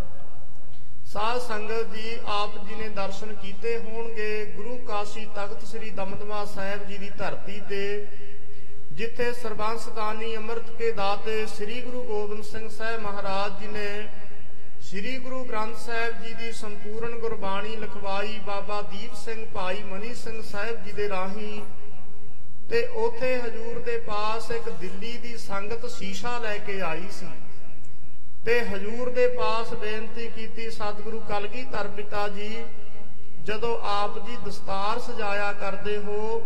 ਸਾਧ 1.15 1.37
ਸੰਗਤ 1.41 1.93
ਜੀ 1.93 2.17
ਆਪ 2.27 2.55
ਜੀ 2.67 2.75
ਨੇ 2.75 2.87
ਦਰਸ਼ਨ 2.89 3.33
ਕੀਤੇ 3.33 3.77
ਹੋਣਗੇ 3.79 4.45
ਗੁਰੂ 4.45 4.77
ਕਾਸ਼ੀ 4.77 5.25
ਤਖਤ 5.35 5.63
ਸ੍ਰੀ 5.65 5.89
ਦਮਦਮਾ 5.89 6.43
ਸਾਹਿਬ 6.45 6.83
ਜੀ 6.87 6.97
ਦੀ 6.97 7.09
ਧਰਤੀ 7.09 7.59
ਤੇ, 7.69 8.07
ਜਿੱਥੇ 8.91 9.31
ਸਰਬੰਸ 9.33 9.87
ਦਾਨੀ 9.89 10.35
ਅੰਮ੍ਰਿਤ 10.37 10.69
ਕੇ 10.77 10.91
ਦਾਤੇ 10.91 11.45
ਸ੍ਰੀ 11.45 11.79
ਗੁਰੂ 11.81 12.03
ਗੋਬਿੰਦ 12.03 12.43
ਸਿੰਘ 12.43 12.67
ਸਾਹਿਬ 12.69 13.01
ਮਹਾਰਾਜ 13.01 13.59
ਜੀ 13.61 13.67
ਨੇ 13.67 13.87
ਸ੍ਰੀ 14.81 15.17
ਗੁਰੂ 15.17 15.43
ਗ੍ਰੰਥ 15.45 15.77
ਸਾਹਿਬ 15.77 16.21
ਜੀ 16.23 16.33
ਦੀ 16.33 16.51
ਸੰਪੂਰਨ 16.51 17.17
ਗੁਰਬਾਣੀ 17.19 17.75
ਲਿਖਵਾਈ 17.75 18.37
ਬਾਬਾ 18.47 18.81
ਦੀਪ 18.81 19.15
ਸਿੰਘ 19.15 19.45
ਭਾਈ 19.53 19.83
ਮਨੀ 19.83 20.13
ਸਿੰਘ 20.15 20.41
ਸਾਹਿਬ 20.41 20.83
ਜੀ 20.85 20.91
ਦੇ 20.91 21.09
ਰਾਹੀਂ 21.09 21.61
ਤੇ 22.69 22.85
ਉਥੇ 22.97 23.35
ਹਜੂਰ 23.41 23.79
ਦੇ 23.79 23.97
ਪਾਸ 24.07 24.51
ਇੱਕ 24.51 24.69
ਦਿੱਲੀ 24.81 25.17
ਦੀ 25.17 25.37
ਸੰਗਤ 25.37 25.89
ਸ਼ੀਸ਼ਾ 25.91 26.37
ਲੈ 26.39 26.57
ਕੇ 26.57 26.79
ਆਈ 26.81 27.09
ਸੀ। 27.19 27.25
ਤੇ 28.45 28.59
ਹਜੂਰ 28.65 29.09
ਦੇ 29.09 29.27
ਪਾਸ 29.27 29.73
ਬੇਨਤੀ 29.73 30.27
ਕੀਤੀ 30.27 30.69
ਸਤਿਗੁਰੂ 30.71 31.19
ਕਲਗੀਧਰ 31.19 31.87
ਪਿਤਾ 31.87 32.27
ਜੀ, 32.27 32.63
ਜਦੋਂ 33.43 33.77
ਆਪ 33.83 34.17
ਜੀ 34.27 34.37
ਦਸਤਾਰ 34.45 34.99
ਸਜਾਇਆ 34.99 35.51
ਕਰਦੇ 35.53 35.97
ਹੋ 35.97 36.43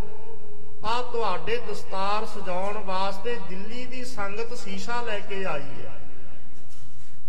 ਆ 0.86 1.00
ਤੁਹਾਡੇ 1.02 1.56
ਦਸਤਾਰ 1.70 2.26
ਸਜਾਉਣ 2.26 2.78
ਵਾਸਤੇ 2.78 3.34
ਦਿੱਲੀ 3.48 3.84
ਦੀ 3.86 4.04
ਸੰਗਤ 4.04 4.54
ਸ਼ੀਸ਼ਾ 4.58 5.00
ਲੈ 5.02 5.18
ਕੇ 5.18 5.44
ਆਈ 5.44 5.62
ਹੈ। 5.62 5.98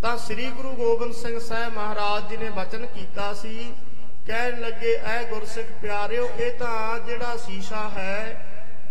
ਤਾਂ 0.02 0.18
ਸ੍ਰੀ 0.18 0.50
ਗੁਰੂ 0.52 0.72
ਗੋਬਿੰਦ 0.72 1.14
ਸਿੰਘ 1.14 1.40
ਸਾਹਿਬ 1.40 1.74
ਮਹਾਰਾਜ 1.74 2.30
ਜੀ 2.30 2.38
ਨੇ 2.38 2.50
ਬਚਨ 2.50 2.86
ਕੀਤਾ 2.86 3.34
ਸੀ, 3.34 3.74
ਕਹਿਣ 4.28 4.60
ਲੱਗੇ, 4.60 4.94
ਐ 4.96 5.24
ਗੁਰਸਿੱਖ 5.24 5.68
ਪਿਆਰਿਓ, 5.82 6.30
ਇਹ 6.40 6.52
ਤਾਂ 6.52 7.00
ਜਿਹੜਾ 7.00 7.36
ਸ਼ੀਸ਼ਾ 7.38 7.90
ਹੈ, 7.90 8.46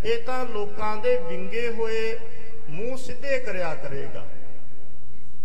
ਇਹ 0.05 0.23
ਤਾਂ 0.23 0.45
ਲੋਕਾਂ 0.45 0.95
ਦੇ 0.97 1.15
ਵਿੰਗੇ 1.17 1.67
ਹੋਏ, 1.69 2.17
ਮੂੰਹ 2.69 2.97
ਸਿੱਧੇ 2.97 3.39
ਕਰਿਆ 3.39 3.73
ਕਰੇਗਾ। 3.75 4.25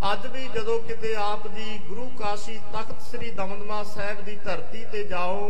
ਅੱਜ 0.05 0.26
ਵੀ 0.26 0.49
ਜਦੋਂ 0.55 0.78
ਕਿਤੇ 0.78 1.14
ਆਪ 1.14 1.47
ਜੀ 1.49 1.78
ਗੁਰੂ 1.88 2.09
ਕਾਸ਼ੀ 2.18 2.59
ਤਖਤ 2.72 3.01
ਸ੍ਰੀ 3.03 3.30
ਦਮਦਮਾ 3.30 3.82
ਸਾਹਿਬ 3.84 4.20
ਦੀ 4.24 4.34
ਧਰਤੀ 4.44 4.84
ਤੇ 4.92 5.03
ਜਾਓ, 5.05 5.47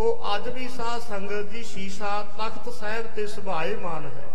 ਉਹ 0.00 0.34
ਅੱਜ 0.34 0.48
ਵੀ 0.48 0.68
ਸਾਧ 0.68 1.00
ਸੰਗਤ 1.02 1.50
ਦੀ 1.52 1.62
ਸ਼ੀਸ਼ਾ 1.62 2.22
ਤਖਤ 2.38 2.68
ਸਾਹਿਬ 2.72 3.06
ਤੇ 3.06 3.26
ਸੁਭਾਏਮਾਨ 3.26 4.04
ਹੈ। 4.06 4.28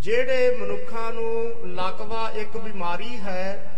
ਜਿਹੜੇ 0.00 0.56
ਮਨੁੱਖਾਂ 0.56 1.12
ਨੂੰ 1.12 1.74
ਲਕਵਾ 1.76 2.28
ਇੱਕ 2.30 2.56
ਬਿਮਾਰੀ 2.56 3.16
ਹੈ, 3.18 3.70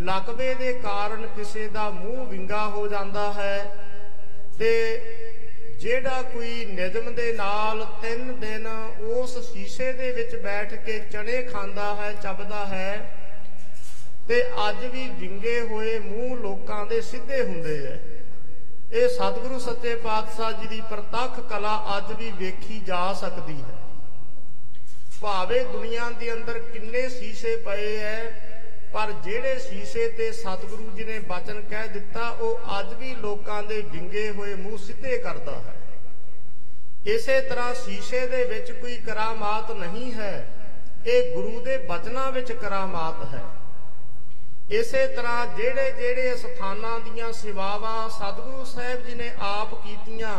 ਲਕਵੇ 0.00 0.52
ਦੇ 0.54 0.72
ਕਾਰਨ 0.72 1.26
ਕਿਸੇ 1.36 1.66
ਦਾ 1.68 1.88
ਮੂੰਹ 1.90 2.26
ਵਿੰਗਾ 2.26 2.66
ਹੋ 2.66 2.86
ਜਾਂਦਾ 2.88 3.32
ਹੈ 3.32 3.58
ਤੇ 4.58 4.70
ਜਿਹੜਾ 5.80 6.22
ਕੋਈ 6.22 6.64
ਨਿਜਮ 6.64 7.14
ਦੇ 7.14 7.32
ਨਾਲ 7.32 7.84
ਤਿੰਨ 8.02 8.40
ਦਿਨ 8.40 8.66
ਉਸ 9.14 9.38
ਸ਼ੀਸ਼ੇ 9.52 9.92
ਦੇ 9.92 10.10
ਵਿੱਚ 10.12 10.36
ਬੈਠ 10.36 10.74
ਕੇ 10.74 10.98
ਚਣੇ 11.12 11.42
ਖਾਂਦਾ 11.42 11.94
ਹੈ, 11.94 12.12
ਚੱਬਦਾ 12.12 12.64
ਹੈ 12.66 13.18
ਤੇ 14.32 14.42
ਅੱਜ 14.68 14.84
ਵੀ 14.84 15.08
ਵਿੰਗੇ 15.08 15.60
ਹੋਏ 15.60 15.98
ਮੂੰਹ 15.98 16.36
ਲੋਕਾਂ 16.36 16.84
ਦੇ 16.86 17.00
ਸਿੱਧੇ 17.00 17.42
ਹੁੰਦੇ 17.42 17.74
ਐ। 17.86 17.96
ਇਹ 18.92 19.08
ਸਤਿਗੁਰੂ 19.08 19.58
ਸੱਚੇ 19.58 19.94
ਪਾਤਸ਼ਾਹ 19.96 20.52
ਜੀ 20.52 20.66
ਦੀ 20.66 20.80
ਪ੍ਰਤੱਖ 20.80 21.40
ਕਲਾ 21.40 21.74
ਅੱਜ 21.96 22.12
ਵੀ 22.12 22.30
ਵੇਖੀ 22.30 22.80
ਜਾ 22.80 23.12
ਸਕਦੀ 23.12 23.54
ਹੈ। 23.54 23.76
ਭਾਵੇਂ 25.20 25.64
ਦੁਨੀਆ 25.64 26.10
ਦੇ 26.10 26.32
ਅੰਦਰ 26.32 26.58
ਕਿੰਨੇ 26.58 27.08
ਸ਼ੀਸ਼ੇ 27.08 27.56
ਪਏ 27.56 27.96
ਐ, 27.96 28.24
ਪਰ 28.92 29.12
ਜਿਹੜੇ 29.24 29.58
ਸ਼ੀਸ਼ੇ 29.58 30.08
ਤੇ 30.08 30.32
ਸਤਿਗੁਰੂ 30.32 30.90
ਜੀ 30.96 31.04
ਨੇ 31.04 31.18
ਬਚਨ 31.18 31.60
ਕਹਿ 31.60 31.88
ਦਿੱਤਾ, 31.88 32.28
ਉਹ 32.28 32.80
ਅੱਜ 32.80 32.94
ਵੀ 32.94 33.14
ਲੋਕਾਂ 33.14 33.62
ਦੇ 33.62 33.80
ਵਿੰਗੇ 33.80 34.30
ਹੋਏ 34.30 34.54
ਮੂੰਹ 34.54 34.78
ਸਿੱਧੇ 34.78 35.18
ਕਰਦਾ 35.18 35.52
ਹੈ। 35.52 35.74
ਇਸੇ 37.06 37.40
ਤਰ੍ਹਾਂ 37.40 37.74
ਸ਼ੀਸ਼ੇ 37.74 38.26
ਦੇ 38.26 38.44
ਵਿੱਚ 38.44 38.72
ਕੋਈ 38.72 38.96
ਕਰਾਮਾਤ 38.96 39.70
ਨਹੀਂ 39.70 40.12
ਹੈ, 40.12 40.46
ਇਹ 41.06 41.34
ਗੁਰੂ 41.34 41.60
ਦੇ 41.60 41.76
ਬਚਨਾਂ 41.76 42.32
ਵਿੱਚ 42.32 42.52
ਕਰਾਮਾਤ 42.52 43.34
ਹੈ। 43.34 43.42
ਇਸੇ 44.72 45.06
ਤਰ੍ਹਾਂ 45.06 45.46
ਜਿਹੜੇ 45.56 45.90
ਜਿਹੜੇ 45.90 46.36
ਸਥਾਨਾਂ 46.36 46.98
ਦੀਆਂ 47.00 47.32
ਸੇਵਾਵਾਂ 47.32 48.08
ਸਤਿਗੁਰੂ 48.08 48.64
ਸਾਹਿਬ 48.64 49.04
ਜੀ 49.06 49.14
ਨੇ 49.14 49.30
ਆਪ 49.40 49.74
ਕੀਤੀਆਂ 49.82 50.34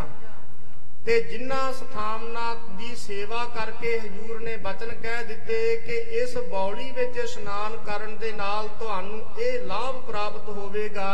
ਤੇ 1.06 1.20
ਜਿਨ੍ਹਾਂ 1.22 1.74
ਸਥਾਨਾਂ 1.74 2.56
ਦੀ 2.78 2.96
ਸੇਵਾ 2.96 3.44
ਕਰਕੇ 3.46 4.00
ਹਜੂਰ 4.00 4.40
ਨੇ 4.40 4.56
ਬਚਨ 4.58 4.94
ਕਹਿ 4.94 5.24
ਦਿੱਤੇ 5.24 5.76
ਕਿ 5.78 5.98
ਇਸ 6.22 6.38
ਬੌਲੀ 6.50 6.90
ਵਿੱਚ 6.92 7.18
ਇਸ਼ਨਾਨ 7.18 7.76
ਕਰਨ 7.78 8.18
ਦੇ 8.18 8.32
ਨਾਲ 8.32 8.68
ਤੁਹਾਨੂੰ 8.80 9.22
ਇਹ 9.40 9.60
ਲਾਭ 9.60 10.02
ਪ੍ਰਾਪਤ 10.02 10.50
ਹੋਵੇਗਾ। 10.50 11.12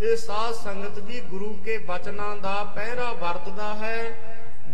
ਇਹ 0.00 0.16
ਸਾਧ 0.16 0.54
ਸੰਗਤ 0.54 0.98
ਜੀ 1.00 1.20
ਗੁਰੂ 1.20 1.52
ਕੇ 1.64 1.78
ਬਚਨਾਂ 1.78 2.36
ਦਾ 2.36 2.62
ਪਹਿਰਾ 2.64 3.12
ਵਰਤਦਾ 3.12 3.74
ਹੈ। 3.74 4.04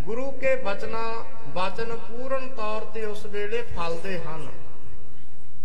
ਗੁਰੂ 0.05 0.31
ਕੇ 0.31 0.55
ਬਚਨਾਂ, 0.57 1.13
ਬਚਨ 1.49 1.97
ਪੂਰਨ 1.99 2.49
ਤੌਰ 2.49 2.85
ਤੇ 2.85 3.05
ਉਸ 3.05 3.25
ਵੇਲੇ 3.27 3.63
ਫਲਦੇ 3.77 4.19
ਹਨ। 4.19 4.47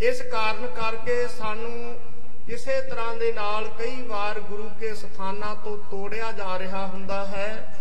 ਇਸ 0.02 0.22
ਕਾਰਨ 0.22 0.68
ਕਰਕੇ 0.68 1.28
ਸਾਨੂੰ 1.28 2.00
ਕਿਸੇ 2.48 2.82
ਤਰ੍ਹਾਂ 2.82 3.16
ਦੇ 3.16 3.32
ਨਾਲ 3.34 3.68
ਕਈ 3.68 4.02
ਵਾਰ 4.02 4.40
ਗੁਰੂ 4.40 4.70
ਕੇ 4.80 4.94
ਸਥਾਨਾਂ 4.96 5.56
ਤੋਂ 5.56 5.78
ਤੋੜਿਆ 5.92 6.32
ਜਾ 6.32 6.60
ਰਿਹਾ 6.60 6.86
ਹੁੰਦਾ 6.88 7.26
ਹੈ। 7.26 7.76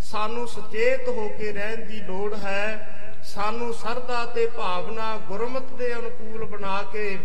ਸਾਨੂੰ 0.00 0.48
ਸੁਚੇਤ 0.48 1.08
ਹੋ 1.08 1.28
ਕੇ 1.28 1.52
ਰਹਿਣ 1.52 1.84
ਦੀ 1.86 2.00
ਲੋੜ 2.00 2.34
ਹੈ। 2.34 2.98
ਸਾਨੂੰ 3.24 3.72
ਸਰਦਾ 3.74 4.24
ਤੇ 4.26 4.46
ਭਾਵਨਾ 4.46 5.16
ਗੁਰਮਤ 5.16 5.72
ਦੇ 5.72 5.92
ਅਨੁਕੂਲ 5.94 6.44
ਬਣਾ 6.44 6.82
ਕੇ 6.82 7.18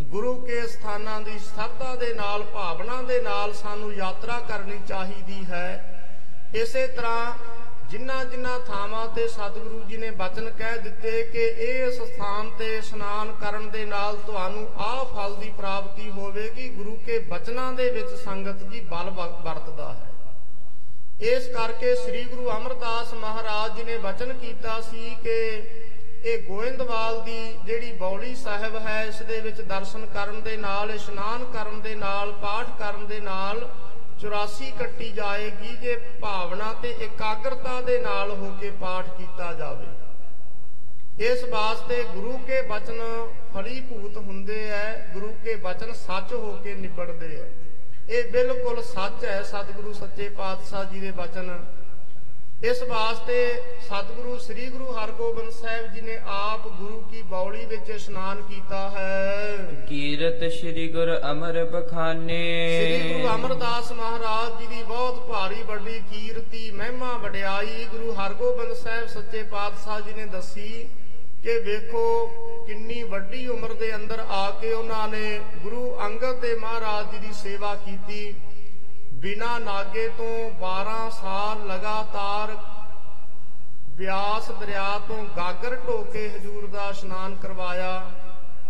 ਗੁਰੂ 0.00 0.34
ਕੇ 0.44 0.66
ਸਥਾਨਾਂ 0.66 1.20
ਦੀ 1.20 1.38
ਸਰਦਾ 1.38 1.94
ਦੇ 1.94 2.14
ਨਾਲ, 2.14 2.42
ਭਾਵਨਾ 2.42 3.02
ਦੇ 3.02 3.20
ਨਾਲ 3.20 3.52
ਸਾਨੂੰ 3.52 3.92
ਯਾਤਰਾ 3.94 4.38
ਕਰਨੀ 4.40 4.78
ਚਾਹੀਦੀ 4.88 5.44
ਹੈ। 5.44 5.66
ਇਸੇ 6.54 6.86
ਤਰ੍ਹਾਂ 6.86 7.32
ਜਿਨ੍ਹਾਂ 7.90 8.24
ਜਿਨ੍ਹਾਂ 8.24 8.58
ਥਾਵਾਂ 8.60 9.06
ਤੇ 9.08 9.26
ਸਤਿਗੁਰੂ 9.28 9.82
ਜੀ 9.88 9.96
ਨੇ 9.96 10.10
ਬਚਨ 10.10 10.48
ਕਹਿ 10.50 10.78
ਦਿੱਤੇ 10.78 11.22
ਕਿ 11.22 11.44
ਇਸ 11.66 12.00
ਸਥਾਨ 12.02 12.50
ਤੇ 12.58 12.76
ਇਸ਼ਨਾਨ 12.76 13.32
ਕਰਨ 13.40 13.68
ਦੇ 13.70 13.84
ਨਾਲ 13.84 14.16
ਤੁਹਾਨੂੰ 14.16 14.66
ਆਹ 14.78 15.04
ਫਲ 15.04 15.34
ਦੀ 15.34 15.50
ਪ੍ਰਾਪਤੀ 15.50 16.10
ਹੋਵੇਗੀ। 16.10 16.68
ਗੁਰੂ 16.68 16.96
ਕੇ 17.06 17.18
ਬਚਨਾਂ 17.30 17.72
ਦੇ 17.72 17.90
ਵਿੱਚ 17.90 18.14
ਸੰਗਤ 18.24 18.62
ਜੀ 18.62 18.80
ਬਲ 18.90 19.10
ਵਰਤਦਾ 19.10 19.92
ਹੈ। 19.92 20.12
ਇਸ 21.32 21.46
ਕਰਕੇ 21.48 21.94
ਸ੍ਰੀ 21.94 22.24
ਗੁਰੂ 22.24 22.50
ਅਮਰਦਾਸ 22.50 23.12
ਮਹਾਰਾਜ 23.14 23.76
ਜੀ 23.76 23.84
ਨੇ 23.84 23.96
ਬਚਨ 23.98 24.32
ਕੀਤਾ 24.32 24.80
ਸੀ 24.80 25.14
ਕਿ 25.22 25.38
ਇਹ 26.24 26.42
ਗੋਇੰਦਵਾਲ 26.42 27.20
ਦੀ 27.20 27.40
ਜਿਹੜੀ 27.66 27.92
ਬੌਲੀ 27.92 28.34
ਸਾਹਿਬ 28.34 28.76
ਹੈ, 28.76 29.04
ਇਸ 29.04 29.22
ਦੇ 29.22 29.40
ਵਿੱਚ 29.40 29.60
ਦਰਸ਼ਨ 29.60 30.06
ਕਰਨ 30.06 30.40
ਦੇ 30.42 30.56
ਨਾਲ, 30.56 30.90
ਇਸ਼ਨਾਨ 30.90 31.44
ਕਰਨ 31.44 31.80
ਦੇ 31.80 31.94
ਨਾਲ, 31.94 32.32
ਪਾਠ 32.32 32.78
ਕਰਨ 32.78 33.06
ਦੇ 33.06 33.20
ਨਾਲ 33.20 33.68
84 34.20 34.70
ਕੱਟੀ 34.78 35.10
ਜਾਏਗੀ 35.12 35.76
ਜੇ 35.76 35.96
ਭਾਵਨਾ 36.20 36.72
ਤੇ 36.82 36.90
ਇਕਾਗਰਤਾ 37.00 37.80
ਦੇ 37.80 37.98
ਨਾਲ 37.98 38.30
ਹੋ 38.30 38.50
ਕੇ 38.60 38.70
ਪਾਠ 38.70 39.08
ਕੀਤਾ 39.18 39.52
ਜਾਵੇ। 39.52 39.86
ਇਸ 41.26 41.44
ਵਾਸਤੇ 41.44 42.02
ਗੁਰੂ 42.04 42.38
ਕੇ 42.38 42.60
ਬਚਨ 42.62 43.00
ਫਲੀਭੂਤ 43.54 44.16
ਹੁੰਦੇ 44.16 44.70
ਐ, 44.70 44.92
ਗੁਰੂ 45.12 45.32
ਕੇ 45.44 45.54
ਬਚਨ 45.54 45.92
ਸੱਚ 45.92 46.32
ਹੋ 46.32 46.52
ਕੇ 46.64 46.74
ਨਿਬੜਦੇ 46.74 47.36
ਐ। 47.40 47.46
ਇਹ 48.08 48.30
ਬਿਲਕੁਲ 48.30 48.82
ਸੱਚ 48.82 49.24
ਹੈ 49.24 49.42
ਸਤਿਗੁਰੂ 49.42 49.92
ਸੱਚੇ 49.92 50.28
ਪਾਤਸ਼ਾਹ 50.28 50.84
ਜੀ 50.84 51.00
ਦੇ 51.00 51.10
ਬਚਨ। 51.10 51.64
ਇਸ 52.62 52.82
ਵਾਸਤੇ 52.82 53.62
ਸਤਿਗੁਰੂ 53.80 54.36
ਸ੍ਰੀ 54.38 54.66
ਗੁਰੂ 54.66 54.92
ਹਰਗੋਬਿੰਦ 54.92 55.50
ਸਾਹਿਬ 55.52 55.86
ਜੀ 55.94 56.00
ਨੇ 56.00 56.16
ਆਪ 56.26 56.68
ਗੁਰੂ 56.68 57.00
ਕੀ 57.00 57.22
ਬੌਲੀ 57.22 57.64
ਵਿੱਚ 57.64 57.90
ਇਸ਼ਨਾਨ 57.90 58.40
ਕੀਤਾ 58.42 58.90
ਹੈ। 58.90 59.56
ਕੀਰਤ 59.88 60.52
ਸ੍ਰੀ 60.52 60.86
ਗੁਰ 60.88 61.20
ਅਮਰ 61.30 61.64
ਬਖਾਨੇ। 61.64 62.38
ਸ੍ਰੀ 62.78 63.12
ਗੁਰੂ 63.12 63.28
ਅਮਰਦਾਸ 63.34 63.92
ਮਹਾਰਾਜ 63.92 64.58
ਜੀ 64.60 64.66
ਦੀ 64.66 64.82
ਬਹੁਤ 64.82 65.18
ਭਾਰੀ 65.28 65.62
ਵੱਡੀ 65.62 66.00
ਕੀਰਤੀ 66.10 66.70
ਮਹਿਮਾ 66.70 67.12
ਵਡਿਆਈ 67.16 67.84
ਗੁਰੂ 67.84 68.12
ਹਰਗੋਬਿੰਦ 68.12 68.72
ਸਾਹਿਬ 68.72 69.06
ਸੱਚੇ 69.06 69.42
ਪਾਤਸ਼ਾਹ 69.42 70.00
ਜੀ 70.00 70.14
ਨੇ 70.14 70.26
ਦੱਸੀ 70.26 70.88
ਕਿ 71.42 71.58
ਵੇਖੋ 71.58 72.26
ਕਿੰਨੀ 72.66 73.02
ਵੱਡੀ 73.02 73.46
ਉਮਰ 73.46 73.72
ਦੇ 73.74 73.94
ਅੰਦਰ 73.94 74.18
ਆ 74.18 74.50
ਕੇ 74.50 74.72
ਉਹਨਾਂ 74.72 75.08
ਨੇ 75.08 75.40
ਗੁਰੂ 75.62 75.96
ਅੰਗਦ 76.06 76.40
ਦੇ 76.40 76.54
ਮਹਾਰਾਜ 76.54 77.12
ਜੀ 77.12 77.18
ਦੀ 77.18 77.32
ਸੇਵਾ 77.32 77.74
ਕੀਤੀ। 77.74 78.34
ਬਿਨਾ 79.24 79.58
ਨਾਗੇ 79.58 80.08
ਤੋਂ 80.08 80.50
12 80.60 80.94
ਸਾਲ 81.10 81.60
ਲਗਾਤਾਰ 81.66 82.50
ਬਿਆਸ 83.90 84.50
ਦਰਿਆ 84.50 84.98
ਤੋਂ 85.08 85.22
ਗਾਗਰ 85.36 85.76
ਢੋਕੇ 85.86 86.28
ਹਜੂਰ 86.30 86.66
ਦਾ 86.66 86.88
ਇਸ਼ਨਾਨ 86.90 87.34
ਕਰਵਾਇਆ। 87.34 88.10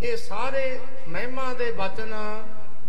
ਇਹ 0.03 0.17
ਸਾਰੇ 0.17 0.63
ਮਹਿਮਾ 1.09 1.53
ਦੇ 1.53 1.71
ਬਚਨ 1.73 2.15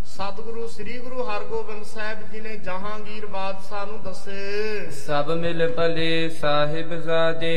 ਸਤਿਗੁਰੂ 0.05 0.67
ਸ੍ਰੀ 0.67 0.97
ਗੁਰੂ 0.97 1.23
ਹਰਗੋਬਿੰਦ 1.23 1.83
ਸਾਹਿਬ 1.85 2.19
ਜੀ 2.31 2.39
ਨੇ 2.39 2.55
ਜਹਾਂਗੀਰ 2.57 3.25
ਬਾਦਸ਼ਾਹ 3.25 3.85
ਨੂੰ 3.85 4.01
ਦੱਸੇ। 4.03 4.89
ਸਭ 4.97 5.29
ਮਿਲ 5.39 5.67
ਭਲੇ 5.77 6.29
ਸਾਹਿਬਜ਼ਾਦੇ 6.29 7.53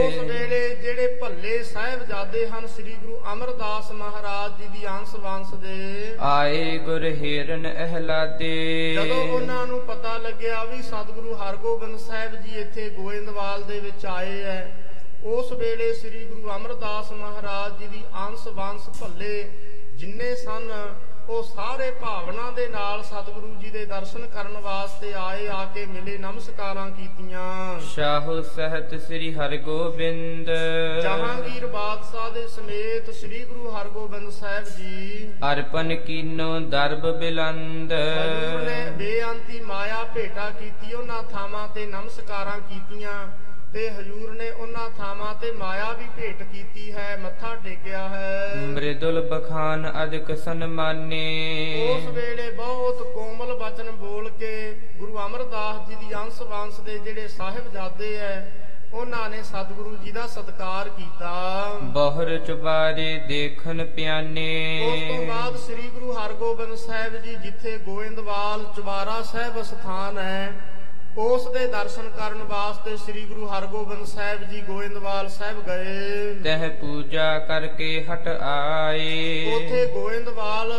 ਉਸ 0.00 0.14
ਵੇਲੇ 0.30 0.58
ਜਿਹੜੇ 0.74 1.06
ਭੱਲੇ 1.20 1.62
ਸਾਹਿਬਜ਼ਾਦੇ 1.62 2.46
ਹਨ 2.48 2.66
ਸ੍ਰੀ 2.66 2.94
ਗੁਰੂ 2.94 3.20
ਅਮਰਦਾਸ 3.32 3.92
ਮਹਾਰਾਜ 3.92 4.58
ਜੀ 4.58 4.68
ਦੀ 4.72 4.86
ਅੰਸ਼ 4.88 5.14
ਵੰਸ਼ 5.16 5.54
ਦੇ। 5.54 6.16
ਆਏ 6.30 6.76
ਗੁਰ 6.78 7.04
ਹੀਰਨ 7.22 7.66
ਅਹਲਾਦੇ। 7.84 8.52
ਜਦੋਂ 8.94 9.22
ਉਹਨਾਂ 9.28 9.66
ਨੂੰ 9.66 9.80
ਪਤਾ 9.86 10.16
ਲੱਗਿਆ 10.18 10.64
ਵੀ 10.64 10.82
ਸਤਿਗੁਰੂ 10.82 11.34
ਹਰਗੋਬਿੰਦ 11.36 11.98
ਸਾਹਿਬ 11.98 12.36
ਜੀ 12.42 12.60
ਇੱਥੇ 12.60 12.88
ਗੋਇੰਦਵਾਲ 12.90 13.62
ਦੇ 13.62 13.80
ਵਿੱਚ 13.80 14.06
ਆਏ 14.06 14.42
ਐ 14.42 14.60
ਉਸ 15.36 15.52
ਵੇਲੇ 15.52 15.92
ਸ੍ਰੀ 15.94 16.24
ਗੁਰੂ 16.24 16.50
ਅਮਰਦਾਸ 16.56 17.12
ਮਹਾਰਾਜ 17.12 17.78
ਜੀ 17.78 17.86
ਦੀ 17.88 18.02
ਅੰਸ਼ 18.26 18.46
ਵੰਸ਼ 18.48 18.88
ਭੱਲੇ 19.00 19.42
ਜਿੰਨੇ 19.94 20.34
ਸਨ 20.34 20.70
ਉਹ 21.28 21.42
ਸਾਰੇ 21.42 21.90
ਭਾਵਨਾ 21.90 22.50
ਦੇ 22.50 22.66
ਨਾਲ 22.68 23.02
ਸਤਿਗੁਰੂ 23.02 23.54
ਜੀ 23.60 23.70
ਦੇ 23.70 23.84
ਦਰਸ਼ਨ 23.86 24.26
ਕਰਨ 24.26 24.56
ਵਾਸਤੇ 24.58 25.12
ਆਏ 25.14 25.46
ਆ 25.48 25.64
ਕੇ 25.64 25.84
ਮਿਲੇ 25.86 26.16
ਨਮਸਕਾਰਾਂ 26.18 26.90
ਕੀਤੀਆਂ। 26.90 27.80
ਸ਼ਾਹੋ 27.80 28.40
ਸਹਿਤ 28.40 28.94
ਸ੍ਰੀ 29.00 29.32
ਹਰਗੋਬਿੰਦ। 29.34 30.50
ਜਹਾਂਗੀਰ 31.02 31.66
ਬਾਦਸ਼ਾਹ 31.66 32.30
ਦੇ 32.30 32.46
ਸਮੇਤ 32.46 33.10
ਸ੍ਰੀ 33.10 33.44
ਗੁਰੂ 33.44 33.70
ਹਰਗੋਬਿੰਦ 33.70 34.30
ਸਾਹਿਬ 34.30 34.64
ਜੀ। 34.64 35.32
ਅਰਪਨ 35.52 35.94
ਕੀਨੋ 35.96 36.60
ਦਰਬ 36.60 37.10
ਬਿਲੰਦ। 37.18 37.92
ਹਜ਼ੂਰ 37.92 38.60
ਨੇ 38.60 38.90
ਬੇਅੰਤੀ 38.90 39.60
ਮਾਇਆ 39.60 40.04
ਭੇਟਾ 40.14 40.50
ਕੀਤੀ 40.50 40.92
ਉਹਨਾਂ 40.94 41.22
ਥਾਵਾਂ 41.22 41.68
ਤੇ 41.68 41.86
ਨਮਸਕਾਰਾਂ 41.86 42.58
ਕੀਤੀਆਂ। 42.60 43.26
ਤੇ 43.74 43.88
ਹਜੂਰ 43.90 44.34
ਨੇ 44.34 44.50
ਉਹਨਾਂ 44.50 44.88
ਥਾਵਾਂ 44.90 45.34
ਤੇ 45.34 45.50
ਮਾਇਆ 45.52 45.90
ਵੀ 45.92 46.04
ਭੇਟ 46.16 46.42
ਕੀਤੀ 46.42 46.92
ਹੈ 46.92 47.16
ਮੱਥਾ 47.22 47.54
ਟੇਕਿਆ 47.54 48.08
ਹੈ। 48.08 48.54
ਮ੍ਰਿਦੁਲ 48.56 49.20
ਬਖਾਨ 49.30 49.92
ਅਦਿਕ 50.04 50.36
ਸਨਮਾਨੇ 50.38 51.22
ਉਸ 51.90 52.06
ਵੇਲੇ 52.14 52.50
ਬਹੁਤ 52.50 53.02
ਕੋਮਲ 53.14 53.54
ਬਚਨ 53.54 53.90
ਬੋਲ 53.90 54.28
ਕੇ 54.30 54.52
ਗੁਰੂ 54.98 55.18
ਅਮਰਦਾਸ 55.26 55.88
ਜੀ 55.88 55.94
ਦੀ 55.94 56.14
ਅੰਸ਼ 56.14 56.42
ਵਾਂਸ 56.42 56.80
ਦੇ 56.80 56.98
ਜਿਹੜੇ 56.98 57.28
ਸਾਹਿਬਜ਼ਾਦੇ 57.28 58.16
ਐ 58.18 58.36
ਉਹਨਾਂ 58.92 59.28
ਨੇ 59.30 59.42
ਸਤਿਗੁਰੂ 59.42 59.96
ਜੀ 59.96 60.12
ਦਾ 60.12 60.26
ਸਤਿਕਾਰ 60.26 60.88
ਕੀਤਾ। 60.88 61.30
ਬਹੁਰ 61.82 62.38
ਚੁਬਾਰੇ 62.38 63.16
ਦੇਖਨ 63.28 63.84
ਪਿਆਨੇ। 63.86 64.46
ਉਸ 64.86 65.00
ਤੋਂ 65.08 65.26
ਬਾਅਦ 65.26 65.56
ਸ੍ਰੀ 65.56 65.88
ਗੁਰੂ 65.88 66.12
ਹਰਗੋਬਿੰਦ 66.12 66.74
ਸਾਹਿਬ 66.74 67.16
ਜੀ 67.16 67.34
ਜਿੱਥੇ 67.34 67.76
ਗੋਇੰਦਵਾਲ 67.78 68.64
ਚੁਬਾਰਾ 68.76 69.22
ਸਾਹਿਬ 69.22 69.62
ਸਥਾਨ 69.62 70.18
ਹੈ 70.18 70.52
ਉਸ 71.18 71.46
ਦੇ 71.46 71.66
ਦਰਸ਼ਨ 71.66 72.08
ਕਰਨ 72.10 72.42
ਵਾਸਤੇ 72.42 72.96
ਸ੍ਰੀ 72.96 73.24
ਗੁਰੂ 73.24 73.46
ਹਰਗੋਬਿੰਦ 73.48 74.04
ਸਾਹਿਬ 74.06 74.42
ਜੀ 74.42 74.60
ਗੋਇੰਦਵਾਲ 74.60 75.28
ਸਾਹਿਬ 75.28 75.60
ਗਏ। 75.66 76.34
ਤਹ 76.44 76.68
ਪੂਜਾ 76.80 77.38
ਕਰਕੇ 77.38 78.04
ਹਟ 78.04 78.26
ਆਏ। 78.28 79.44
ਉਥੇ 79.54 79.86
ਗੋਇੰਦਵਾਲ 79.86 80.72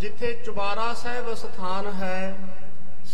ਜਿੱਥੇ 0.00 0.32
ਚੁਬਾਰਾ 0.46 0.92
ਸਾਹਿਬ 0.94 1.34
ਸਥਾਨ 1.34 1.92
ਹੈ 1.92 2.36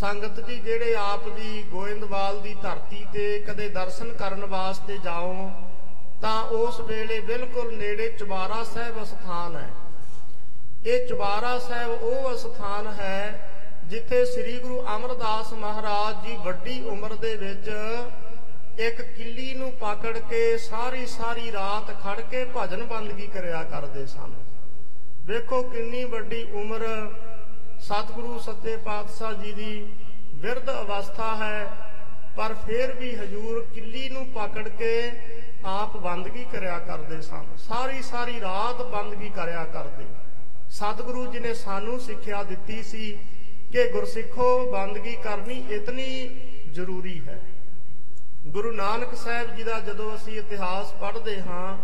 ਸੰਗਤ 0.00 0.40
ਜੀ 0.46 0.58
ਜਿਹੜੇ 0.58 0.94
ਆਪ 0.94 1.28
ਜੀ 1.38 1.62
ਗੋਇੰਦਵਾਲ 1.70 2.40
ਦੀ 2.40 2.54
ਧਰਤੀ 2.62 3.04
ਤੇ 3.12 3.38
ਕਦੇ 3.38 3.68
ਦਰਸ਼ਨ 3.68 4.12
ਕਰਨ 4.12 4.44
ਵਾਸਤੇ 4.44 4.98
ਜਾਓ 5.04 5.50
ਤਾਂ 6.22 6.42
ਉਸ 6.56 6.80
ਵੇਲੇ 6.80 7.20
ਬਿਲਕੁਲ 7.20 7.74
ਨੇੜੇ 7.76 8.08
ਚੁਬਾਰਾ 8.18 8.62
ਸਾਹਿਬ 8.64 9.04
ਸਥਾਨ 9.04 9.56
ਹੈ। 9.56 9.68
ਇਹ 10.86 11.06
ਚੁਬਾਰਾ 11.08 11.58
ਸਾਹਿਬ 11.58 11.90
ਉਹ 11.90 12.36
ਸਥਾਨ 12.36 12.86
ਹੈ 12.86 13.50
ਜਿੱਥੇ 13.88 14.24
ਸ੍ਰੀ 14.24 14.56
ਗੁਰੂ 14.58 14.80
ਅਮਰਦਾਸ 14.96 15.52
ਮਹਾਰਾਜ 15.52 16.26
ਜੀ 16.26 16.36
ਵੱਡੀ 16.36 16.80
ਉਮਰ 16.82 17.14
ਦੇ 17.14 17.34
ਵਿੱਚ 17.36 17.70
ਇੱਕ 18.80 19.00
ਕਿੱਲੀ 19.16 19.54
ਨੂੰ 19.54 19.70
ਪਕੜ 19.72 20.16
ਕੇ 20.20 20.56
ਸਾਰੀ 20.58 21.06
ਸਾਰੀ 21.06 21.52
ਰਾਤ 21.52 21.90
ਖੜ 22.02 22.20
ਕੇ 22.20 22.44
ਭਜਨ 22.56 22.84
ਬੰਦਗੀ 22.84 23.26
ਕਰਿਆ 23.26 23.62
ਕਰਦੇ 23.62 24.06
ਸਨ। 24.06 24.32
ਵੇਖੋ 25.26 25.62
ਕਿੰਨੀ 25.62 26.04
ਵੱਡੀ 26.04 26.42
ਉਮਰ 26.52 26.84
ਸਤਿਗੁਰੂ 27.80 28.38
ਸੱਚੇ 28.38 28.76
ਪਾਤਸ਼ਾਹ 28.76 29.32
ਜੀ 29.34 29.52
ਦੀ 29.52 29.92
ਵਿਰਧ 30.34 30.70
ਅਵਸਥਾ 30.70 31.34
ਹੈ, 31.36 31.70
ਪਰ 32.36 32.54
ਫਿਰ 32.66 32.92
ਵੀ 32.92 33.14
ਹਜੂਰ 33.16 33.64
ਕਿੱਲੀ 33.74 34.08
ਨੂੰ 34.08 34.26
ਪਕੜ 34.28 34.68
ਕੇ 34.68 35.12
ਆਪ 35.66 35.96
ਬੰਦਗੀ 35.96 36.44
ਕਰਿਆ 36.52 36.78
ਕਰਦੇ 36.78 37.20
ਸਨ। 37.22 37.44
ਸਾਰੀ 37.58 38.02
ਸਾਰੀ 38.02 38.40
ਰਾਤ 38.40 38.82
ਬੰਦਗੀ 38.86 39.28
ਕਰਿਆ 39.28 39.64
ਕਰਦੇ। 39.64 40.06
ਸਤਿਗੁਰੂ 40.70 41.26
ਜੀ 41.26 41.38
ਨੇ 41.38 41.54
ਸਾਨੂੰ 41.54 42.00
ਸਿੱਖਿਆ 42.00 42.42
ਦਿੱਤੀ 42.42 42.82
ਸੀ 42.82 43.18
ਕਿ 43.74 43.84
ਗੁਰਸਿੱਖੋ 43.88 44.48
ਬੰਦਗੀ 44.72 45.14
ਕਰਨੀ 45.22 45.54
ਇਤਨੀ 45.70 46.28
ਜ਼ਰੂਰੀ 46.74 47.18
ਹੈ। 47.20 47.38
ਗੁਰੂ 48.46 48.70
ਨਾਨਕ 48.72 49.14
ਸਾਹਿਬ 49.14 49.54
ਜੀ 49.56 49.62
ਦਾ 49.62 49.78
ਜਦੋਂ 49.80 50.14
ਅਸੀਂ 50.16 50.36
ਇਤਿਹਾਸ 50.38 50.92
ਪੜ੍ਹਦੇ 51.00 51.40
ਹਾਂ, 51.40 51.76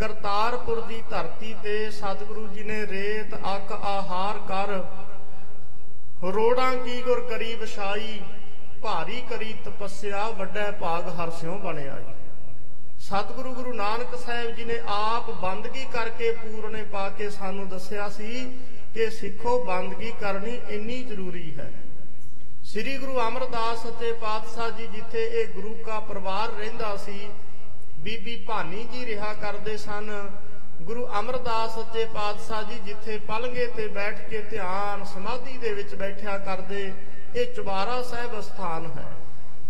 ਕਰਤਾਰਪੁਰ 0.00 0.80
ਦੀ 0.80 1.00
ਧਰਤੀ 1.10 1.54
ਤੇ 1.62 1.90
ਸਤਿਗੁਰੂ 1.90 2.46
ਜੀ 2.48 2.62
ਨੇ 2.62 2.80
ਰੇਤ, 2.86 3.34
ਅੱਕ, 3.54 3.72
ਆਹਾਰ 3.72 4.38
ਕਰ 4.48 4.72
ਰੋੜਾਂ 6.32 6.72
ਕੀ 6.76 7.00
ਗੁਰ 7.02 7.20
ਕਰੀ 7.30 7.54
ਵਿਛਾਈ, 7.54 8.20
ਭਾਰੀ 8.82 9.22
ਕਰੀ 9.30 9.54
ਤਪੱਸਿਆ, 9.64 10.28
ਵੱਡਾ 10.30 10.70
ਭਾਗ 10.80 11.08
ਹਰਸਿਓ 11.20 11.58
ਬਣਿਆ 11.58 11.98
ਜੀ 12.00 12.20
ਸਤਿਗੁਰੂ 13.00 13.54
ਗੁਰੂ 13.54 13.72
ਨਾਨਕ 13.74 14.18
ਸਾਹਿਬ 14.18 14.54
ਜੀ 14.56 14.64
ਨੇ 14.64 14.80
ਆਪ 14.88 15.30
ਬੰਦਗੀ 15.42 15.84
ਕਰਕੇ 15.92 16.32
ਪੂਰਨੇ 16.32 16.82
ਪਾ 16.82 17.08
ਕੇ 17.08 17.30
ਸਾਨੂੰ 17.30 17.68
ਦੱਸਿਆ 17.68 18.08
ਸੀ 18.08 18.46
ਕਿ 18.94 19.08
ਸਿੱਖੋ 19.10 19.58
ਬੰਦਗੀ 19.64 20.12
ਕਰਨੀ 20.20 20.58
ਇੰਨੀ 20.70 21.02
ਜ਼ਰੂਰੀ 21.04 21.52
ਹੈ। 21.58 21.70
ਸ੍ਰੀ 22.64 22.96
ਗੁਰੂ 22.98 23.18
ਅਮਰਦਾਸ 23.20 23.82
ਸੱਚੇ 23.82 24.12
ਪਾਤਸ਼ਾਹ 24.12 24.70
ਜੀ 24.70 24.86
ਜਿੱਥੇ 24.86 25.22
ਇਹ 25.24 25.46
ਗੁਰੂ 25.54 25.74
ਕਾ 25.86 25.98
ਪਰਿਵਾਰ 26.00 26.52
ਰਹਿੰਦਾ 26.52 26.96
ਸੀ, 26.96 27.28
ਬੀਬੀ 27.98 28.36
ਭਾਨੀ 28.46 28.84
ਜੀ 28.84 29.04
ਰਿਹਾ 29.06 29.32
ਕਰਦੇ 29.32 29.76
ਸਨ। 29.76 30.10
ਗੁਰੂ 30.82 31.06
ਅਮਰਦਾਸ 31.18 31.74
ਸੱਚੇ 31.74 32.04
ਪਾਤਸ਼ਾਹ 32.04 32.62
ਜੀ 32.62 32.78
ਜਿੱਥੇ 32.78 33.18
ਪਲੰਗੇ 33.18 33.66
ਤੇ 33.66 33.86
ਬੈਠ 33.88 34.28
ਕੇ 34.30 34.42
ਧਿਆਨ 34.42 35.04
ਸਮਾਧੀ 35.04 35.56
ਦੇ 35.58 35.72
ਵਿੱਚ 35.74 35.94
ਬੈਠਿਆ 35.94 36.38
ਕਰਦੇ, 36.38 36.92
ਇਹ 37.36 37.54
ਚੁਬਾਰਾ 37.54 38.02
ਸਾਹਿਬ 38.02 38.40
ਸਥਾਨ 38.40 38.86
ਹੈ। 38.96 39.06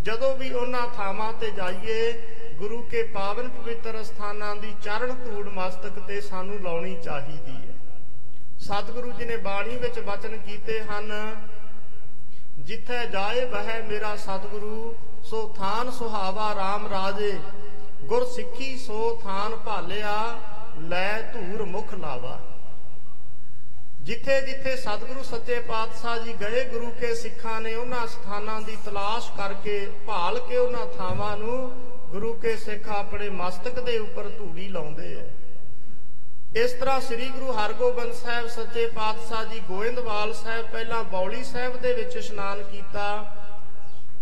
ਜਦੋਂ 0.03 0.35
ਵੀ 0.37 0.53
ਉਹਨਾਂ 0.53 0.87
ਥਾਵਾਂ 0.97 1.33
ਤੇ 1.33 1.51
ਜਾਈਏ, 1.51 2.13
ਗੁਰੂ 2.59 2.83
ਕੇ 2.83 3.03
ਪਾਵਨ 3.03 3.49
ਪਵਿੱਤਰ 3.49 4.03
ਸਥਾਨਾਂ 4.05 4.55
ਦੀ 4.57 4.75
ਚਰਨ 4.83 5.15
ਧੂੜ 5.15 5.47
ਮਸਤਕ 5.49 5.99
ਤੇ 6.09 6.21
ਸਾਨੂੰ 6.21 6.63
ਲਾਉਣੀ 6.63 6.97
ਚਾਹੀਦੀ 7.05 7.57
ਹੈ। 7.57 7.72
ਸਤਿਗੁਰੂ 8.63 9.11
ਜੀ 9.13 9.25
ਨੇ 9.25 9.37
ਬਾਣੀ 9.37 9.77
ਵਿੱਚ 9.77 9.99
ਬਚਨ 9.99 10.37
ਕੀਤੇ 10.39 10.79
ਹਨ, 10.81 11.11
ਜਿੱਥੇ 12.59 13.07
ਜਾਏ 13.07 13.45
ਬਹਿ 13.47 13.81
ਮੇਰਾ 13.83 14.15
ਸਤਿਗੁਰੂ, 14.17 14.95
ਸੋ 15.25 15.47
ਥਾਨ 15.57 15.91
ਸੁਹਾਵਾ 15.91 16.51
RAM 16.53 16.89
ਰਾਜੇ। 16.91 17.33
ਗੁਰ 18.05 18.27
ਸਿੱਖੀ 18.27 18.77
ਸੋ 18.79 19.21
ਥਾਨ 19.25 19.57
ਭਾਲਿਆ, 19.57 20.15
ਲੈ 20.81 21.21
ਧੂਰ 21.33 21.65
ਮੁਖ 21.65 21.95
ਲਾਵਾ। 21.95 22.39
ਜਿੱਥੇ 24.03 24.41
ਜਿੱਥੇ 24.41 24.77
ਸਤਿਗੁਰੂ 24.77 25.23
ਸੱਚੇ 25.23 25.59
ਪਾਤਸ਼ਾਹ 25.61 26.19
ਜੀ 26.19 26.33
ਗਏ 26.41 26.65
ਗੁਰੂ 26.65 26.91
ਕੇ 27.01 27.15
ਸਿੱਖਾਂ 27.15 27.61
ਨੇ, 27.61 27.75
ਉਹਨਾਂ 27.75 28.07
ਸਥਾਨਾਂ 28.07 28.61
ਦੀ 28.61 28.77
ਤਲਾਸ਼ 28.85 29.31
ਕਰਕੇ 29.37 29.87
ਭਾਲ 30.07 30.39
ਕੇ 30.39 30.57
ਉਹਨਾਂ 30.57 30.87
ਥਾਵਾਂ 30.97 31.37
ਨੂੰ 31.37 31.71
ਗੁਰੂ 32.11 32.33
ਕੇ 32.35 32.57
ਸਿੱਖ 32.57 32.89
ਆਪਣੇ 32.93 33.29
ਮਸਤਕ 33.29 33.81
ਦੇ 33.81 33.99
ਉੱਪਰ 33.99 34.29
ਧੂੜੀ 34.29 34.69
ਲਾਉਂਦੇ 34.69 35.15
ਐ 35.15 35.29
ਇਸ 36.55 36.73
ਤਰ੍ਹਾਂ 36.73 37.01
ਸ੍ਰੀ 37.01 37.29
ਗੁਰੂ 37.29 37.53
ਹਰਗੋਬਿੰਦ 37.53 38.13
ਸਾਹਿਬ 38.15 38.47
ਸੱਚੇ 38.47 38.87
ਪਾਤਸ਼ਾਹ 38.87 39.45
ਜੀ 39.45 39.61
ਗੋਇੰਦਵਾਲ 39.69 40.33
ਸਾਹਿਬ 40.35 40.67
ਪਹਿਲਾਂ 40.73 41.03
ਬੌਲੀ 41.05 41.43
ਸਾਹਿਬ 41.45 41.77
ਦੇ 41.83 41.93
ਵਿੱਚ 41.93 42.17
ਇਸ਼ਨਾਨ 42.17 42.63
ਕੀਤਾ। 42.63 43.05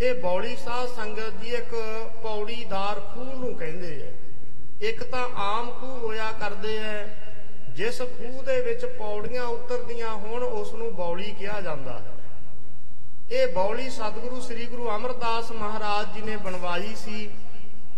ਇਹ 0.01 0.15
ਬੌਲੀ 0.23 0.55
ਸਾਧ 0.57 0.89
ਸੰਗਤ 0.89 1.41
ਜੀ 1.41 1.55
ਇੱਕ 1.55 1.75
ਪੌੜੀਦਾਰ 2.23 3.01
ਖੂਹ 3.15 3.35
ਨੂੰ 3.35 3.55
ਕਹਿੰਦੇ 3.55 3.91
ਐ 4.03 4.89
ਇੱਕ 4.89 5.03
ਤਾਂ 5.05 5.27
ਆਮ 5.39 5.71
ਖੂਹ 5.71 5.99
ਹੋਇਆ 5.99 6.31
ਕਰਦੇ 6.41 6.77
ਐ 6.79 7.03
ਜਿਸ 7.75 7.99
ਖੂਹ 7.99 8.43
ਦੇ 8.43 8.61
ਵਿੱਚ 8.61 8.85
ਪੌੜੀਆਂ 8.99 9.47
ਉਤਰਦੀਆਂ 9.47 10.15
ਹੋਣ 10.15 10.43
ਉਸ 10.43 10.73
ਨੂੰ 10.75 10.95
ਬੌਲੀ 10.97 11.31
ਕਿਹਾ 11.33 11.61
ਜਾਂਦਾ। 11.61 11.99
ਹੈ 11.99 12.19
ਇਹ 13.33 13.47
ਬੌਲੀ 13.55 13.91
ਸਤਿਗੁਰੂ 13.91 14.41
ਸ੍ਰੀ 14.41 14.67
ਗੁਰੂ 14.67 14.89
ਅਮਰਦਾਸ 14.97 15.51
ਮਹਾਰਾਜ 15.53 16.15
ਜੀ 16.15 16.23
ਨੇ 16.23 16.37
ਬਣਵਾਈ 16.37 16.95
ਸੀ। 16.97 17.29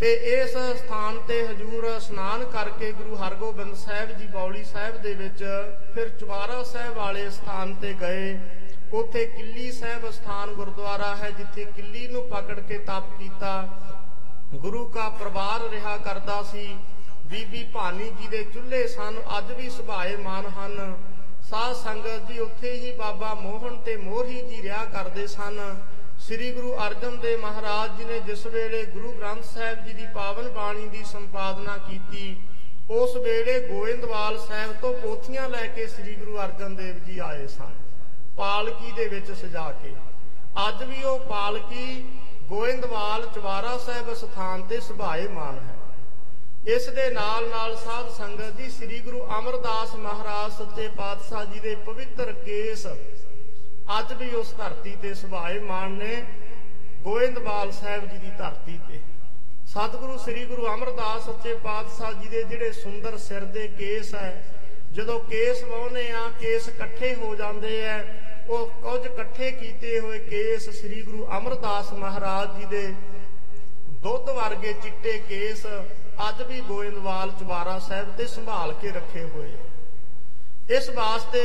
ਤੇ 0.02 0.12
ਇਸ 0.12 0.52
ਸਥਾਨ 0.78 1.18
ਤੇ 1.18 1.34
ਹਜੂਰ 1.46 1.84
ਇਸ਼ਨਾਨ 1.86 2.42
ਕਰਕੇ 2.44 2.90
ਗੁਰੂ 2.92 3.16
ਹਰਗੋਬਿੰਦ 3.16 3.74
ਸਾਹਿਬ 3.74 4.10
ਜੀ 4.18 4.26
ਬੌਲੀ 4.26 4.62
ਸਾਹਿਬ 4.64 4.96
ਦੇ 5.02 5.12
ਵਿੱਚ 5.14 5.42
ਫਿਰ 5.94 6.08
ਚੁਬਾਰਾ 6.20 6.62
ਸਾਹਿਬ 6.62 6.96
ਵਾਲੇ 6.96 7.28
ਸਥਾਨ 7.30 7.74
ਤੇ 7.74 7.92
ਗਏ। 8.00 8.32
ਉੱਥੇ 8.92 9.24
ਕਿੱਲੀ 9.26 9.70
ਸਾਹਿਬ 9.72 10.10
ਸਥਾਨ 10.10 10.54
ਗੁਰਦੁਆਰਾ 10.54 11.14
ਹੈ, 11.16 11.30
ਜਿੱਥੇ 11.30 11.64
ਕਿੱਲੀ 11.76 12.06
ਨੂੰ 12.08 12.22
ਪਕੜ 12.28 12.58
ਕੇ 12.60 12.78
ਤਪ 12.78 13.16
ਕੀਤਾ। 13.18 13.52
ਗੁਰੂ 14.54 14.84
ਕਾ 14.88 15.08
ਪਰਿਵਾਰ 15.08 15.68
ਰਿਹਾ 15.70 15.96
ਕਰਦਾ 15.96 16.42
ਸੀ। 16.42 16.66
ਬੀਬੀ 17.26 17.64
ਭਾਨੀ 17.74 18.10
ਜੀ 18.10 18.28
ਦੇ 18.28 18.42
ਚੁੱਲ੍ਹੇ 18.44 18.86
ਸਨ, 18.88 19.22
ਅੱਜ 19.38 19.52
ਵੀ 19.52 19.70
ਸੁਭਾਏ 19.70 20.16
ਮਾਨ 20.16 20.46
ਹਨ। 20.48 20.96
ਸਾਧ 21.50 21.74
ਸੰਗਤ 21.76 22.28
ਜੀ 22.28 22.38
ਉੱਥੇ 22.38 22.72
ਹੀ 22.72 22.92
ਬਾਬਾ 22.92 23.34
ਮੋਹਨ 23.34 23.76
ਤੇ 23.76 23.96
ਮੋਹਰੀ 23.96 24.42
ਜੀ 24.42 24.62
ਰਿਹਾ 24.62 24.84
ਕਰਦੇ 24.84 25.26
ਸਨ। 25.26 25.60
ਸ੍ਰੀ 26.22 26.50
ਗੁਰੂ 26.52 26.72
ਅਰਜਨ 26.76 27.16
ਦੇਵ 27.20 27.40
ਮਹਾਰਾਜ 27.40 27.96
ਜੀ 27.98 28.04
ਨੇ 28.04 28.18
ਜਿਸ 28.26 28.46
ਵੇਲੇ 28.46 28.84
ਗੁਰੂ 28.86 29.12
ਗ੍ਰੰਥ 29.12 29.44
ਸਾਹਿਬ 29.44 29.84
ਜੀ 29.84 29.92
ਦੀ 29.92 30.06
ਪਾਵਨ 30.14 30.48
ਬਾਣੀ 30.48 30.88
ਦੀ 30.88 31.02
ਸੰਪਾਦਨਾ 31.04 31.76
ਕੀਤੀ, 31.78 32.36
ਉਸ 32.90 33.16
ਵੇਲੇ 33.16 33.58
ਗੋਇੰਦਵਾਲ 33.60 34.38
ਸਾਹਿਬ 34.38 34.72
ਤੋਂ 34.80 34.92
ਪੋਥੀਆਂ 35.00 35.48
ਲੈ 35.48 35.66
ਕੇ 35.68 35.86
ਸ੍ਰੀ 35.86 36.14
ਗੁਰੂ 36.14 36.38
ਅਰਜਨ 36.38 36.74
ਦੇਵ 36.76 36.98
ਜੀ 37.04 37.18
ਆਏ 37.18 37.46
ਸਨ, 37.46 37.72
ਪਾਲਕੀ 38.36 38.92
ਦੇ 38.92 39.08
ਵਿੱਚ 39.08 39.32
ਸਜਾ 39.32 39.70
ਕੇ। 39.82 39.94
ਅੱਜ 40.68 40.82
ਵੀ 40.82 41.02
ਉਹ 41.02 41.18
ਪਾਲਕੀ 41.28 42.02
ਗੋਇੰਦਵਾਲ 42.48 43.26
ਚਵਾਰਾ 43.34 43.76
ਸਾਹਿਬ 43.78 44.14
ਸਥਾਨ 44.14 44.62
ਤੇ 44.62 44.80
ਸੁਭਾਏ 44.80 45.26
ਮਾਨ 45.28 45.58
ਹੈ। 45.58 46.74
ਇਸ 46.74 46.88
ਦੇ 46.90 47.10
ਨਾਲ 47.10 47.48
ਨਾਲ 47.48 47.76
ਸਾਧ 47.76 48.10
ਸੰਗਤ 48.16 48.56
ਜੀ 48.58 48.70
ਸ੍ਰੀ 48.70 48.98
ਗੁਰੂ 49.00 49.26
ਅਮਰਦਾਸ 49.38 49.94
ਮਹਾਰਾਜ 49.96 50.52
ਸੱਚੇ 50.52 50.88
ਪਾਤਸ਼ਾਹ 50.96 51.44
ਜੀ 51.44 51.60
ਦੇ 51.60 51.74
ਪਵਿੱਤਰ 51.86 52.32
ਕੇਸ 52.44 52.86
ਅੱਜ 53.90 54.12
ਵੀ 54.12 54.28
ਉਸ 54.34 54.52
ਧਰਤੀ 54.54 54.94
ਤੇ 55.02 55.12
ਸੁਭਾਏ 55.14 55.58
ਮਾਨ 55.60 55.92
ਨੇ 55.92 56.22
ਗੋਇੰਦਵਾਲ 57.04 57.70
ਸਾਹਿਬ 57.72 58.04
ਜੀ 58.04 58.18
ਦੀ 58.18 58.30
ਧਰਤੀ 58.38 58.78
ਤੇ। 58.88 59.00
ਸਤਿਗੁਰੂ, 59.66 60.16
ਸ੍ਰੀ 60.18 60.44
ਗੁਰੂ 60.44 60.66
ਅਮਰਦਾਸ 60.66 61.24
ਸੱਚੇ 61.24 61.54
ਪਾਤਸ਼ਾਹ 61.54 62.12
ਜੀ 62.12 62.28
ਦੇ 62.28 62.42
ਜਿਹੜੇ 62.42 62.72
ਸੁੰਦਰ 62.72 63.16
ਸਿਰ 63.18 63.44
ਦੇ 63.54 63.66
ਕੇਸ 63.68 64.14
ਹੈ, 64.14 64.44
ਜਦੋਂ 64.92 65.18
ਕੇਸ 65.20 65.62
ਵਾਉਨੇ 65.64 66.10
ਆ 66.12 66.28
ਕੇਸ 66.40 66.68
ਇਕੱਠੇ 66.68 67.14
ਹੋ 67.14 67.34
ਜਾਂਦੇ 67.34 67.88
ਆ 67.88 68.02
ਉਹ 68.48 68.70
ਕੁਝ 68.82 69.04
ਇਕੱਠੇ 69.06 69.50
ਕੀਤੇ 69.50 69.98
ਹੋਏ 70.00 70.18
ਕੇਸ 70.18 70.68
ਸ੍ਰੀ 70.80 71.02
ਗੁਰੂ 71.02 71.26
ਅਮਰਦਾਸ 71.38 71.92
ਮਹਾਰਾਜ 71.92 72.58
ਜੀ 72.58 72.64
ਦੇ 72.66 72.86
ਦੁੱਧ 74.02 74.30
ਵਰਗੇ 74.30 74.72
ਚਿੱਟੇ 74.72 75.18
ਕੇਸ 75.28 75.66
ਅੱਜ 76.28 76.42
ਵੀ 76.42 76.60
ਗੋਇੰਦਵਾਲ 76.60 77.30
ਚਵਾਰਾ 77.40 77.78
ਸਾਹਿਬ 77.78 78.16
ਤੇ 78.16 78.26
ਸੰਭਾਲ 78.26 78.72
ਕੇ 78.72 78.90
ਰੱਖੇ 78.90 79.22
ਹੋਏ 79.24 79.50
ਇਸ 80.72 80.88
ਵਾਸਤੇ 80.90 81.40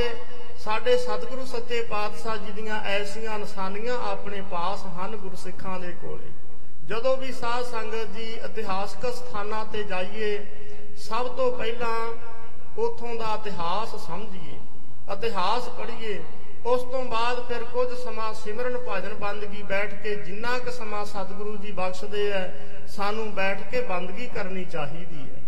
ਸਾਡੇ 0.64 0.96
ਸਤਿਗੁਰੂ 0.98 1.46
ਸੱਚੇ 1.46 1.82
ਪਾਤਸ਼ਾਹ 1.82 2.38
ਜੀ 2.38 2.52
ਦੀਆਂ 2.52 2.80
ਐਸੀਆਂ 2.86 3.38
ਨਿਸ਼ਾਨੀਆਂ 3.40 3.98
ਆਪਣੇ 4.10 4.42
ਪਾਸ 4.52 4.86
ਹਨ 4.98 5.16
ਗੁਰਸਿੱਖਾਂ 5.16 5.80
ਦੇ 5.80 5.92
ਕੋਲੇ। 6.02 6.32
ਜਦੋਂ 6.86 7.16
ਵੀ 7.18 7.32
ਸਾਧ 7.32 7.66
ਸੰਗਤ 7.66 8.14
ਜੀ 8.16 8.28
ਇਤਿਹਾਸਕ 8.46 9.06
ਸਥਾਨਾਂ 9.16 9.64
ਤੇ 9.66 9.84
ਜਾਈਏ, 9.84 10.38
ਸਭ 10.98 11.28
ਤੋਂ 11.38 11.52
ਪਹਿਲਾਂ 11.52 11.96
ਉਥੋਂ 12.78 13.16
ਦਾ 13.16 13.34
ਇਤਿਹਾਸ 13.34 13.96
ਸਮਝੀਏ। 14.06 14.58
ਇਤਿਹਾਸ 15.14 15.68
ਪੜ੍ਹੀਏ, 15.70 16.20
ਉਸ 16.66 16.82
ਤੋਂ 16.92 17.04
ਬਾਅਦ 17.06 17.42
ਫਿਰ 17.48 17.64
ਕੁਝ 17.64 17.88
ਸਮਾਂ 17.98 18.34
ਸਿਮਰਨ 18.34 18.78
ਭਜਨ 18.88 19.14
ਬੰਦਗੀ 19.16 19.64
ਬੈਠ 19.64 19.94
ਕੇ 20.04 20.16
ਜਿੰਨਾ 20.16 20.58
ਕੁ 20.60 20.72
ਸਮਾਂ 20.72 21.04
ਸਤਿਗੁਰੂ 21.06 21.56
ਜੀ 21.58 21.72
ਬਖਸ਼ਦੇ 21.72 22.30
ਐ, 22.32 22.48
ਸਾਨੂੰ 22.88 23.34
ਬੈਠ 23.36 23.70
ਕੇ 23.72 23.82
ਬੰਦਗੀ 23.82 24.28
ਕਰਨੀ 24.36 24.66
ਚਾਹੀਦੀ 24.66 25.22
ਹੈ 25.22 25.46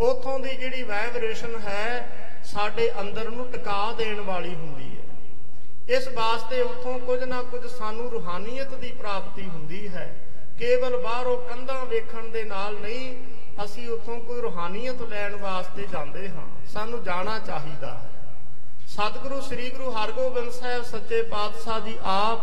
ਉਥੋਂ 0.00 0.38
ਦੀ 0.38 0.54
ਜਿਹੜੀ 0.54 0.82
ਵਾਈਬ੍ਰੇਸ਼ਨ 0.82 1.58
ਹੈ 1.60 2.30
ਸਾਡੇ 2.44 2.92
ਅੰਦਰ 3.00 3.30
ਨੂੰ 3.30 3.52
ਟਿਕਾ 3.52 3.92
ਦੇਣ 3.92 4.20
ਵਾਲੀ 4.20 4.54
ਹੁੰਦੀ 4.54 4.98
ਹੈ। 4.98 5.02
ਇਸ 5.96 6.08
ਵਾਸਤੇ 6.08 6.60
ਉਥੋਂ 6.62 6.98
ਕੁਝ 6.98 7.22
ਨਾ 7.22 7.42
ਕੁਝ 7.42 7.70
ਸਾਨੂੰ 7.70 8.10
ਰੂਹਾਨੀਅਤ 8.10 8.74
ਦੀ 8.74 8.92
ਪ੍ਰਾਪਤੀ 8.92 9.48
ਹੁੰਦੀ 9.48 9.88
ਹੈ। 9.88 10.20
ਕੇਵਲ 10.58 11.02
ਬਾਹਰੋਂ 11.02 11.38
ਕੰਧਾਂ 11.38 11.86
ਵੇਖਣ 11.86 12.28
ਦੇ 12.28 12.44
ਨਾਲ 12.44 12.74
ਨਹੀਂ, 12.74 13.16
ਅਸੀਂ 13.64 13.88
ਉਥੋਂ 13.88 14.20
ਕੋਈ 14.20 14.40
ਰੂਹਾਨੀਅਤ 14.40 15.02
ਲੈਣ 15.02 15.36
ਵਾਸਤੇ 15.36 15.86
ਜਾਂਦੇ 15.92 16.28
ਹਾਂ। 16.28 16.66
ਸਾਨੂੰ 16.66 17.02
ਜਾਣਾ 17.04 17.38
ਚਾਹੀਦਾ 17.38 17.94
ਹੈ। 17.94 18.08
ਸਤਿਗੁਰੂ 18.86 19.40
ਸ੍ਰੀ 19.40 19.70
ਗੁਰੂ 19.70 19.90
ਹਰਗੋਬਿੰਦ 19.90 20.50
ਸਾਹਿਬ 20.50 20.84
ਸੱਚੇ 20.84 21.22
ਪਾਤਸ਼ਾਹ 21.22 21.80
ਜੀ 21.80 21.98
ਆਪ 22.02 22.38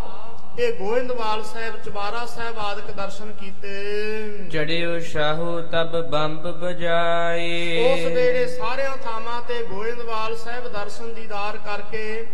ਇਹ 0.60 0.72
ਗੋਇੰਦਵਾਲ 0.74 1.44
ਸਾਹਿਬ 1.44 1.76
ਚਬਾਰਾ 1.84 2.26
ਸਾਹਿਬ 2.26 2.58
ਆਦਿਕ 2.60 2.90
ਦਰਸ਼ਨ 2.96 3.32
ਕੀਤੇ। 3.32 4.48
ਚੜਿਓ 4.52 4.98
ਸ਼ਾਹੂ 5.10 5.60
ਤਬ 5.72 5.96
ਬੰਬ 6.10 6.48
ਬਜਾਏ 6.62 7.84
ਉਸ 7.84 8.12
ਵੇਲੇ 8.14 8.46
ਸਾਰਿਆਂ 8.48 8.98
ਥਾਵਾਂ 9.04 9.42
ਤੇ 9.48 9.62
ਗੋਇੰਦਵਾਲ 9.64 10.36
ਸਾਹਿਬ 10.36 10.68
ਦਰਸ਼ਨ 10.74 11.14
ਦੀਦਾਰ 11.14 11.58
ਕਰਕੇ 11.66 12.26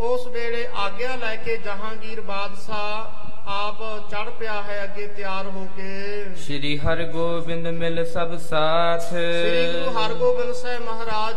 ਉਸ 0.00 0.26
ਵੇਲੇ 0.26 0.66
ਆਗਿਆ 0.76 1.16
ਲੈ 1.16 1.34
ਕੇ 1.36 1.56
ਜਹਾਂਗੀਰ 1.56 2.20
ਬਾਦਸ਼ਾਹ 2.20 3.50
ਆਪ 3.50 3.78
ਚੜ 4.10 4.28
ਪਿਆ 4.38 4.62
ਹੈ 4.62 4.82
ਅੱਗੇ 4.84 5.06
ਤਿਆਰ 5.06 5.46
ਹੋ 5.46 5.66
ਕੇ। 5.76 6.34
ਸ੍ਰੀ 6.36 6.76
ਹਰਗੋਬਿੰਦ 6.78 7.66
ਮਿਲ 7.68 8.04
ਸਭ 8.04 8.36
ਸਾਥ। 8.40 9.02
ਸ੍ਰੀ 9.02 9.66
ਗੁਰੂ 9.72 9.90
ਹਰਗੋਬਿੰਦ 9.98 10.52
ਸਾਹਿਬ 10.54 10.82
ਮਹਾਰਾਜ 10.82 11.27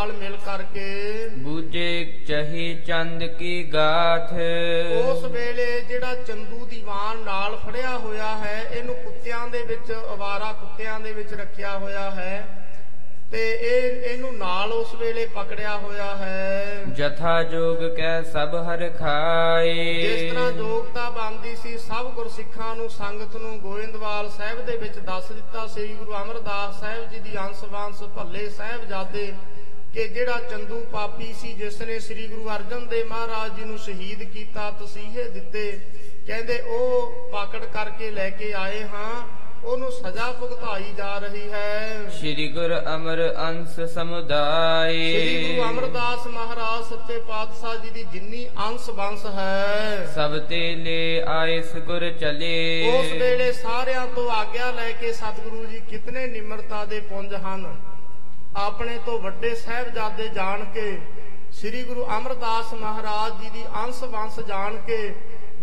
ਨਾਲ 0.00 0.12
ਮਿਲ 0.12 0.36
ਕਰਕੇ 0.44 1.28
ਬੂਝੇ 1.36 1.88
ਚਹੀ 2.28 2.74
ਚੰਦ 2.86 3.24
ਕੀ 3.38 3.52
ਗਾਥ। 3.72 4.32
ਉਸ 5.00 5.24
ਵੇਲੇ 5.24 5.66
ਜਿਹੜਾ 5.88 6.14
ਚੰਦੂ 6.26 6.66
ਦੀਵਾਨ 6.66 7.18
ਨਾਲ 7.24 7.56
ਫੜਿਆ 7.56 7.96
ਹੋਇਆ 7.98 8.28
ਹੈ 8.36 8.62
ਇਹਨੂੰ 8.70 8.94
ਕੁੱਤਿਆਂ 8.94 9.46
ਦੇ 9.48 9.62
ਵਿੱਚ 9.64 9.92
ਅਵਾਰਾ 10.14 10.52
ਕੁੱਤਿਆਂ 10.52 10.98
ਦੇ 11.00 11.12
ਵਿੱਚ 11.12 11.34
ਰੱਖਿਆ 11.34 11.76
ਹੋਇਆ 11.78 12.10
ਹੈ 12.10 12.32
ਤੇ 13.32 13.42
ਇਹ 13.52 14.10
ਇਹਨੂੰ 14.12 14.32
ਨਾਲ 14.36 14.72
ਉਸ 14.72 14.94
ਵੇਲੇ 15.00 15.26
ਪਕੜਿਆ 15.34 15.76
ਹੋਇਆ 15.76 16.04
ਹੈ। 16.16 16.84
ਜਥਾ 16.96 17.42
ਜੋਗ 17.42 17.84
ਕੈ 17.96 18.22
ਸਭ 18.22 18.54
ਹਰ 18.68 18.88
ਖਾਏ। 18.98 19.74
ਜਿਸ 20.00 20.30
ਤਰ੍ਹਾਂ 20.32 20.50
ਯੋਗਤਾ 20.52 21.08
ਬਣਦੀ 21.10 21.54
ਸੀ 21.56 21.76
ਸਭ 21.78 22.10
ਗੁਰਸਿੱਖਾਂ 22.14 22.74
ਨੂੰ 22.76 22.88
ਸੰਗਤ 22.90 23.36
ਨੂੰ 23.36 23.58
ਗੋਇੰਦਵਾਲ 23.60 24.28
ਸਾਹਿਬ 24.38 24.64
ਦੇ 24.66 24.76
ਵਿੱਚ 24.76 24.98
ਦੱਸ 24.98 25.30
ਦਿੱਤਾ 25.32 25.66
ਸ੍ਰੀ 25.66 25.92
ਗੁਰੂ 25.94 26.14
ਅਮਰਦਾਸ 26.22 26.80
ਸਾਹਿਬ 26.80 27.10
ਜੀ 27.10 27.18
ਦੀ 27.20 27.36
ਅੰਸ਼ 27.38 27.64
ਵਾਂਸ 27.72 28.02
ਭੱਲੇ 28.16 28.48
ਸਾਹਿਬਜ਼ਾਦੇ 28.48 29.32
ਕਿ 29.94 30.08
ਜਿਹੜਾ 30.08 30.40
ਚੰਦੂ 30.50 30.80
ਪਾਪੀ 30.92 31.32
ਸੀ 31.32 31.52
ਜਿਸ 31.52 31.80
ਨੇ 31.82 31.98
ਸ੍ਰੀ 31.98 32.26
ਗੁਰੂ 32.26 32.48
ਅਰਜਨ 32.56 32.86
ਦੇਵ 32.86 33.06
ਮਹਾਰਾਜ 33.06 33.56
ਜੀ 33.56 33.64
ਨੂੰ 33.64 33.78
ਸ਼ਹੀਦ 33.78 34.22
ਕੀਤਾ 34.22 34.70
ਤਸੀਹੇ 34.70 35.24
ਦਿੱਤੇ 35.24 35.80
ਕਹਿੰਦੇ 36.26 36.60
ਉਹ 36.60 37.12
ਪਕੜ 37.32 37.64
ਕਰਕੇ 37.64 38.10
ਲੈ 38.10 38.30
ਕੇ 38.30 38.52
ਆਏ 38.52 38.82
ਹਾਂ 38.84 39.10
ਉਹਨੂੰ 39.64 39.92
ਸਜ਼ਾ 39.92 40.30
ਭੁਗਤਾਈ 40.32 40.92
ਜਾ 40.96 41.18
ਰਹੀ 41.18 41.50
ਹੈ। 41.52 42.10
ਸ੍ਰੀ 42.10 42.48
ਗੁਰ 42.48 42.74
ਅਮਰ 42.94 43.34
ਅੰਸ 43.38 43.80
ਸਮੁਦਾਏ 43.80 45.12
ਸ੍ਰੀ 45.12 45.56
ਗੁਰੂ 45.56 45.68
ਅਮਰਦਾਸ 45.70 46.26
ਮਹਾਰਾਜ 46.26 46.84
ਸੱਚੇ 46.84 47.18
ਪਾਤਸ਼ਾਹ 47.18 47.76
ਜੀ 47.76 47.90
ਦੀ 47.90 48.04
ਜਿੰਨੀ 48.04 48.46
ਅੰਸ਼ 48.66 48.90
ਬੰਸ 48.90 49.26
ਹੈ। 49.26 50.06
ਸਭ 50.14 50.38
ਤੇ 50.38 50.76
ਲੈ 50.76 51.24
ਆਏ 51.32 51.62
ਗੁਰ 51.86 52.10
ਚਲੇ। 52.10 52.92
ਉਸ 52.92 53.12
ਵੇਲੇ 53.12 53.52
ਸਾਰਿਆਂ 53.52 54.06
ਤੋਂ 54.06 54.30
ਆਗਿਆ 54.30 54.70
ਲੈ 54.70 54.90
ਕੇ 54.92 55.12
ਸਤਿਗੁਰੂ 55.12 55.64
ਜੀ 55.64 55.80
ਕਿਤਨੇ 55.90 56.26
ਨਿਮਰਤਾ 56.26 56.84
ਦੇ 56.84 57.00
ਪੁੰਜ 57.00 57.34
ਹਨ। 57.34 57.80
ਆਪਣੇ 58.56 58.98
ਤੋਂ 59.06 59.18
ਵੱਡੇ 59.18 59.54
ਸਾਹਿਬਜ਼ਾਦੇ 59.54 60.28
ਜਾਣ 60.28 60.64
ਕੇ 60.64 61.00
ਸ੍ਰੀ 61.52 61.82
ਗੁਰੂ 61.82 62.06
ਅਮਰਦਾਸ 62.18 62.74
ਮਹਾਰਾਜ 62.74 63.42
ਜੀ 63.42 63.50
ਦੀ 63.50 63.64
ਅੰਸ਼ 63.76 64.02
ਵੰਸ਼ 64.02 64.40
ਜਾਣ 64.40 64.76
ਕੇ 64.76 65.14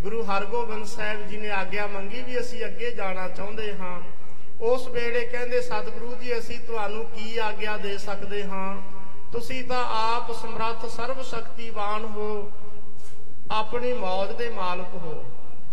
ਗੁਰੂ 0.03 0.23
ਹਰਗੋਬਿੰਦ 0.23 0.85
ਸਾਹਿਬ 0.85 1.27
ਜੀ 1.27 1.37
ਨੇ 1.37 1.49
ਆਗਿਆ 1.49 1.87
ਮੰਗੀ 1.87 2.21
ਵੀ 2.21 2.39
ਅਸੀਂ 2.39 2.65
ਅੱਗੇ 2.65 2.91
ਜਾਣਾ 2.91 3.27
ਚਾਹੁੰਦੇ 3.27 3.77
ਹਾਂ। 3.77 4.01
ਉਸ 4.61 4.87
ਵੇਲੇ 4.87 5.25
ਕਹਿੰਦੇ, 5.25 5.61
ਸਤਿਗੁਰੂ 5.61 6.15
ਜੀ, 6.15 6.39
ਅਸੀਂ 6.39 6.59
ਤੁਹਾਨੂੰ 6.59 7.05
ਕੀ 7.05 7.37
ਆਗਿਆ 7.37 7.77
ਦੇ 7.77 7.97
ਸਕਦੇ 7.97 8.43
ਹਾਂ? 8.43 8.81
ਤੁਸੀਂ 9.31 9.63
ਤਾਂ 9.63 9.85
ਆਪ 9.85 10.31
ਸਮਰੱਥ 10.31 10.85
ਸਰਵ 10.85 11.21
ਸ਼ਕਤੀਵਾਨ 11.21 12.05
ਹੋ। 12.05 12.51
ਆਪਣੀ 13.51 13.93
ਮੌਜ 13.93 14.31
ਦੇ 14.31 14.49
ਮਾਲਕ 14.49 14.87
ਹੋ। 14.93 15.25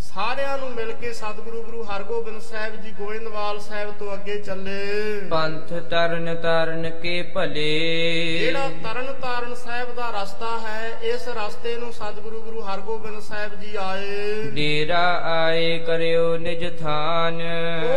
ਸਾਰਿਆਂ 0.05 0.57
ਨੂੰ 0.59 0.71
ਮਿਲ 0.71 0.93
ਕੇ 0.93 1.13
ਸਤਿਗੁਰੂ 1.13 1.63
ਗੁਰੂ 1.63 1.83
ਹਰਗੋਬਿੰਦ 1.83 2.41
ਸਾਹਿਬ 2.41 2.75
ਜੀ 2.81 2.91
ਗੋਇੰਦਵਾਲ 2.91 3.59
ਸਾਹਿਬ 3.61 3.93
ਤੋਂ 3.99 4.13
ਅੱਗੇ 4.15 4.39
ਚੱਲੇ। 4.39 4.85
ਪੰਥ 5.31 5.73
ਤਰਨ 5.91 6.35
ਤਰਨ 6.37 6.91
ਕੇ 7.01 7.23
ਭਲੇ। 7.23 8.39
ਜਿਹੜਾ 8.39 8.69
ਤਰਨ 8.83 9.13
ਤਾਰਨ 9.13 9.55
ਸਾਹਿਬ 9.55 9.95
ਦਾ 9.95 10.11
ਰਸਤਾ 10.11 10.59
ਹੈ 10.59 10.99
ਇਸ 11.03 11.29
ਰਸਤੇ 11.29 11.77
ਨੂੰ 11.77 11.93
ਸਤਿਗੁਰੂ 11.93 12.41
ਗੁਰੂ 12.41 12.63
ਹਰਗੋਬਿੰਦ 12.63 13.21
ਸਾਹਿਬ 13.23 13.61
ਜੀ 13.61 13.77
ਆਏ। 13.77 14.43
ਡੇਰਾ 14.51 15.03
ਆਏ 15.33 15.79
ਕਰਿਓ 15.79 16.37
ਨਿਜ 16.37 16.65
ਥਾਨ। 16.81 17.43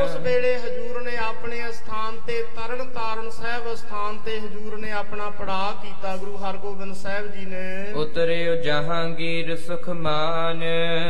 ਉਸ 0.04 0.16
ਵੇਲੇ 0.16 0.56
ਹਜੂਰ 0.56 1.02
ਨੇ 1.02 1.16
ਆਪਣੇ 1.18 1.62
ਸਥਾਨ 1.72 2.18
ਤੇ 2.28 2.42
ਤਰਨ 2.56 2.90
ਤਾਰਨ 2.90 3.30
ਸਾਹਿਬ 3.30 3.76
ਸਥਾਨ 3.76 4.18
ਤੇ 4.26 4.40
ਹਜੂਰ 4.40 4.78
ਨੇ 4.78 4.92
ਆਪਣਾ 4.92 5.30
ਪੜਾ 5.30 5.74
ਕੀਤਾ 5.82 6.16
ਗੁਰੂ 6.18 6.38
ਹਰਗੋਬਿੰਦ 6.38 6.96
ਸਾਹਿਬ 6.96 7.32
ਜੀ 7.32 7.46
ਨੇ। 7.46 7.94
ਉਤਰਿਓ 7.94 8.56
ਜਹਾਂਗੀਰ 8.56 9.56
ਸੁਖਮਾਨ। 9.58 10.64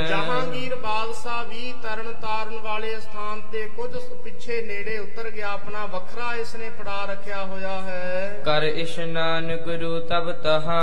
ਜਹਾਂਗੀਰ 0.09 0.75
ਬਾਦਸ਼ਾਹ 0.87 1.43
ਵੀ 1.45 1.73
ਤਰਨ 1.83 2.13
ਤਾਰਨ 2.21 2.59
ਵਾਲੇ 2.59 2.99
ਸਥਾਨ 2.99 3.41
ਤੇ 3.51 3.61
ਕੁਝ 3.67 3.89
ਪਿੱਛੇ 4.23 4.61
ਨੇੜੇ 4.61 4.97
ਉਤਰ 4.97 5.29
ਗਿਆ 5.31 5.49
ਆਪਣਾ 5.51 5.85
ਵੱਖਰਾ 5.85 6.33
ਇਸਨੇ 6.35 6.69
ਪੜਾ 6.69 7.03
ਰੱਖਿਆ 7.05 7.43
ਹੋਇਆ 7.45 7.71
ਹੈ। 7.81 8.41
ਕਰ 8.45 8.63
ਇਸ਼ਨਾਨ 8.63 9.55
ਗੁਰੂ 9.57 9.99
ਤਬ 10.01 10.31
ਤਹਾਂ। 10.43 10.79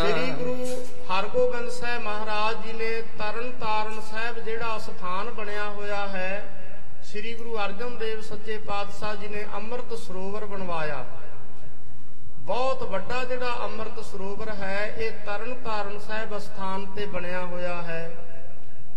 ਸ੍ਰੀ 0.00 0.30
ਗੁਰੂ 0.30 0.54
ਹਰਗੋਬਿੰਦ 1.10 1.70
ਸਾਹਿਬ 1.70 2.02
ਮਹਾਰਾਜ 2.02 2.64
ਜੀ 2.66 2.72
ਨੇ 2.72 2.90
ਤਰਨ 3.18 3.50
ਤਾਰਨ 3.60 4.00
ਸਾਹਿਬ 4.10 4.38
ਜਿਹੜਾ 4.44 4.78
ਸਥਾਨ 4.78 5.30
ਬਣਿਆ 5.30 5.68
ਹੋਇਆ 5.70 6.06
ਹੈ 6.06 6.32
ਸ੍ਰੀ 7.10 7.34
ਗੁਰੂ 7.34 7.56
ਅਰਜਨ 7.58 7.96
ਦੇਵ 7.98 8.20
ਸੱਚੇ 8.22 8.58
ਪਾਤਸ਼ਾਹ 8.66 9.14
ਜੀ 9.16 9.28
ਨੇ 9.28 9.44
ਅੰਮ੍ਰਿਤ 9.54 9.94
ਸਰੋਵਰ 9.98 10.44
ਬਣਵਾਇਆ। 10.46 11.04
ਬਹੁਤ 12.46 12.82
ਵੱਡਾ 12.82 13.24
ਜਿਹੜਾ 13.24 13.54
ਅੰਮ੍ਰਿਤ 13.64 14.04
ਸਰੋਵਰ 14.04 14.48
ਹੈ 14.54 14.94
ਇਹ 14.98 15.10
ਤਰਨ 15.26 15.54
ਤਾਰਨ 15.64 15.98
ਸਾਹਿਬ 15.98 16.38
ਸਥਾਨ 16.38 16.86
ਤੇ 16.86 17.06
ਬਣਿਆ 17.06 17.44
ਹੋਇਆ 17.44 17.82
ਹੈ। 17.82 18.02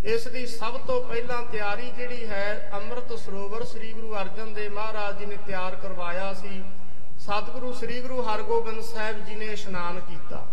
ਇਸ 0.04 0.28
ਦੀ 0.28 0.46
ਸਭ 0.46 0.78
ਤੋਂ 0.88 1.02
ਪਹਿਲਾਂ 1.04 1.42
ਤਿਆਰੀ 1.44 1.90
ਜਿਹੜੀ 1.92 2.26
ਹੈ 2.28 2.70
ਅੰਮ੍ਰਿਤ 2.74 3.14
ਸਰੋਵਰ 3.14 3.64
ਸ੍ਰੀ 3.64 3.92
ਗੁਰੂ 3.94 4.14
ਅਰਜਨ 4.16 4.54
ਦੇਵ 4.54 4.74
ਮਹਾਰਾਜ 4.74 5.18
ਜੀ 5.20 5.26
ਨੇ 5.26 5.38
ਤਿਆਰ 5.48 5.76
ਕਰਵਾਇਆ 5.76 6.34
ਸੀ। 6.34 6.62
ਸਤਿਗੁਰੂ 7.20 7.74
ਸ੍ਰੀ 7.74 8.02
ਗੁਰੂ 8.02 8.22
ਹਰਗੋਬਿੰਦ 8.22 8.82
ਸਾਹਿਬ 8.84 9.26
ਜੀ 9.26 9.36
ਨੇ 9.36 9.46
ਇਸ਼ਨਾਨ 9.46 10.00
ਕੀਤਾ। 10.00 10.46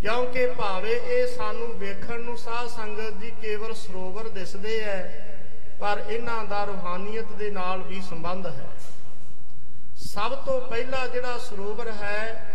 ਕਿਉਂਕਿ 0.00 0.46
ਭਾਵੇਂ 0.46 0.94
ਇਹ 0.94 1.26
ਸਾਨੂੰ 1.26 1.68
ਵੇਖਣ 1.78 2.20
ਨੂੰ 2.20 2.36
ਸਾਧ 2.38 2.68
ਸੰਗਤ 2.68 3.20
ਜੀ 3.20 3.30
ਕੇਵਲ 3.42 3.74
ਸਰੋਵਰ 3.74 4.28
ਦਿਸਦੇ 4.28 4.78
ਐ, 4.80 5.02
ਪਰ 5.80 6.02
ਇਹਨਾਂ 6.08 6.44
ਦਾ 6.44 6.64
ਰੂਹਾਨੀਅਤ 6.64 7.32
ਦੇ 7.32 7.50
ਨਾਲ 7.50 7.82
ਵੀ 7.82 8.00
ਸੰਬੰਧ 8.00 8.46
ਹੈ। 8.46 8.68
ਸਭ 9.96 10.34
ਤੋਂ 10.34 10.60
ਪਹਿਲਾ 10.60 11.06
ਜਿਹੜਾ 11.06 11.38
ਸਰੋਵਰ 11.38 11.90
ਹੈ, 11.92 12.50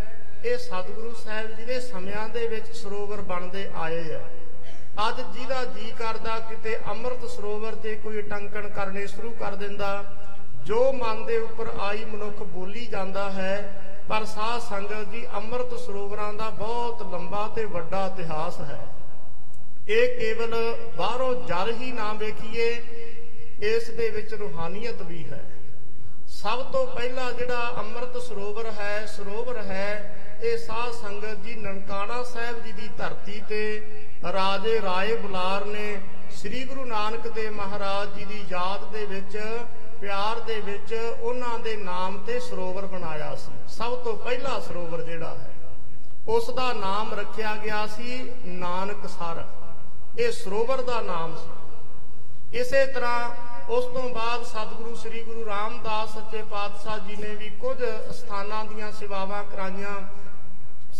ਇਹ 0.45 0.57
ਸਤਿਗੁਰੂ 0.57 1.13
ਸਾਹਿਬ 1.13 1.55
ਜੀ 1.55 1.65
ਦੇ 1.65 1.79
ਸਮਿਆਂ 1.79 2.29
ਦੇ 2.29 2.47
ਵਿੱਚ 2.47 2.71
ਸਰੋਵਰ 2.75 3.21
ਬਣਦੇ 3.21 3.69
ਆਏ 3.75 4.13
ਆ। 4.13 4.21
ਅੱਜ 4.99 5.21
ਜਿਹਦਾ 5.33 5.63
ਜੀ 5.65 5.91
ਕਰਦਾ, 5.99 6.39
ਕਿਤੇ 6.39 6.77
ਅੰਮ੍ਰਿਤ 6.87 7.25
ਸਰੋਵਰ 7.27 7.75
ਤੇ 7.75 7.95
ਕੋਈ 7.95 8.21
ਟੰਕਣ 8.21 8.67
ਕਰਨੇ 8.69 9.05
ਸ਼ੁਰੂ 9.07 9.31
ਕਰ 9.31 9.55
ਦਿੰਦਾ। 9.55 9.91
ਜੋ 10.65 10.91
ਮਨ 10.93 11.23
ਦੇ 11.25 11.37
ਉੱਪਰ 11.37 11.69
ਆਈ 11.79 12.03
ਮਨੁੱਖ 12.05 12.41
ਬੋਲੀ 12.45 12.85
ਜਾਂਦਾ 12.85 13.29
ਹੈ, 13.31 13.55
ਪਰ 14.09 14.25
ਸਾਧ 14.25 14.61
ਸੰਗਤ 14.61 15.11
ਜੀ 15.11 15.25
ਅੰਮ੍ਰਿਤ 15.35 15.73
ਸਰੋਵਰਾਂ 15.79 16.31
ਦਾ 16.33 16.49
ਬਹੁਤ 16.49 17.01
ਲੰਬਾ 17.13 17.47
ਤੇ 17.55 17.65
ਵੱਡਾ 17.67 18.05
ਇਤਿਹਾਸ 18.07 18.59
ਹੈ। 18.59 18.79
ਇਹ 19.87 20.19
ਕੇਵਲ 20.19 20.55
ਬਾਹਰੋਂ 20.97 21.33
ਜਲ 21.47 21.71
ਹੀ 21.71 21.91
ਨਾ 21.91 22.11
ਵੇਖੀਏ, 22.13 22.69
ਇਸ 23.67 23.89
ਦੇ 23.89 24.09
ਵਿੱਚ 24.09 24.33
ਰੂਹਾਨੀਅਤ 24.33 25.01
ਵੀ 25.01 25.23
ਹੈ। 25.31 25.43
ਸਭ 26.33 26.61
ਤੋਂ 26.71 26.85
ਪਹਿਲਾ 26.87 27.31
ਜਿਹੜਾ 27.31 27.73
ਅੰਮ੍ਰਿਤ 27.77 28.17
ਸਰੋਵਰ 28.17 28.69
ਹੈ 28.71 29.05
ਸਰੋਵਰ 29.05 29.57
ਹੈ, 29.61 30.15
ਇਹ 30.43 30.57
ਸਾਧ 30.57 30.91
ਸੰਗਤ 30.93 31.43
ਜੀ 31.43 31.55
ਨਨਕਾਣਾ 31.55 32.21
ਸਾਹਿਬ 32.25 32.63
ਜੀ 32.63 32.71
ਦੀ 32.71 32.87
ਧਰਤੀ 32.97 33.41
ਤੇ 33.49 33.61
ਰਾਜੇ 34.23 34.79
ਰਾਏ 34.81 35.15
ਬੁਲਾਰ 35.15 35.65
ਨੇ 35.65 35.99
ਸ੍ਰੀ 36.31 36.63
ਗੁਰੂ 36.63 36.85
ਨਾਨਕ 36.85 37.27
ਦੇਵ 37.27 37.53
ਮਹਾਰਾਜ 37.53 38.09
ਜੀ 38.15 38.25
ਦੀ 38.25 38.43
ਯਾਦ 38.51 38.91
ਦੇ 38.91 39.05
ਵਿੱਚ, 39.05 39.37
ਪਿਆਰ 40.01 40.39
ਦੇ 40.39 40.59
ਵਿੱਚ 40.61 40.93
ਉਹਨਾਂ 41.21 41.59
ਦੇ 41.59 41.75
ਨਾਮ 41.75 42.17
ਤੇ 42.17 42.39
ਸਰੋਵਰ 42.39 42.85
ਬਣਾਇਆ 42.85 43.35
ਸੀ। 43.35 43.51
ਸਭ 43.67 43.95
ਤੋਂ 43.95 44.15
ਪਹਿਲਾ 44.17 44.59
ਸਰੋਵਰ 44.59 45.01
ਜਿਹੜਾ 45.01 45.33
ਹੈ 45.35 45.49
ਉਸ 46.27 46.49
ਦਾ 46.49 46.71
ਨਾਮ 46.73 47.13
ਰੱਖਿਆ 47.13 47.55
ਗਿਆ 47.55 47.85
ਸੀ 47.87 48.19
ਨਾਨਕ 48.45 49.07
ਸਰ 49.09 49.43
ਇਹ 50.19 50.31
ਸਰੋਵਰ 50.31 50.81
ਦਾ 50.81 51.01
ਨਾਮ 51.01 51.35
ਸੀ। 51.35 52.57
ਇਸੇ 52.59 52.85
ਤਰ੍ਹਾਂ 52.85 53.29
ਉਸ 53.69 53.85
ਤੋਂ 53.85 54.09
ਬਾਅਦ 54.09 54.43
ਸਤਿਗੁਰੂ 54.43 54.95
ਸ੍ਰੀ 54.95 55.23
ਗੁਰੂ 55.23 55.45
ਰਾਮਦਾਸ 55.45 56.13
ਸੱਚੇ 56.13 56.41
ਪਾਤਸ਼ਾਹ 56.51 56.99
ਜੀ 56.99 57.15
ਨੇ 57.15 57.35
ਵੀ 57.35 57.49
ਕੁਝ 57.49 57.77
ਸਥਾਨਾਂ 58.11 58.63
ਦੀਆਂ 58.65 58.91
ਸੇਵਾਵਾਂ 58.91 59.43
ਕਰਾਈਆਂ। 59.43 59.95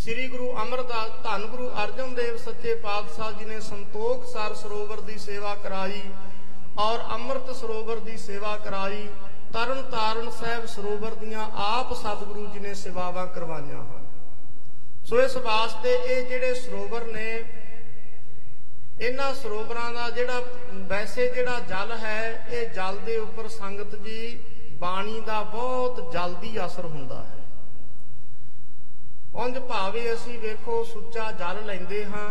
ਸ੍ਰੀ 0.10 0.28
ਗੁਰੂ 0.28 0.46
ਅਮਰਦਾਸ 0.62 1.10
ਧੰਨ 1.24 1.46
ਗੁਰੂ 1.46 1.68
ਅਰਜਨ 1.84 2.14
ਦੇਵ 2.16 2.38
ਸੱਚੇ 2.38 2.74
ਪਾਤਸ਼ਾਹ 2.76 3.32
ਜੀ 3.32 3.46
ਨੇ 3.46 3.60
ਸੰਤੋਖ 3.60 4.24
ਸਰ 4.26 4.54
ਸਰੋਵਰ 4.54 5.02
ਦੀ 5.02 5.18
ਸੇਵਾ 5.18 5.54
ਕਰਾਈ 5.56 6.02
ਔਰ 6.78 7.00
ਅੰਮ੍ਰਿਤ 7.14 7.52
ਸਰੋਵਰ 7.56 8.00
ਦੀ 8.00 8.18
ਸੇਵਾ 8.18 8.56
ਕਰਾਈ, 8.58 9.08
ਤਰਨ 9.54 9.82
ਤਾਰਨ 9.92 10.30
ਸਾਹਿਬ 10.32 10.66
ਸਰੋਵਰ 10.66 11.16
ਦੀਆਂ 11.16 11.46
ਆਪ 11.66 11.94
ਸਤਿਗੁਰੂ 11.94 12.46
ਜੀ 12.46 12.60
ਨੇ 12.60 12.74
ਸੇਵਾਵਾਂ 12.74 13.28
ਕਰਵਾਈਆਂ 13.28 13.84
ਹਨ। 13.84 14.08
ਸੋ 15.06 15.22
ਇਸ 15.22 15.38
ਵਾਸਤੇ 15.38 15.94
ਇਹ 15.96 16.26
ਜਿਹੜੇ 16.26 16.54
ਸਰੋਵਰ 16.54 17.06
ਨੇ, 17.06 17.32
ਇਹਨਾਂ 19.02 19.34
ਸਰੋਵਰਾਂ 19.34 19.92
ਦਾ 19.94 20.10
ਜਿਹੜਾ, 20.10 20.42
ਵੈਸੇ 20.88 21.28
ਜਿਹੜਾ 21.30 21.60
ਜਲ 21.60 21.98
ਹੈ, 21.98 22.48
ਇਹ 22.52 22.70
ਜਲ 22.70 22.98
ਦੇ 23.06 23.18
ਉੱਪਰ 23.18 23.48
ਸੰਗਤ 23.50 23.96
ਜੀ, 23.96 24.40
ਬਾਣੀ 24.76 25.20
ਦਾ 25.20 25.42
ਬਹੁਤ 25.44 26.12
ਜਲਦੀ 26.14 26.66
ਅਸਰ 26.66 26.86
ਹੁੰਦਾ 26.86 27.24
ਹੈ। 27.24 27.39
ਉਂਝ 29.36 29.58
ਭਾਵੇਂ 29.60 30.14
ਅਸੀਂ 30.14 30.38
ਵੇਖੋ 30.40 30.84
ਸੁੱਚਾ 30.84 31.32
ਜਲ 31.32 31.66
ਲੈਂਦੇ 31.66 32.04
ਹਾਂ, 32.06 32.30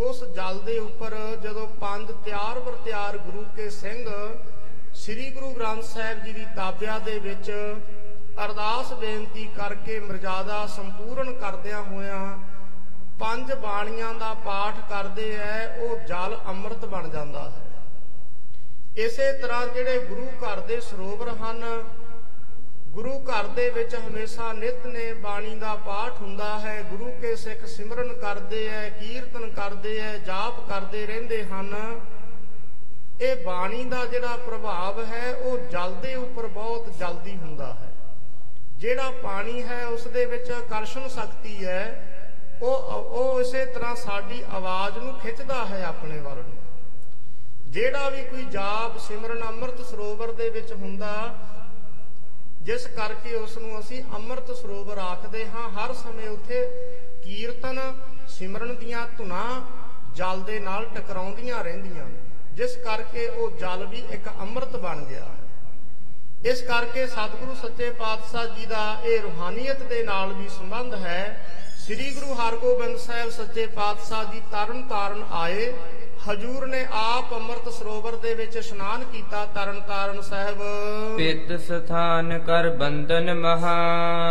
ਉਸ 0.00 0.22
ਜਲ 0.26 0.58
ਦੇ 0.58 0.78
ਉੱਪਰ 0.78 1.14
ਜਦੋਂ 1.42 1.66
ਪੰਜ 1.80 2.10
ਤਿਆਰ 2.24 2.58
ਵਰ 2.58 2.74
ਤਿਆਰ 2.84 3.16
ਗੁਰੂ 3.18 3.44
ਕੇ 3.56 3.68
ਸਿੰਘ 3.70 4.04
ਸ੍ਰੀ 4.94 5.30
ਗੁਰੂ 5.30 5.52
ਗ੍ਰੰਥ 5.54 5.84
ਸਾਹਿਬ 5.84 6.24
ਜੀ 6.24 6.32
ਦੀ 6.32 6.44
ਤਾਬਿਆ 6.56 6.98
ਦੇ 6.98 7.18
ਵਿੱਚ 7.18 7.50
ਅਰਦਾਸ 8.44 8.92
ਬੇਨਤੀ 8.92 9.44
ਕਰਕੇ 9.56 9.98
ਮਰਜ਼ਾਦਾ 10.00 10.66
ਸੰਪੂਰਨ 10.66 11.32
ਕਰਦਿਆਂ 11.32 11.82
ਹੋਇਆਂ 11.82 12.38
ਪੰਜ 13.20 13.52
ਬਾਣੀਆਂ 13.52 14.12
ਦਾ 14.14 14.32
ਪਾਠ 14.34 14.74
ਕਰਦੇ 14.90 15.34
ਐ, 15.36 15.66
ਉਹ 15.78 15.96
ਜਲ 16.08 16.36
ਅੰਮ੍ਰਿਤ 16.48 16.84
ਬਣ 16.84 17.08
ਜਾਂਦਾ 17.08 17.48
ਹੈ। 17.50 17.66
ਇਸੇ 18.96 19.32
ਤਰ੍ਹਾਂ 19.32 19.66
ਜਿਹੜੇ 19.66 19.98
ਗੁਰੂ 19.98 20.26
ਘਰ 20.42 20.60
ਦੇ 20.60 20.80
ਸਰੋਵਰ 20.80 21.28
ਹਨ 21.40 21.64
ਗੁਰੂ 22.98 23.18
ਘਰ 23.18 23.46
ਦੇ 23.46 23.70
ਵਿੱਚ 23.70 23.94
ਹਮੇਸ਼ਾ 23.94 24.52
ਨਿਤਨੇ 24.52 25.12
ਬਾਣੀ 25.12 25.54
ਦਾ 25.54 25.74
ਪਾਠ 25.74 26.12
ਹੁੰਦਾ 26.22 26.58
ਹੈ। 26.58 26.82
ਗੁਰੂ 26.82 27.10
ਕੇ 27.20 27.36
ਸਿੱਖ 27.36 27.64
ਸਿਮਰਨ 27.66 28.12
ਕਰਦੇ 28.12 28.66
ਐ, 28.68 28.88
ਕੀਰਤਨ 28.88 29.50
ਕਰਦੇ 29.50 29.98
ਐ, 29.98 30.16
ਜਾਪ 30.18 30.68
ਕਰਦੇ 30.68 31.06
ਰਹਿੰਦੇ 31.06 31.44
ਹਨ। 31.44 32.00
ਇਹ 33.20 33.44
ਬਾਣੀ 33.44 33.84
ਦਾ 33.84 34.04
ਜਿਹੜਾ 34.04 34.36
ਪ੍ਰਭਾਵ 34.36 35.04
ਹੈ, 35.04 35.32
ਉਹ 35.34 35.58
ਜਲ 35.58 35.94
ਦੇ 35.94 36.14
ਉੱਪਰ 36.14 36.46
ਬਹੁਤ 36.46 36.88
ਜਲਦੀ 36.98 37.36
ਹੁੰਦਾ 37.36 37.66
ਹੈ। 37.66 37.92
ਜਿਹੜਾ 38.76 39.10
ਪਾਣੀ 39.22 39.62
ਹੈ, 39.62 39.86
ਉਸ 39.86 40.06
ਦੇ 40.06 40.24
ਵਿੱਚ 40.24 40.50
ਆਕਰਸ਼ਣ 40.50 41.08
ਸ਼ਕਤੀ 41.08 41.66
ਹੈ, 41.66 41.84
ਉਹ 42.62 42.74
ਉਹ 43.18 43.40
ਇਸੇ 43.40 43.64
ਤਰ੍ਹਾਂ 43.66 43.96
ਸਾਡੀ 43.96 44.44
ਆਵਾਜ਼ 44.52 44.98
ਨੂੰ 44.98 45.18
ਖਿੱਚਦਾ 45.18 45.64
ਹੈ 45.66 45.84
ਆਪਣੇ 45.84 46.18
ਵੱਲ 46.18 46.36
ਨੂੰ। 46.36 46.56
ਜਿਹੜਾ 47.68 48.08
ਵੀ 48.08 48.24
ਕੋਈ 48.24 48.44
ਜਾਪ 48.44 48.98
ਸਿਮਰਨ 48.98 49.44
ਅੰਮ੍ਰਿਤ 49.48 49.86
ਸਰੋਵਰ 49.86 50.32
ਦੇ 50.32 50.48
ਵਿੱਚ 50.48 50.72
ਹੁੰਦਾ 50.72 51.34
ਜਿਸ 52.68 52.86
ਕਰਕੇ 52.86 53.34
ਉਸ 53.34 53.56
ਨੂੰ 53.58 53.78
ਅਸੀਂ 53.80 54.02
ਅੰਮ੍ਰਿਤ 54.14 54.50
ਸਰੋਵਰ 54.56 54.98
ਆਖਦੇ 54.98 55.46
ਹਾਂ। 55.48 55.68
ਹਰ 55.70 55.92
ਸਮੇਂ 55.94 56.28
ਉੱਥੇ 56.28 56.58
ਕੀਰਤਨ, 57.24 57.78
ਸਿਮਰਨ 58.28 58.74
ਦੀਆਂ 58.76 59.06
ਧੁਨਾਂ 59.18 59.60
ਜਲ 60.14 60.42
ਦੇ 60.42 60.58
ਨਾਲ 60.60 60.84
ਟਕਰਾਉਂਦੀਆਂ 60.86 61.62
ਰਹਿੰਦੀਆਂ 61.64 62.04
ਨੇ। 62.04 62.18
ਜਿਸ 62.54 62.76
ਕਰਕੇ 62.76 63.26
ਉਹ 63.28 63.50
ਜਲ 63.50 63.86
ਵੀ 63.86 64.02
ਇੱਕ 64.10 64.28
ਅੰਮ੍ਰਿਤ 64.40 64.76
ਬਣ 64.76 65.04
ਗਿਆ। 65.04 65.24
ਹੈ 65.24 66.50
ਇਸ 66.50 66.60
ਕਰਕੇ 66.62 67.06
ਸਤਿਗੁਰੂ 67.06 67.54
ਸੱਚੇ 67.54 67.90
ਪਾਤਸ਼ਾਹ 67.90 68.46
ਜੀ 68.46 68.66
ਦਾ 68.66 69.00
ਇਹ 69.04 69.20
ਰੂਹਾਨੀਅਤ 69.20 69.82
ਦੇ 69.82 70.02
ਨਾਲ 70.02 70.32
ਵੀ 70.32 70.48
ਸੰਬੰਧ 70.48 70.94
ਹੈ। 70.94 71.22
ਸ੍ਰੀ 71.78 72.10
ਗੁਰੂ 72.14 72.34
ਹਰਗੋਬਿੰਦ 72.34 72.96
ਸਾਹਿਬ 72.96 73.30
ਸੱਚੇ 73.30 73.66
ਪਾਤਸ਼ਾਹ 73.66 74.24
ਜੀ 74.24 74.42
ਤਰਨ 74.52 74.82
ਤਾਰਨ 74.82 75.24
ਆਏ। 75.30 75.72
ਹਜੂਰ 76.18 76.66
ਨੇ 76.66 76.86
ਆਪ 76.92 77.32
ਅੰਮ੍ਰਿਤ 77.34 77.68
ਸਰੋਵਰ 77.68 78.16
ਦੇ 78.16 78.34
ਵਿੱਚ 78.34 78.56
ਇਸ਼ਨਾਨ 78.56 79.04
ਕੀਤਾ 79.04 79.44
ਤਰਨ 79.54 79.80
ਤਾਰਨ 79.80 80.20
ਸਾਹਿਬ। 80.22 80.62
ਪਿਤ 81.16 81.52
ਸਥਾਨ 81.60 82.38
ਕਰ 82.38 82.68
ਬੰਧਨ 82.70 83.34
ਮਹਾ। 83.34 83.76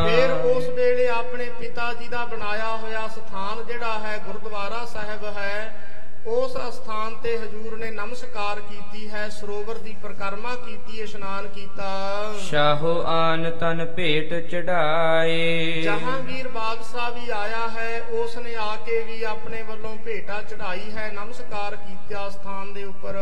ਫਿਰ 0.07 0.31
ਉਸ 0.47 0.67
ਵੇਲੇ 0.67 1.07
ਆਪਣੇ 1.07 1.49
ਪਿਤਾ 1.59 1.93
ਜੀ 1.93 2.07
ਦਾ 2.07 2.25
ਬਣਾਇਆ 2.25 2.75
ਹੋਇਆ 2.77 3.07
ਸਥਾਨ 3.07 3.63
ਜਿਹੜਾ 3.65 3.99
ਹੈ 3.99 4.17
ਗੁਰਦੁਆਰਾ 4.17 4.85
ਸਾਹਿਬ 4.85 5.23
ਹੈ 5.37 5.86
ਉਸ 6.27 6.53
ਸਥਾਨ 6.73 7.13
ਤੇ 7.23 7.37
ਹਜੂਰ 7.37 7.77
ਨੇ 7.77 7.89
ਨਮਸਕਾਰ 7.91 8.59
ਕੀਤੀ 8.61 9.09
ਹੈ 9.09 9.27
ਸਰੋਵਰ 9.29 9.77
ਦੀ 9.77 9.95
ਪਰਿਕਰਮਾ 10.03 10.55
ਕੀਤੀ 10.55 10.99
ਇਸ਼ਨਾਨ 11.01 11.47
ਕੀਤਾ। 11.47 11.91
ਸ਼ਾਹੋ 12.39 12.91
ਆਨ 13.07 13.49
ਤਨ 13.59 13.85
ਭੇਟ 13.95 14.33
ਚੜਾਏ। 14.49 15.81
ਜਹਾਂਗੀਰ 15.81 16.47
ਬਾਦਸ਼ਾਹ 16.47 17.11
ਵੀ 17.11 17.29
ਆਇਆ 17.29 17.67
ਹੈ 17.69 18.01
ਉਸ 18.13 18.37
ਨੇ 18.37 18.55
ਆ 18.55 18.75
ਕੇ 18.85 18.99
ਵੀ 19.03 19.21
ਆਪਣੇ 19.23 19.61
ਵੱਲੋਂ 19.61 19.95
ਭੇਟਾ 20.05 20.41
ਚੜਾਈ 20.41 20.91
ਹੈ 20.91 21.09
ਨਮਸਕਾਰ 21.13 21.75
ਕੀਤਾ 21.77 22.27
ਸਥਾਨ 22.29 22.73
ਦੇ 22.73 22.83
ਉੱਪਰ। 22.83 23.17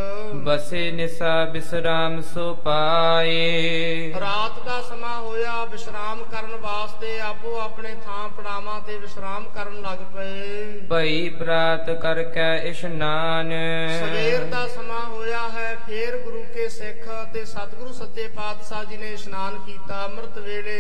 ਬਸੇ 0.45 0.89
ਨਿਸਾ 0.91 1.33
ਬਿਸਰਾਮ 1.45 2.19
ਸੋ 2.33 2.53
ਪਾਏ। 2.55 4.13
ਰਾਤ 4.21 4.63
ਦਾ 4.65 4.81
ਸਮਾਂ 4.81 5.19
ਹੋਇਆ 5.21 5.63
ਵਿਸ਼ਰਾਮ 5.65 6.23
ਕਰਨ 6.31 6.55
ਵਾਸਤੇ 6.61 7.19
ਆਪੋ 7.19 7.55
ਆਪਣੇ 7.59 7.95
ਥਾਂ 8.05 8.27
ਪੜਾਵਾਂ 8.29 8.79
ਤੇ 8.81 8.97
ਵਿਸ਼ਰਾਮ 8.97 9.45
ਕਰਨ 9.55 9.81
ਲੱਗ 9.81 10.03
ਪਏ। 10.15 10.79
ਭਈ 10.89 11.29
ਪ੍ਰਾਤ 11.29 11.89
ਕਰ 12.01 12.23
ਕੈ 12.25 12.55
ਇਸ਼ਨਾਨ 12.95 13.49
ਸਵੇਰ 13.99 14.43
ਦਾ 14.43 14.67
ਸਮਾਂ 14.67 15.05
ਹੋਇਆ 15.05 15.39
ਹੈ, 15.49 15.75
ਫੇਰ 15.87 16.17
ਗੁਰੂ 16.17 16.43
ਕੇ 16.53 16.67
ਸਿੱਖ 16.69 17.07
ਤੇ 17.33 17.43
ਸਤਿਗੁਰੂ 17.45 17.93
ਸੱਚੇ 17.93 18.27
ਪਾਤਸ਼ਾਹ 18.27 18.83
ਜੀ 18.85 18.97
ਨੇ 18.97 19.11
ਇਸ਼ਨਾਨ 19.13 19.57
ਕੀਤਾ, 19.65 20.05
ਅੰਮ੍ਰਿਤ 20.05 20.37
ਵੇਲੇ 20.37 20.77